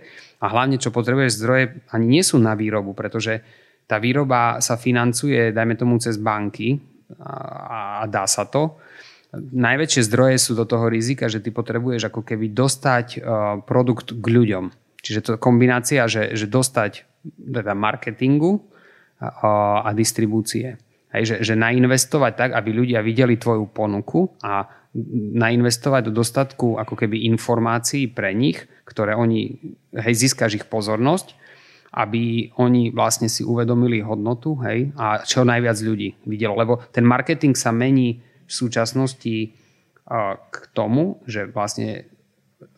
a 0.41 0.45
hlavne, 0.49 0.81
čo 0.81 0.93
potrebuješ 0.93 1.37
zdroje, 1.41 1.63
ani 1.93 2.05
nie 2.09 2.23
sú 2.25 2.37
na 2.41 2.57
výrobu, 2.57 2.93
pretože 2.93 3.41
tá 3.89 3.97
výroba 3.97 4.61
sa 4.61 4.77
financuje, 4.77 5.49
dajme 5.49 5.73
tomu, 5.77 5.97
cez 5.97 6.17
banky, 6.21 6.92
a, 7.19 8.01
a 8.01 8.05
dá 8.09 8.25
sa 8.25 8.47
to. 8.47 8.77
Najväčšie 9.33 10.05
zdroje 10.05 10.37
sú 10.37 10.53
do 10.53 10.65
toho 10.65 10.85
rizika, 10.93 11.25
že 11.25 11.41
ty 11.41 11.49
potrebuješ 11.49 12.13
ako 12.13 12.21
keby 12.21 12.53
dostať 12.53 13.07
uh, 13.17 13.21
produkt 13.65 14.13
k 14.13 14.25
ľuďom. 14.29 14.69
Čiže 15.01 15.19
to 15.25 15.31
kombinácia, 15.41 16.05
že, 16.05 16.37
že 16.37 16.45
dostať 16.47 17.09
teda 17.25 17.75
marketingu 17.75 18.63
a, 19.19 19.83
a 19.83 19.89
distribúcie. 19.91 20.79
Hej, 21.13 21.23
že, 21.25 21.35
že 21.45 21.53
nainvestovať 21.59 22.33
tak, 22.33 22.51
aby 22.57 22.69
ľudia 22.73 23.05
videli 23.05 23.37
tvoju 23.37 23.69
ponuku 23.69 24.33
a 24.41 24.65
nainvestovať 25.33 26.09
do 26.09 26.13
dostatku 26.21 26.77
ako 26.77 26.93
keby 26.93 27.25
informácií 27.29 28.09
pre 28.09 28.33
nich, 28.33 28.65
ktoré 28.85 29.17
oni, 29.17 29.57
hej, 29.93 30.13
získaš 30.13 30.61
ich 30.61 30.65
pozornosť 30.69 31.42
aby 31.93 32.49
oni 32.57 32.89
vlastne 32.89 33.29
si 33.29 33.45
uvedomili 33.45 34.01
hodnotu 34.01 34.57
hej, 34.65 34.89
a 34.97 35.21
čo 35.21 35.45
najviac 35.45 35.77
ľudí 35.77 36.17
videlo. 36.25 36.57
Lebo 36.57 36.81
ten 36.89 37.05
marketing 37.05 37.53
sa 37.53 37.69
mení 37.69 38.17
v 38.49 38.51
súčasnosti 38.51 39.53
k 40.49 40.55
tomu, 40.73 41.21
že 41.29 41.45
vlastne 41.47 42.09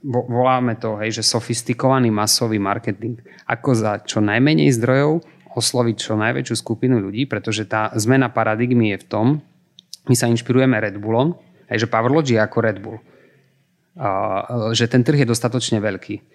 voláme 0.06 0.76
to, 0.78 1.00
hej, 1.00 1.22
že 1.22 1.24
sofistikovaný 1.24 2.12
masový 2.12 2.60
marketing. 2.60 3.24
Ako 3.48 3.72
za 3.74 4.04
čo 4.04 4.20
najmenej 4.20 4.76
zdrojov 4.76 5.24
osloviť 5.56 5.96
čo 5.96 6.20
najväčšiu 6.20 6.56
skupinu 6.60 7.00
ľudí, 7.00 7.24
pretože 7.32 7.64
tá 7.64 7.88
zmena 7.96 8.28
paradigmy 8.28 8.92
je 8.94 9.02
v 9.02 9.08
tom, 9.08 9.28
my 10.06 10.14
sa 10.14 10.28
inšpirujeme 10.28 10.76
Red 10.76 11.00
Bullom, 11.00 11.40
hej, 11.72 11.88
že 11.88 11.92
Powerlodge 11.92 12.36
je 12.36 12.40
ako 12.44 12.58
Red 12.60 12.78
Bull. 12.84 13.00
že 14.76 14.92
ten 14.92 15.08
trh 15.08 15.24
je 15.24 15.28
dostatočne 15.28 15.80
veľký 15.80 16.35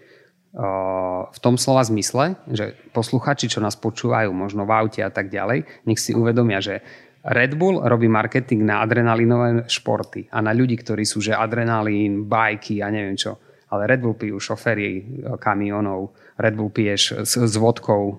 v 1.30 1.38
tom 1.38 1.54
slova 1.54 1.86
zmysle, 1.86 2.34
že 2.50 2.74
posluchači, 2.90 3.46
čo 3.46 3.62
nás 3.62 3.78
počúvajú 3.78 4.34
možno 4.34 4.66
v 4.66 4.74
aute 4.74 4.98
a 4.98 5.10
tak 5.10 5.30
ďalej, 5.30 5.86
nech 5.86 6.00
si 6.02 6.10
uvedomia, 6.10 6.58
že 6.58 6.82
Red 7.20 7.54
Bull 7.54 7.84
robí 7.84 8.08
marketing 8.08 8.64
na 8.64 8.80
adrenalinové 8.80 9.68
športy 9.68 10.26
a 10.32 10.40
na 10.40 10.56
ľudí, 10.56 10.74
ktorí 10.80 11.04
sú, 11.04 11.20
že 11.20 11.36
adrenalín, 11.36 12.24
bajky 12.24 12.80
a 12.80 12.88
neviem 12.88 13.14
čo. 13.14 13.36
Ale 13.70 13.86
Red 13.86 14.00
Bull 14.02 14.18
pijú 14.18 14.42
šoféri 14.42 14.88
e, 14.98 15.02
kamionov, 15.38 16.16
Red 16.40 16.58
Bull 16.58 16.74
piješ 16.74 17.22
s, 17.22 17.38
s 17.38 17.54
vodkou 17.54 18.02
e, 18.02 18.14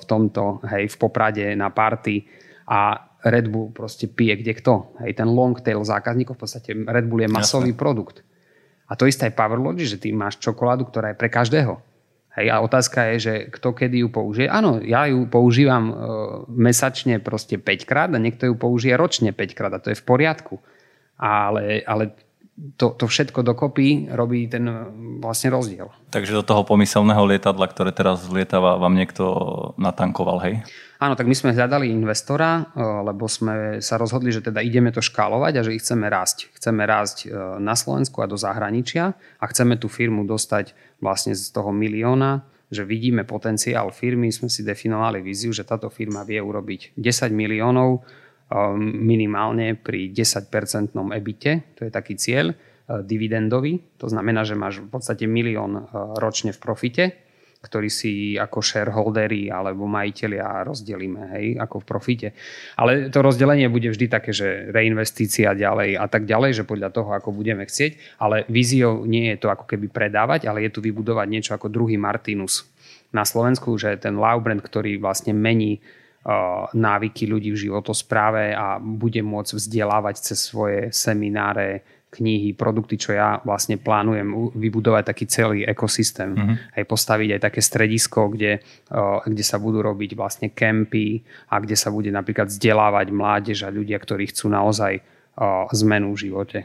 v 0.00 0.04
tomto, 0.08 0.64
hej, 0.66 0.90
v 0.90 0.96
Poprade 0.98 1.46
na 1.54 1.70
party 1.70 2.26
a 2.66 2.98
Red 3.22 3.52
Bull 3.52 3.70
proste 3.70 4.08
pije 4.08 4.40
kde 4.40 4.56
kto. 4.56 4.98
Hej, 5.04 5.20
ten 5.20 5.28
long 5.28 5.54
tail 5.60 5.84
zákazníkov, 5.84 6.34
v 6.34 6.40
podstate 6.40 6.70
Red 6.74 7.06
Bull 7.06 7.22
je 7.22 7.30
masový 7.30 7.70
Jasne. 7.70 7.78
produkt. 7.78 8.16
A 8.90 8.98
to 8.98 9.06
isté 9.06 9.30
je 9.30 9.38
Powerlogic, 9.38 9.86
že 9.86 10.02
ty 10.02 10.10
máš 10.10 10.42
čokoládu, 10.42 10.90
ktorá 10.90 11.14
je 11.14 11.20
pre 11.22 11.30
každého. 11.30 11.78
Hej, 12.34 12.46
a 12.50 12.62
otázka 12.62 13.10
je, 13.14 13.16
že 13.18 13.34
kto 13.50 13.74
kedy 13.74 14.06
ju 14.06 14.08
použije. 14.10 14.46
Áno, 14.46 14.78
ja 14.82 15.06
ju 15.06 15.26
používam 15.26 15.84
e, 15.90 15.94
mesačne 16.50 17.18
proste 17.18 17.58
5 17.58 17.90
krát 17.90 18.10
a 18.10 18.22
niekto 18.22 18.46
ju 18.46 18.54
použije 18.54 18.94
ročne 18.94 19.34
5 19.34 19.58
krát 19.58 19.74
a 19.74 19.82
to 19.82 19.90
je 19.90 19.98
v 19.98 20.06
poriadku. 20.06 20.62
Ale, 21.18 21.82
ale 21.86 22.14
to, 22.76 22.92
to 22.92 23.04
všetko 23.08 23.40
dokopy 23.40 24.12
robí 24.12 24.44
ten 24.48 24.68
vlastne 25.20 25.48
rozdiel. 25.52 25.88
Takže 26.12 26.36
do 26.36 26.44
toho 26.44 26.62
pomyselného 26.64 27.24
lietadla, 27.24 27.66
ktoré 27.68 27.92
teraz 27.92 28.28
zlietava, 28.28 28.76
vám 28.76 28.92
niekto 28.92 29.24
natankoval, 29.80 30.38
hej? 30.44 30.54
Áno, 31.00 31.16
tak 31.16 31.24
my 31.24 31.32
sme 31.32 31.56
hľadali 31.56 31.88
investora, 31.88 32.68
e, 32.76 32.80
lebo 32.80 33.24
sme 33.24 33.80
sa 33.80 33.96
rozhodli, 33.96 34.28
že 34.28 34.44
teda 34.44 34.60
ideme 34.60 34.92
to 34.92 35.00
škálovať 35.00 35.52
a 35.56 35.64
že 35.64 35.72
ich 35.72 35.80
chceme 35.80 36.12
rásť. 36.12 36.52
Chceme 36.52 36.84
rásť 36.84 37.18
e, 37.24 37.28
na 37.56 37.72
Slovensku 37.72 38.20
a 38.20 38.28
do 38.28 38.36
zahraničia 38.36 39.16
a 39.16 39.44
chceme 39.48 39.80
tú 39.80 39.88
firmu 39.88 40.28
dostať 40.28 40.76
vlastne 41.00 41.32
z 41.32 41.48
toho 41.56 41.72
milióna, 41.72 42.44
že 42.68 42.84
vidíme 42.84 43.24
potenciál 43.24 43.88
firmy, 43.96 44.28
sme 44.28 44.52
si 44.52 44.60
definovali 44.60 45.24
víziu, 45.24 45.56
že 45.56 45.64
táto 45.64 45.88
firma 45.88 46.20
vie 46.28 46.36
urobiť 46.36 46.92
10 47.00 47.32
miliónov 47.32 47.88
e, 47.96 48.00
minimálne 48.80 49.78
pri 49.78 50.10
10-percentnom 50.10 51.14
ebite, 51.14 51.74
to 51.78 51.86
je 51.86 51.90
taký 51.94 52.18
cieľ, 52.18 52.52
dividendový, 52.90 53.78
to 54.02 54.10
znamená, 54.10 54.42
že 54.42 54.58
máš 54.58 54.82
v 54.82 54.90
podstate 54.90 55.30
milión 55.30 55.86
ročne 56.18 56.50
v 56.50 56.58
profite 56.58 57.04
ktorý 57.60 57.92
si 57.92 58.40
ako 58.40 58.64
shareholdery 58.64 59.52
alebo 59.52 59.84
majiteľia 59.84 60.64
rozdelíme, 60.64 61.22
hej, 61.36 61.46
ako 61.60 61.84
v 61.84 61.86
profite. 61.86 62.28
Ale 62.80 63.12
to 63.12 63.20
rozdelenie 63.20 63.68
bude 63.68 63.92
vždy 63.92 64.08
také, 64.08 64.32
že 64.32 64.72
reinvestícia 64.72 65.52
ďalej 65.52 66.00
a 66.00 66.08
tak 66.08 66.24
ďalej, 66.24 66.56
že 66.56 66.64
podľa 66.64 66.88
toho, 66.88 67.12
ako 67.12 67.36
budeme 67.36 67.68
chcieť. 67.68 68.16
Ale 68.16 68.48
víziou 68.48 69.04
nie 69.04 69.36
je 69.36 69.44
to 69.44 69.52
ako 69.52 69.68
keby 69.68 69.92
predávať, 69.92 70.48
ale 70.48 70.64
je 70.64 70.72
tu 70.72 70.80
vybudovať 70.80 71.26
niečo 71.28 71.52
ako 71.52 71.68
druhý 71.68 72.00
Martinus 72.00 72.64
na 73.12 73.28
Slovensku, 73.28 73.76
že 73.76 74.00
ten 74.00 74.16
Love 74.16 74.40
brand, 74.40 74.64
ktorý 74.64 74.96
vlastne 74.96 75.36
mení 75.36 75.84
návyky 76.76 77.24
ľudí 77.24 77.50
v 77.56 77.62
životospráve 77.68 78.52
a 78.52 78.76
bude 78.76 79.24
môcť 79.24 79.56
vzdelávať 79.56 80.20
cez 80.20 80.38
svoje 80.52 80.92
semináre, 80.92 81.80
knihy, 82.10 82.58
produkty, 82.58 82.98
čo 82.98 83.14
ja 83.14 83.38
vlastne 83.46 83.78
plánujem 83.78 84.50
vybudovať 84.58 85.14
taký 85.14 85.24
celý 85.30 85.62
ekosystém. 85.62 86.34
Uh-huh. 86.34 86.58
Aj 86.58 86.82
postaviť 86.82 87.38
aj 87.38 87.40
také 87.46 87.62
stredisko, 87.62 88.34
kde, 88.34 88.66
kde 89.30 89.44
sa 89.46 89.62
budú 89.62 89.78
robiť 89.78 90.18
vlastne 90.18 90.50
kempy 90.50 91.22
a 91.46 91.62
kde 91.62 91.78
sa 91.78 91.94
bude 91.94 92.10
napríklad 92.10 92.50
vzdelávať 92.50 93.14
mládež 93.14 93.62
a 93.62 93.70
ľudia, 93.70 93.94
ktorí 94.02 94.26
chcú 94.34 94.50
naozaj 94.50 95.06
zmenu 95.70 96.10
v 96.18 96.18
živote. 96.26 96.58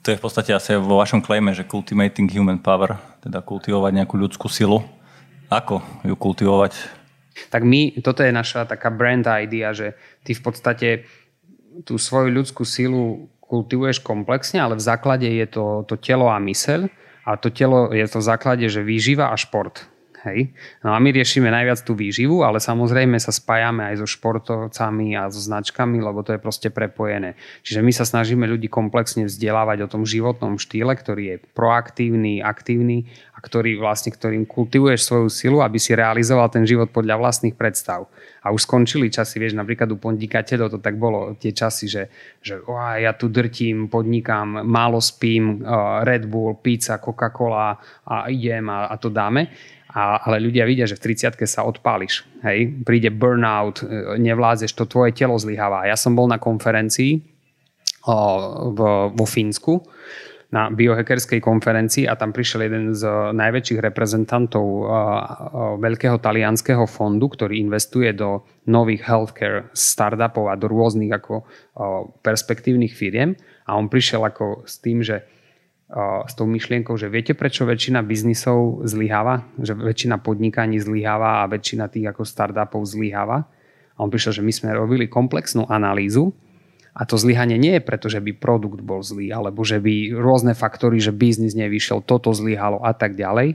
To 0.00 0.16
je 0.16 0.16
v 0.16 0.24
podstate 0.24 0.56
asi 0.56 0.80
vo 0.80 0.96
vašom 0.96 1.20
klejme, 1.20 1.52
že 1.52 1.68
cultivating 1.68 2.32
human 2.32 2.56
power, 2.56 2.96
teda 3.20 3.44
kultivovať 3.44 4.00
nejakú 4.00 4.16
ľudskú 4.16 4.48
silu. 4.48 4.80
Ako 5.52 5.84
ju 6.08 6.16
kultivovať? 6.16 7.03
Tak 7.50 7.66
my, 7.66 7.98
toto 7.98 8.22
je 8.22 8.30
naša 8.30 8.66
taká 8.66 8.94
brand 8.94 9.26
idea, 9.26 9.74
že 9.74 9.98
ty 10.22 10.34
v 10.34 10.42
podstate 10.42 10.88
tú 11.82 11.98
svoju 11.98 12.30
ľudskú 12.30 12.62
silu 12.62 13.26
kultivuješ 13.42 14.00
komplexne, 14.00 14.62
ale 14.62 14.78
v 14.78 14.86
základe 14.86 15.26
je 15.26 15.46
to, 15.46 15.82
to 15.84 15.98
telo 15.98 16.30
a 16.30 16.38
myseľ. 16.38 16.86
A 17.24 17.40
to 17.40 17.48
telo 17.48 17.88
je 17.90 18.04
to 18.04 18.20
v 18.20 18.28
základe, 18.28 18.66
že 18.68 18.84
výživa 18.84 19.32
a 19.32 19.36
šport. 19.36 19.88
Hej. 20.24 20.56
No 20.80 20.96
a 20.96 20.98
my 21.04 21.12
riešime 21.12 21.52
najviac 21.52 21.84
tú 21.84 21.92
výživu, 21.92 22.40
ale 22.48 22.56
samozrejme 22.56 23.20
sa 23.20 23.28
spájame 23.28 23.92
aj 23.92 24.00
so 24.00 24.08
športovcami 24.08 25.12
a 25.20 25.28
so 25.28 25.36
značkami, 25.36 26.00
lebo 26.00 26.24
to 26.24 26.32
je 26.32 26.40
proste 26.40 26.72
prepojené. 26.72 27.36
Čiže 27.60 27.84
my 27.84 27.92
sa 27.92 28.08
snažíme 28.08 28.48
ľudí 28.48 28.72
komplexne 28.72 29.28
vzdelávať 29.28 29.84
o 29.84 29.90
tom 29.92 30.08
životnom 30.08 30.56
štýle, 30.56 30.96
ktorý 30.96 31.22
je 31.28 31.36
proaktívny, 31.52 32.40
aktívny 32.40 33.04
a 33.36 33.38
ktorý 33.44 33.76
vlastne, 33.76 34.16
ktorým 34.16 34.48
kultivuješ 34.48 35.04
svoju 35.04 35.28
silu, 35.28 35.58
aby 35.60 35.76
si 35.76 35.92
realizoval 35.92 36.48
ten 36.48 36.64
život 36.64 36.88
podľa 36.88 37.20
vlastných 37.20 37.52
predstav. 37.52 38.08
A 38.40 38.48
už 38.48 38.64
skončili 38.64 39.12
časy, 39.12 39.36
vieš, 39.36 39.52
napríklad 39.60 39.92
u 39.92 40.00
podnikateľov 40.00 40.72
to 40.72 40.80
tak 40.80 40.96
bolo, 40.96 41.36
tie 41.36 41.52
časy, 41.52 41.84
že, 41.84 42.08
že 42.40 42.64
oh, 42.64 42.96
ja 42.96 43.12
tu 43.12 43.28
drtím, 43.28 43.92
podnikám, 43.92 44.64
málo 44.64 45.04
spím, 45.04 45.60
uh, 45.60 46.00
Red 46.00 46.24
Bull, 46.24 46.56
pizza, 46.64 46.96
Coca-Cola 46.96 47.76
a 48.08 48.32
idem 48.32 48.72
a, 48.72 48.88
a 48.88 48.96
to 48.96 49.12
dáme 49.12 49.73
a, 49.94 50.18
ale 50.26 50.42
ľudia 50.42 50.66
vidia, 50.66 50.90
že 50.90 50.98
v 50.98 51.14
30 51.14 51.38
sa 51.46 51.62
odpáliš. 51.62 52.26
Hej? 52.42 52.82
Príde 52.82 53.14
burnout, 53.14 53.86
e, 53.86 54.18
nevládzeš, 54.18 54.74
to 54.74 54.90
tvoje 54.90 55.14
telo 55.14 55.38
zlyháva. 55.38 55.86
Ja 55.86 55.94
som 55.94 56.18
bol 56.18 56.26
na 56.26 56.42
konferencii 56.42 57.22
o, 58.10 58.18
v, 58.74 58.80
vo 59.14 59.26
Fínsku, 59.26 59.86
na 60.50 60.70
biohackerskej 60.70 61.42
konferencii 61.42 62.06
a 62.06 62.14
tam 62.14 62.30
prišiel 62.30 62.70
jeden 62.70 62.94
z 62.94 63.02
najväčších 63.34 63.82
reprezentantov 63.82 64.62
uh, 64.62 64.86
uh, 64.86 64.94
veľkého 65.82 66.22
talianského 66.22 66.86
fondu, 66.86 67.26
ktorý 67.26 67.58
investuje 67.58 68.14
do 68.14 68.46
nových 68.70 69.02
healthcare 69.02 69.66
startupov 69.74 70.46
a 70.46 70.54
do 70.54 70.70
rôznych 70.70 71.10
ako 71.10 71.42
perspektívnych 72.22 72.94
firiem 72.94 73.34
a 73.66 73.74
on 73.74 73.90
prišiel 73.90 74.22
ako 74.22 74.62
s 74.62 74.78
tým, 74.78 75.02
že 75.02 75.26
s 76.26 76.32
tou 76.34 76.50
myšlienkou, 76.50 76.98
že 76.98 77.06
viete, 77.06 77.38
prečo 77.38 77.62
väčšina 77.62 78.02
biznisov 78.02 78.82
zlyháva? 78.82 79.46
Že 79.62 79.78
väčšina 79.78 80.18
podnikaní 80.18 80.82
zlyháva 80.82 81.46
a 81.46 81.50
väčšina 81.50 81.86
tých 81.86 82.10
ako 82.10 82.26
startupov 82.26 82.82
zlyháva? 82.82 83.46
A 83.94 83.98
on 84.02 84.10
prišiel, 84.10 84.42
že 84.42 84.42
my 84.42 84.50
sme 84.50 84.74
robili 84.74 85.06
komplexnú 85.06 85.70
analýzu 85.70 86.34
a 86.94 87.06
to 87.06 87.14
zlyhanie 87.14 87.58
nie 87.58 87.78
je 87.78 87.82
preto, 87.82 88.10
že 88.10 88.18
by 88.18 88.34
produkt 88.34 88.82
bol 88.82 89.06
zlý, 89.06 89.30
alebo 89.30 89.62
že 89.62 89.78
by 89.78 90.18
rôzne 90.18 90.58
faktory, 90.58 90.98
že 90.98 91.14
biznis 91.14 91.54
nevyšiel, 91.54 92.02
toto 92.02 92.34
zlyhalo 92.34 92.82
a 92.82 92.90
tak 92.90 93.14
ďalej 93.14 93.54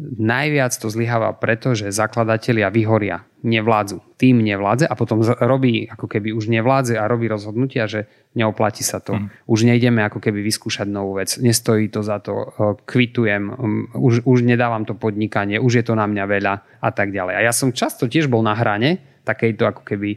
najviac 0.00 0.72
to 0.72 0.88
zlyháva 0.88 1.36
preto, 1.36 1.76
že 1.76 1.92
zakladatelia 1.92 2.72
vyhoria, 2.72 3.28
nevládzu. 3.44 4.00
Tým 4.16 4.40
nevládze 4.40 4.88
a 4.88 4.94
potom 4.96 5.20
robí, 5.24 5.88
ako 5.88 6.08
keby 6.08 6.32
už 6.32 6.48
nevládze 6.48 6.96
a 6.96 7.04
robí 7.04 7.28
rozhodnutia, 7.28 7.84
že 7.84 8.08
neoplatí 8.36 8.84
sa 8.84 9.00
to. 9.00 9.16
Mm. 9.16 9.26
Už 9.44 9.58
nejdeme 9.68 10.00
ako 10.04 10.20
keby 10.20 10.40
vyskúšať 10.44 10.88
novú 10.88 11.20
vec. 11.20 11.36
Nestojí 11.36 11.92
to 11.92 12.00
za 12.00 12.20
to, 12.24 12.52
kvitujem, 12.88 13.52
už, 13.96 14.24
už 14.24 14.38
nedávam 14.44 14.88
to 14.88 14.96
podnikanie, 14.96 15.60
už 15.60 15.80
je 15.80 15.84
to 15.84 15.94
na 15.96 16.08
mňa 16.08 16.24
veľa 16.24 16.54
a 16.80 16.90
tak 16.92 17.12
ďalej. 17.12 17.34
A 17.36 17.44
ja 17.46 17.52
som 17.52 17.72
často 17.72 18.08
tiež 18.08 18.28
bol 18.28 18.40
na 18.40 18.56
hrane 18.56 19.22
takejto 19.24 19.62
ako 19.68 19.82
keby 19.84 20.10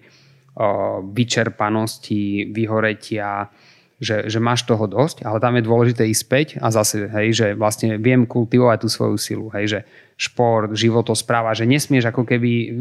vyčerpanosti, 1.17 2.53
vyhoretia, 2.53 3.49
že, 4.03 4.27
že 4.27 4.39
máš 4.43 4.67
toho 4.67 4.83
dosť, 4.83 5.23
ale 5.23 5.39
tam 5.39 5.55
je 5.55 5.63
dôležité 5.63 6.03
ísť 6.11 6.21
späť 6.21 6.47
a 6.59 6.67
zase, 6.69 7.07
hej, 7.07 7.27
že 7.31 7.47
vlastne 7.55 7.95
viem 7.95 8.27
kultivovať 8.27 8.83
tú 8.83 8.87
svoju 8.91 9.15
silu, 9.15 9.47
hej, 9.55 9.65
že 9.65 9.79
šport, 10.19 10.75
životospráva, 10.75 11.55
že 11.55 11.63
nesmieš 11.63 12.11
ako 12.11 12.27
keby 12.27 12.51
uh, 12.51 12.71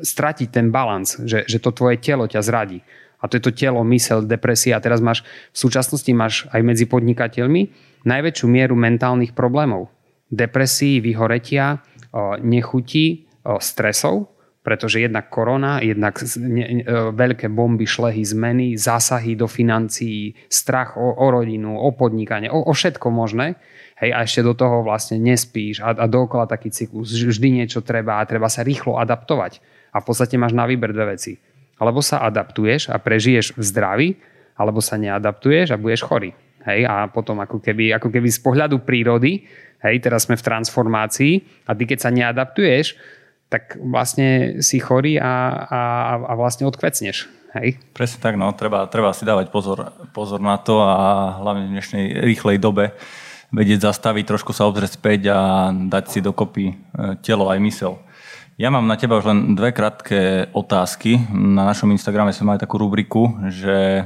stratiť 0.00 0.48
ten 0.48 0.70
balans, 0.70 1.18
že, 1.26 1.42
že 1.44 1.58
to 1.58 1.74
tvoje 1.74 1.98
telo 1.98 2.30
ťa 2.30 2.40
zradí. 2.40 2.80
A 3.18 3.26
to 3.26 3.34
je 3.34 3.50
to 3.50 3.52
telo, 3.52 3.82
mysel, 3.82 4.22
depresia. 4.22 4.78
A 4.78 4.84
teraz 4.84 5.02
máš, 5.02 5.26
v 5.50 5.58
súčasnosti 5.58 6.12
máš 6.14 6.46
aj 6.54 6.62
medzi 6.62 6.86
podnikateľmi 6.86 7.74
najväčšiu 8.06 8.46
mieru 8.46 8.78
mentálnych 8.78 9.34
problémov. 9.34 9.90
Depresí, 10.30 11.02
vyhoretia, 11.02 11.82
uh, 12.14 12.38
nechutí, 12.38 13.26
uh, 13.42 13.58
stresov 13.58 14.37
pretože 14.68 15.00
jednak 15.00 15.32
korona, 15.32 15.80
jednak 15.80 16.20
e, 16.20 16.28
veľké 17.16 17.48
bomby, 17.48 17.88
šlehy, 17.88 18.20
zmeny, 18.20 18.76
zásahy 18.76 19.32
do 19.32 19.48
financií, 19.48 20.36
strach 20.52 21.00
o, 21.00 21.08
o 21.08 21.26
rodinu, 21.32 21.72
o 21.72 21.88
podnikanie, 21.96 22.52
o, 22.52 22.68
o 22.68 22.76
všetko 22.76 23.08
možné. 23.08 23.56
Hej, 23.96 24.12
a 24.12 24.18
ešte 24.28 24.44
do 24.44 24.52
toho 24.52 24.84
vlastne 24.84 25.16
nespíš 25.16 25.80
a, 25.80 25.96
a 25.96 26.04
dookola 26.04 26.44
taký 26.44 26.68
cyklus. 26.68 27.16
Vždy 27.16 27.64
niečo 27.64 27.80
treba 27.80 28.20
a 28.20 28.28
treba 28.28 28.52
sa 28.52 28.60
rýchlo 28.60 29.00
adaptovať. 29.00 29.64
A 29.96 30.04
v 30.04 30.04
podstate 30.04 30.36
máš 30.36 30.52
na 30.52 30.68
výber 30.68 30.92
dve 30.92 31.16
veci. 31.16 31.40
Alebo 31.80 32.04
sa 32.04 32.20
adaptuješ 32.28 32.92
a 32.92 33.00
prežiješ 33.00 33.56
v 33.56 33.62
zdraví, 33.64 34.08
alebo 34.60 34.84
sa 34.84 35.00
neadaptuješ 35.00 35.72
a 35.72 35.80
budeš 35.80 36.04
chorý. 36.04 36.36
Hej, 36.68 36.84
a 36.84 37.08
potom 37.08 37.40
ako 37.40 37.64
keby, 37.64 37.96
ako 37.96 38.12
keby 38.12 38.28
z 38.28 38.44
pohľadu 38.44 38.84
prírody, 38.84 39.48
hej, 39.80 39.96
teraz 40.04 40.28
sme 40.28 40.36
v 40.36 40.44
transformácii 40.44 41.32
a 41.64 41.72
ty 41.72 41.88
keď 41.88 41.98
sa 42.04 42.12
neadaptuješ, 42.12 43.16
tak 43.48 43.80
vlastne 43.80 44.60
si 44.60 44.76
chorý 44.80 45.16
a, 45.16 45.32
a, 45.68 45.80
a 46.20 46.32
vlastne 46.36 46.68
odkvecneš. 46.68 47.28
Hej? 47.56 47.80
Presne 47.96 48.20
tak, 48.20 48.36
no, 48.36 48.52
treba, 48.52 48.84
treba 48.86 49.16
si 49.16 49.24
dávať 49.24 49.48
pozor, 49.48 49.92
pozor 50.12 50.40
na 50.40 50.60
to 50.60 50.84
a 50.84 51.32
hlavne 51.40 51.68
v 51.68 51.74
dnešnej 51.80 52.04
rýchlej 52.20 52.60
dobe 52.60 52.92
vedieť 53.48 53.88
zastaviť, 53.88 54.24
trošku 54.28 54.52
sa 54.52 54.68
obzrieť 54.68 55.00
späť 55.00 55.32
a 55.32 55.72
dať 55.72 56.04
si 56.12 56.18
dokopy 56.20 56.64
e, 56.68 56.74
telo 57.24 57.48
aj 57.48 57.58
mysel. 57.64 57.96
Ja 58.60 58.68
mám 58.68 58.84
na 58.84 59.00
teba 59.00 59.16
už 59.16 59.24
len 59.30 59.56
dve 59.56 59.72
krátke 59.72 60.50
otázky. 60.52 61.16
Na 61.32 61.64
našom 61.64 61.88
Instagrame 61.94 62.34
sme 62.34 62.52
mali 62.52 62.60
takú 62.60 62.76
rubriku, 62.76 63.38
že 63.48 64.04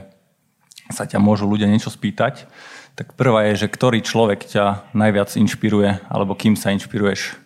sa 0.93 1.09
ťa 1.09 1.19
môžu 1.19 1.49
ľudia 1.49 1.67
niečo 1.67 1.89
spýtať. 1.89 2.47
Tak 2.93 3.17
prvá 3.17 3.49
je, 3.49 3.65
že 3.65 3.73
ktorý 3.73 4.05
človek 4.05 4.45
ťa 4.45 4.93
najviac 4.93 5.33
inšpiruje, 5.35 6.05
alebo 6.07 6.37
kým 6.37 6.53
sa 6.53 6.69
inšpiruješ? 6.77 7.42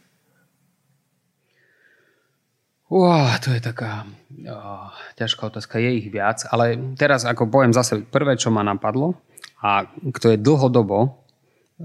Uá, 2.87 3.35
to 3.43 3.51
je 3.51 3.59
taká 3.59 4.07
oh, 4.47 4.95
ťažká 5.19 5.51
otázka, 5.51 5.83
je 5.83 6.07
ich 6.07 6.09
viac, 6.11 6.47
ale 6.55 6.79
teraz 6.95 7.27
ako 7.27 7.51
poviem 7.51 7.75
zase 7.75 8.07
prvé, 8.07 8.39
čo 8.39 8.55
ma 8.55 8.63
napadlo 8.63 9.19
a 9.59 9.91
kto 9.91 10.35
je 10.35 10.39
dlhodobo 10.39 11.27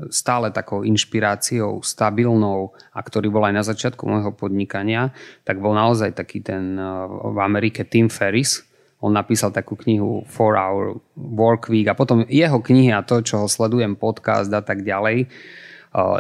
stále 0.08 0.56
takou 0.56 0.88
inšpiráciou, 0.88 1.84
stabilnou 1.84 2.72
a 2.96 3.00
ktorý 3.04 3.28
bol 3.28 3.44
aj 3.44 3.56
na 3.56 3.64
začiatku 3.66 4.08
môjho 4.08 4.32
podnikania, 4.32 5.12
tak 5.44 5.60
bol 5.60 5.76
naozaj 5.76 6.16
taký 6.16 6.40
ten 6.40 6.80
v 7.10 7.38
Amerike 7.44 7.84
Tim 7.84 8.08
Ferris. 8.08 8.64
On 9.04 9.12
napísal 9.12 9.52
takú 9.52 9.76
knihu 9.82 10.24
4 10.30 10.62
Hour 10.62 11.02
Work 11.18 11.68
Week 11.74 11.90
a 11.90 11.98
potom 11.98 12.24
jeho 12.30 12.62
knihy 12.62 12.94
a 12.94 13.04
to, 13.04 13.20
čo 13.20 13.44
ho 13.44 13.48
sledujem, 13.50 13.98
podcast 14.00 14.48
a 14.54 14.62
tak 14.64 14.86
ďalej, 14.86 15.28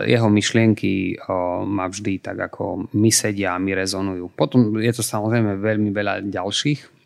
jeho 0.04 0.28
myšlienky 0.28 1.16
ma 1.64 1.88
vždy 1.88 2.20
tak 2.20 2.38
ako 2.52 2.92
my 2.92 3.10
sedia 3.12 3.56
a 3.56 3.62
my 3.64 3.72
rezonujú. 3.72 4.28
Potom 4.36 4.76
je 4.80 4.92
to 4.92 5.00
samozrejme 5.00 5.60
veľmi 5.64 5.96
veľa 5.96 6.28
ďalších 6.28 7.02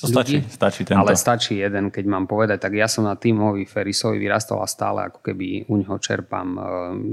to 0.00 0.08
stačí, 0.08 0.40
stačí 0.48 0.88
tento. 0.88 1.04
Ale 1.04 1.12
stačí 1.12 1.60
jeden, 1.60 1.92
keď 1.92 2.04
mám 2.08 2.24
povedať, 2.24 2.56
tak 2.64 2.72
ja 2.72 2.88
som 2.88 3.04
na 3.04 3.20
Timovi 3.20 3.68
Ferisovi 3.68 4.16
vyrastol 4.16 4.64
a 4.64 4.66
stále 4.66 5.04
ako 5.12 5.20
keby 5.20 5.68
u 5.68 5.76
neho 5.76 6.00
čerpám 6.00 6.56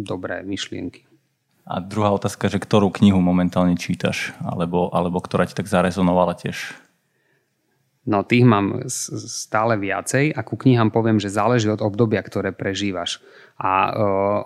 dobré 0.08 0.40
myšlienky. 0.48 1.04
A 1.68 1.84
druhá 1.84 2.16
otázka, 2.16 2.48
že 2.48 2.64
ktorú 2.64 2.88
knihu 2.96 3.20
momentálne 3.20 3.76
čítaš, 3.76 4.32
alebo, 4.40 4.88
alebo 4.96 5.20
ktorá 5.20 5.44
ti 5.44 5.52
tak 5.52 5.68
zarezonovala 5.68 6.40
tiež? 6.40 6.80
No 8.08 8.24
tých 8.24 8.48
mám 8.48 8.88
stále 8.88 9.76
viacej 9.76 10.32
a 10.32 10.40
ku 10.40 10.56
knihám 10.56 10.96
poviem, 10.96 11.20
že 11.20 11.28
záleží 11.28 11.68
od 11.68 11.84
obdobia, 11.84 12.24
ktoré 12.24 12.56
prežívaš. 12.56 13.20
A 13.60 13.72
uh, 13.92 13.92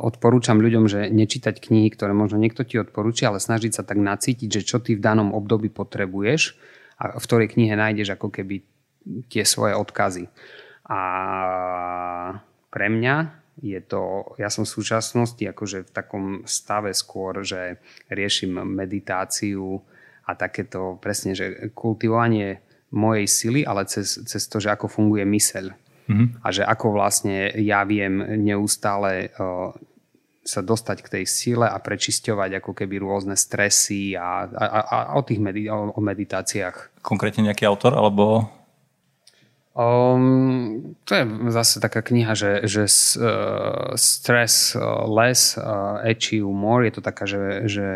odporúčam 0.01 0.57
ľuďom, 0.57 0.89
že 0.89 1.13
nečítať 1.13 1.61
knihy, 1.61 1.93
ktoré 1.93 2.09
možno 2.17 2.41
niekto 2.41 2.65
ti 2.65 2.81
odporúči, 2.81 3.29
ale 3.29 3.37
snažiť 3.37 3.77
sa 3.77 3.85
tak 3.85 4.01
nacítiť, 4.01 4.49
že 4.49 4.65
čo 4.65 4.81
ty 4.81 4.97
v 4.97 5.05
danom 5.05 5.29
období 5.37 5.69
potrebuješ 5.69 6.57
a 6.97 7.21
v 7.21 7.25
ktorej 7.29 7.53
knihe 7.53 7.77
nájdeš 7.77 8.17
ako 8.17 8.33
keby 8.33 8.65
tie 9.29 9.45
svoje 9.45 9.77
odkazy. 9.77 10.25
A 10.89 11.01
pre 12.73 12.87
mňa 12.89 13.15
je 13.61 13.77
to, 13.77 14.33
ja 14.41 14.49
som 14.49 14.65
v 14.65 14.73
súčasnosti 14.73 15.43
akože 15.45 15.85
v 15.85 15.91
takom 15.93 16.25
stave 16.49 16.97
skôr, 16.97 17.45
že 17.45 17.77
riešim 18.09 18.57
meditáciu 18.57 19.85
a 20.25 20.33
takéto 20.33 20.97
presne, 20.97 21.37
že 21.37 21.69
kultivovanie 21.77 22.70
mojej 22.91 23.27
sily, 23.27 23.61
ale 23.63 23.87
cez, 23.87 24.19
cez 24.27 24.43
to, 24.47 24.59
že 24.59 24.71
ako 24.71 24.91
funguje 24.91 25.23
myseľ. 25.23 25.65
Mm-hmm. 26.11 26.27
A 26.43 26.47
že 26.51 26.63
ako 26.67 26.87
vlastne 26.91 27.55
ja 27.55 27.87
viem 27.87 28.43
neustále 28.43 29.31
uh, 29.39 29.71
sa 30.41 30.61
dostať 30.65 30.97
k 31.05 31.11
tej 31.19 31.25
sile 31.29 31.67
a 31.69 31.77
prečisťovať 31.77 32.59
ako 32.59 32.71
keby 32.73 32.99
rôzne 32.99 33.37
stresy 33.37 34.17
a, 34.17 34.43
a, 34.49 34.65
a, 34.65 34.79
a 34.81 34.97
o 35.15 35.21
tých 35.21 35.39
medi- 35.39 35.69
o, 35.69 35.93
o 35.93 36.01
meditáciách. 36.01 36.99
Konkrétne 37.05 37.47
nejaký 37.47 37.69
autor 37.69 37.93
alebo 37.93 38.49
Um, 39.71 40.95
to 41.07 41.15
je 41.15 41.23
zase 41.47 41.79
taká 41.79 42.03
kniha, 42.03 42.35
že, 42.35 42.67
že 42.67 42.83
uh, 42.83 43.95
Stress 43.95 44.75
uh, 44.75 45.07
Less, 45.07 45.55
uh, 45.55 46.03
Achieve 46.03 46.51
More, 46.51 46.85
je 46.85 46.91
to 46.91 47.01
taká, 47.01 47.23
že, 47.23 47.71
že 47.71 47.87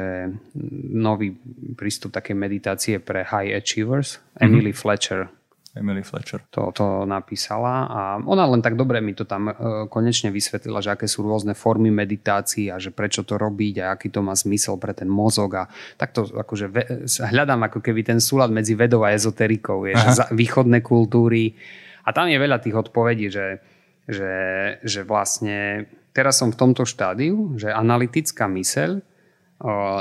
nový 0.88 1.36
prístup 1.76 2.16
také 2.16 2.32
meditácie 2.32 3.00
pre 3.04 3.28
High 3.28 3.60
Achievers. 3.60 4.16
Mm-hmm. 4.16 4.46
Emily 4.48 4.72
Fletcher 4.72 5.28
Emily 5.76 6.08
Fletcher. 6.08 6.48
To, 6.56 6.72
to 6.72 7.04
napísala 7.04 7.88
a 7.92 8.02
ona 8.24 8.48
len 8.48 8.64
tak 8.64 8.80
dobre 8.80 9.04
mi 9.04 9.12
to 9.12 9.28
tam 9.28 9.52
uh, 9.52 9.56
konečne 9.92 10.32
vysvetlila, 10.32 10.80
že 10.80 10.96
aké 10.96 11.06
sú 11.06 11.28
rôzne 11.28 11.52
formy 11.52 11.92
meditácií 11.92 12.72
a 12.72 12.80
že 12.80 12.96
prečo 12.96 13.28
to 13.28 13.36
robiť 13.36 13.84
a 13.84 13.86
aký 13.92 14.08
to 14.08 14.24
má 14.24 14.32
zmysel 14.32 14.80
pre 14.80 14.96
ten 14.96 15.12
mozog 15.12 15.52
a 15.60 15.64
takto 16.00 16.24
akože 16.32 16.66
ve, 16.72 16.84
hľadám 17.08 17.68
ako 17.68 17.84
keby 17.84 18.08
ten 18.08 18.24
súlad 18.24 18.56
medzi 18.56 18.72
vedou 18.72 19.04
a 19.04 19.12
ezoterikou, 19.12 19.84
je, 19.84 19.94
že 20.00 20.10
za, 20.16 20.26
východné 20.32 20.80
kultúry. 20.80 21.60
A 22.08 22.16
tam 22.16 22.32
je 22.32 22.40
veľa 22.40 22.64
tých 22.64 22.78
odpovedí, 22.80 23.28
že, 23.28 23.60
že, 24.08 24.34
že 24.80 25.02
vlastne 25.04 25.90
teraz 26.16 26.40
som 26.40 26.56
v 26.56 26.60
tomto 26.60 26.88
štádiu, 26.88 27.60
že 27.60 27.74
analytická 27.74 28.48
myseľ 28.48 29.04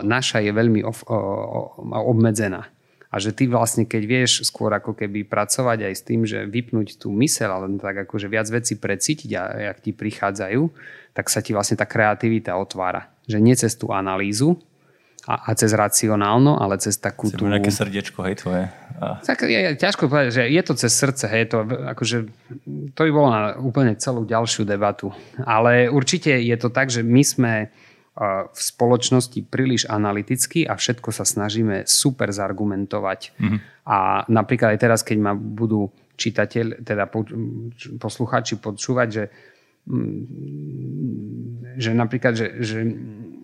naša 0.02 0.42
je 0.42 0.50
veľmi 0.50 0.82
obmedzená 1.94 2.73
a 3.14 3.22
že 3.22 3.30
ty 3.30 3.46
vlastne, 3.46 3.86
keď 3.86 4.02
vieš 4.02 4.42
skôr 4.50 4.74
ako 4.74 4.98
keby 4.98 5.22
pracovať 5.22 5.86
aj 5.86 5.94
s 5.94 6.02
tým, 6.02 6.26
že 6.26 6.50
vypnúť 6.50 6.98
tú 6.98 7.14
myseľ, 7.14 7.50
ale 7.54 7.66
tak 7.78 8.10
akože 8.10 8.26
viac 8.26 8.50
veci 8.50 8.74
precítiť 8.74 9.30
a 9.38 9.42
jak 9.70 9.78
ti 9.86 9.94
prichádzajú, 9.94 10.62
tak 11.14 11.30
sa 11.30 11.38
ti 11.38 11.54
vlastne 11.54 11.78
tá 11.78 11.86
kreativita 11.86 12.58
otvára. 12.58 13.14
Že 13.30 13.38
nie 13.38 13.54
cez 13.54 13.78
tú 13.78 13.94
analýzu, 13.94 14.58
a, 15.24 15.34
a 15.48 15.50
cez 15.56 15.72
racionálno, 15.72 16.60
ale 16.60 16.76
cez 16.76 17.00
takú 17.00 17.32
tú... 17.32 17.48
nejaké 17.48 17.72
srdiečko, 17.72 18.20
hej, 18.28 18.44
tvoje. 18.44 18.64
A... 19.00 19.24
Tak 19.24 19.48
je, 19.48 19.56
je, 19.56 19.70
ťažko 19.80 20.12
povedať, 20.12 20.28
že 20.36 20.42
je 20.52 20.62
to 20.62 20.72
cez 20.76 20.92
srdce, 20.92 21.24
hej, 21.32 21.48
to, 21.48 21.64
akože, 21.64 22.28
to 22.92 23.00
by 23.00 23.10
bolo 23.10 23.28
na 23.32 23.56
úplne 23.56 23.96
celú 23.96 24.28
ďalšiu 24.28 24.68
debatu. 24.68 25.16
Ale 25.40 25.88
určite 25.88 26.28
je 26.28 26.56
to 26.60 26.68
tak, 26.68 26.92
že 26.92 27.00
my 27.00 27.22
sme 27.24 27.52
v 28.54 28.60
spoločnosti 28.60 29.42
príliš 29.50 29.90
analyticky 29.90 30.62
a 30.62 30.78
všetko 30.78 31.10
sa 31.10 31.26
snažíme 31.26 31.82
super 31.82 32.30
zargumentovať. 32.30 33.34
Mm-hmm. 33.34 33.58
A 33.90 34.22
napríklad 34.30 34.78
aj 34.78 34.80
teraz, 34.80 35.00
keď 35.02 35.18
ma 35.18 35.32
budú 35.34 35.90
čitateľ, 36.14 36.86
teda 36.86 37.10
poslucháči 37.98 38.62
počúvať, 38.62 39.08
že, 39.10 39.24
mm, 39.90 41.74
že 41.74 41.90
napríklad, 41.90 42.38
že, 42.38 42.46
že 42.62 42.86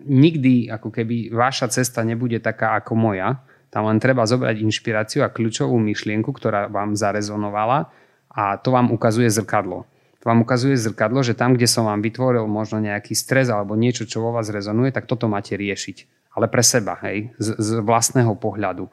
nikdy 0.07 0.71
ako 0.71 0.87
keby 0.87 1.35
vaša 1.35 1.67
cesta 1.67 2.07
nebude 2.07 2.39
taká 2.39 2.79
ako 2.79 2.95
moja, 2.95 3.43
tam 3.75 3.91
len 3.91 3.99
treba 3.99 4.23
zobrať 4.23 4.55
inšpiráciu 4.55 5.27
a 5.27 5.31
kľúčovú 5.31 5.75
myšlienku, 5.83 6.31
ktorá 6.31 6.71
vám 6.71 6.95
zarezonovala 6.95 7.91
a 8.31 8.55
to 8.55 8.71
vám 8.71 8.87
ukazuje 8.95 9.27
zrkadlo 9.27 9.83
vám 10.21 10.45
ukazuje 10.45 10.77
zrkadlo, 10.77 11.25
že 11.25 11.33
tam, 11.33 11.57
kde 11.57 11.65
som 11.65 11.89
vám 11.89 12.01
vytvoril 12.05 12.45
možno 12.45 12.77
nejaký 12.77 13.17
stres 13.17 13.49
alebo 13.49 13.73
niečo, 13.73 14.05
čo 14.05 14.21
vo 14.21 14.33
vás 14.33 14.53
rezonuje, 14.53 14.93
tak 14.93 15.09
toto 15.09 15.25
máte 15.25 15.57
riešiť. 15.57 16.29
Ale 16.37 16.47
pre 16.47 16.63
seba, 16.63 16.95
hej, 17.03 17.33
z, 17.41 17.57
z 17.59 17.69
vlastného 17.83 18.31
pohľadu. 18.39 18.87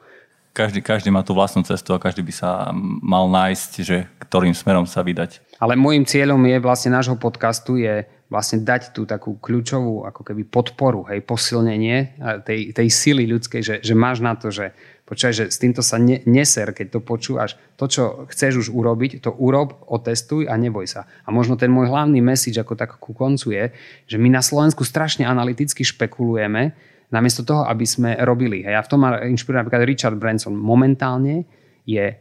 Každý, 0.49 0.81
každý 0.81 1.13
má 1.13 1.23
tú 1.23 1.37
vlastnú 1.37 1.63
cestu 1.63 1.93
a 1.95 2.01
každý 2.01 2.25
by 2.25 2.33
sa 2.33 2.73
mal 3.05 3.29
nájsť, 3.29 3.71
že 3.85 4.09
ktorým 4.19 4.51
smerom 4.51 4.83
sa 4.89 5.05
vydať. 5.05 5.39
Ale 5.61 5.77
môjim 5.77 6.03
cieľom 6.03 6.41
je 6.49 6.57
vlastne 6.59 6.91
nášho 6.91 7.15
podcastu 7.15 7.79
je 7.79 8.03
vlastne 8.29 8.61
dať 8.61 8.93
tú 8.93 9.09
takú 9.09 9.37
kľúčovú 9.41 10.05
ako 10.05 10.21
keby 10.21 10.45
podporu, 10.45 11.05
hej, 11.09 11.25
posilnenie 11.25 12.17
tej, 12.45 12.77
tej 12.77 12.87
sily 12.89 13.25
ľudskej, 13.25 13.61
že, 13.61 13.75
že 13.81 13.93
máš 13.97 14.21
na 14.21 14.37
to, 14.37 14.53
že 14.53 14.73
Počúvaj, 15.09 15.33
že 15.33 15.45
s 15.49 15.57
týmto 15.57 15.81
sa 15.81 15.97
ne, 15.97 16.21
neser, 16.29 16.69
keď 16.69 16.93
to 16.93 16.99
počúvaš. 17.01 17.57
To, 17.81 17.89
čo 17.89 18.03
chceš 18.29 18.61
už 18.61 18.67
urobiť, 18.69 19.25
to 19.25 19.33
urob, 19.33 19.81
otestuj 19.89 20.45
a 20.45 20.53
neboj 20.53 20.85
sa. 20.85 21.09
A 21.25 21.33
možno 21.33 21.57
ten 21.57 21.73
môj 21.73 21.89
hlavný 21.89 22.21
message 22.21 22.61
ako 22.61 22.77
tak 22.77 23.01
ku 23.01 23.17
koncu 23.17 23.57
je, 23.57 23.63
že 24.05 24.21
my 24.21 24.29
na 24.29 24.45
Slovensku 24.45 24.85
strašne 24.85 25.25
analyticky 25.25 25.81
špekulujeme, 25.81 26.77
namiesto 27.09 27.41
toho, 27.41 27.65
aby 27.65 27.89
sme 27.89 28.21
robili. 28.21 28.61
Hej, 28.61 28.77
a 28.77 28.85
v 28.85 28.89
tom 28.93 29.01
ma 29.01 29.17
inšpiruje 29.25 29.65
napríklad 29.65 29.89
Richard 29.89 30.17
Branson. 30.21 30.53
Momentálne 30.53 31.49
je 31.89 32.05
e, 32.05 32.15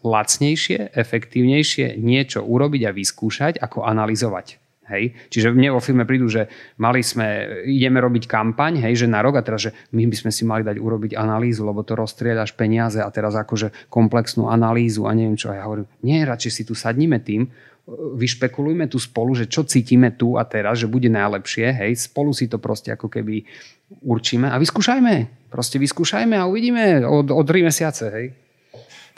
lacnejšie, 0.00 0.96
efektívnejšie 0.96 2.00
niečo 2.00 2.48
urobiť 2.48 2.88
a 2.88 2.96
vyskúšať, 2.96 3.60
ako 3.60 3.84
analyzovať. 3.84 4.67
Hej? 4.88 5.14
Čiže 5.28 5.52
mne 5.52 5.76
vo 5.76 5.80
filme 5.84 6.08
prídu, 6.08 6.26
že 6.26 6.48
mali 6.80 7.04
sme, 7.04 7.60
ideme 7.68 8.00
robiť 8.00 8.24
kampaň, 8.24 8.84
hej, 8.88 9.04
že 9.04 9.06
na 9.06 9.20
rok 9.20 9.38
a 9.38 9.44
teraz, 9.44 9.68
že 9.68 9.72
my 9.92 10.08
by 10.08 10.16
sme 10.16 10.30
si 10.32 10.42
mali 10.48 10.64
dať 10.64 10.80
urobiť 10.80 11.12
analýzu, 11.14 11.68
lebo 11.68 11.84
to 11.84 11.94
rozstrieľaš 11.94 12.56
peniaze 12.56 12.98
a 12.98 13.08
teraz 13.12 13.36
akože 13.36 13.92
komplexnú 13.92 14.48
analýzu 14.48 15.04
a 15.04 15.12
neviem 15.12 15.36
čo. 15.36 15.52
Ja 15.52 15.68
hovorím, 15.68 15.86
nie, 16.00 16.24
radšej 16.24 16.52
si 16.52 16.62
tu 16.64 16.72
sadnime 16.72 17.20
tým, 17.20 17.48
vyšpekulujme 18.16 18.84
tu 18.92 19.00
spolu, 19.00 19.32
že 19.32 19.48
čo 19.48 19.64
cítime 19.64 20.12
tu 20.12 20.36
a 20.36 20.44
teraz, 20.44 20.84
že 20.84 20.90
bude 20.90 21.08
najlepšie, 21.08 21.72
hej, 21.72 21.96
spolu 21.96 22.36
si 22.36 22.44
to 22.44 22.60
proste 22.60 22.92
ako 22.92 23.08
keby 23.08 23.48
určíme 24.04 24.52
a 24.52 24.60
vyskúšajme. 24.60 25.48
Proste 25.48 25.80
vyskúšajme 25.80 26.36
a 26.36 26.44
uvidíme 26.44 27.08
od, 27.08 27.32
od 27.32 27.44
3 27.48 27.64
mesiace, 27.64 28.04
hej. 28.12 28.26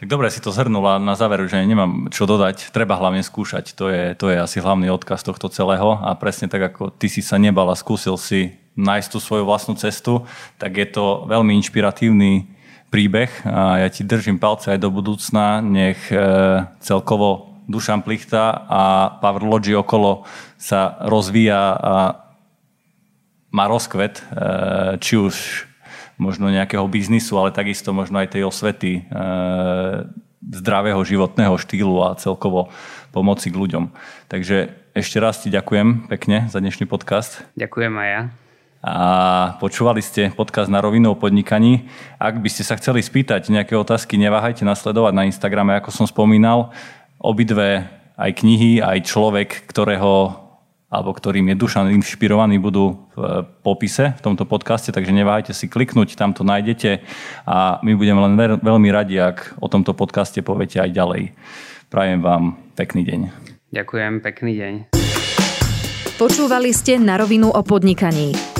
Tak 0.00 0.08
dobre 0.08 0.32
si 0.32 0.40
to 0.40 0.48
zhrnula 0.48 0.96
na 0.96 1.12
záver, 1.12 1.44
že 1.44 1.60
nemám 1.60 2.08
čo 2.08 2.24
dodať. 2.24 2.72
Treba 2.72 2.96
hlavne 2.96 3.20
skúšať. 3.20 3.76
To 3.76 3.92
je, 3.92 4.16
to 4.16 4.32
je 4.32 4.40
asi 4.40 4.56
hlavný 4.56 4.88
odkaz 4.88 5.20
tohto 5.20 5.52
celého. 5.52 6.00
A 6.00 6.16
presne 6.16 6.48
tak, 6.48 6.72
ako 6.72 6.88
ty 6.88 7.12
si 7.12 7.20
sa 7.20 7.36
nebal 7.36 7.68
a 7.68 7.76
skúsil 7.76 8.16
si 8.16 8.56
nájsť 8.80 9.08
tú 9.12 9.20
svoju 9.20 9.44
vlastnú 9.44 9.76
cestu, 9.76 10.24
tak 10.56 10.80
je 10.80 10.88
to 10.88 11.28
veľmi 11.28 11.52
inšpiratívny 11.60 12.48
príbeh 12.88 13.28
a 13.44 13.84
ja 13.84 13.88
ti 13.92 14.00
držím 14.00 14.40
palce 14.40 14.72
aj 14.72 14.80
do 14.80 14.88
budúcna. 14.88 15.60
Nech 15.60 16.08
e, 16.08 16.16
celkovo 16.80 17.60
Dušan 17.68 18.00
Plichta 18.00 18.56
a 18.56 18.82
Power 19.20 19.44
Logi 19.44 19.76
okolo 19.76 20.24
sa 20.56 20.96
rozvíja 21.04 21.76
a 21.76 21.94
má 23.52 23.68
rozkvet, 23.68 24.16
e, 24.16 24.22
či 24.96 25.20
už 25.20 25.68
možno 26.20 26.52
nejakého 26.52 26.84
biznisu, 26.84 27.40
ale 27.40 27.56
takisto 27.56 27.96
možno 27.96 28.20
aj 28.20 28.36
tej 28.36 28.44
osvety 28.44 29.00
e, 29.00 29.02
zdravého 30.52 31.00
životného 31.00 31.56
štýlu 31.56 32.04
a 32.04 32.20
celkovo 32.20 32.68
pomoci 33.08 33.48
k 33.48 33.56
ľuďom. 33.56 33.88
Takže 34.28 34.76
ešte 34.92 35.16
raz 35.16 35.40
ti 35.40 35.48
ďakujem 35.48 36.12
pekne 36.12 36.52
za 36.52 36.60
dnešný 36.60 36.84
podcast. 36.84 37.40
Ďakujem 37.56 37.94
aj 37.96 38.08
ja. 38.12 38.22
A 38.80 38.96
počúvali 39.60 40.00
ste 40.00 40.32
podcast 40.32 40.72
na 40.72 40.80
rovinu 40.80 41.12
o 41.12 41.20
podnikaní. 41.20 41.88
Ak 42.16 42.40
by 42.40 42.48
ste 42.48 42.64
sa 42.64 42.80
chceli 42.80 43.04
spýtať 43.04 43.52
nejaké 43.52 43.76
otázky, 43.76 44.16
neváhajte 44.16 44.64
nasledovať 44.64 45.12
na 45.12 45.28
Instagrame, 45.28 45.76
ako 45.76 45.92
som 45.92 46.08
spomínal. 46.08 46.72
Obidve 47.20 47.84
aj 48.16 48.40
knihy, 48.40 48.80
aj 48.80 49.04
človek, 49.04 49.68
ktorého 49.68 50.36
alebo 50.90 51.14
ktorým 51.14 51.54
je 51.54 51.56
Dušan 51.56 51.94
inšpirovaný, 51.94 52.58
budú 52.58 53.06
v 53.14 53.46
popise 53.62 54.18
v 54.18 54.22
tomto 54.26 54.42
podcaste, 54.42 54.90
takže 54.90 55.14
neváhajte 55.14 55.54
si 55.54 55.70
kliknúť, 55.70 56.18
tam 56.18 56.34
to 56.34 56.42
nájdete 56.42 57.00
a 57.46 57.78
my 57.86 57.94
budeme 57.94 58.20
len 58.26 58.34
veľmi 58.58 58.90
radi, 58.90 59.22
ak 59.22 59.62
o 59.62 59.70
tomto 59.70 59.94
podcaste 59.94 60.42
poviete 60.42 60.82
aj 60.82 60.90
ďalej. 60.90 61.22
Prajem 61.88 62.20
vám 62.20 62.58
pekný 62.74 63.06
deň. 63.06 63.20
Ďakujem, 63.70 64.12
pekný 64.18 64.52
deň. 64.58 64.74
Počúvali 66.18 66.74
ste 66.74 66.98
na 66.98 67.16
rovinu 67.16 67.48
o 67.48 67.62
podnikaní. 67.62 68.59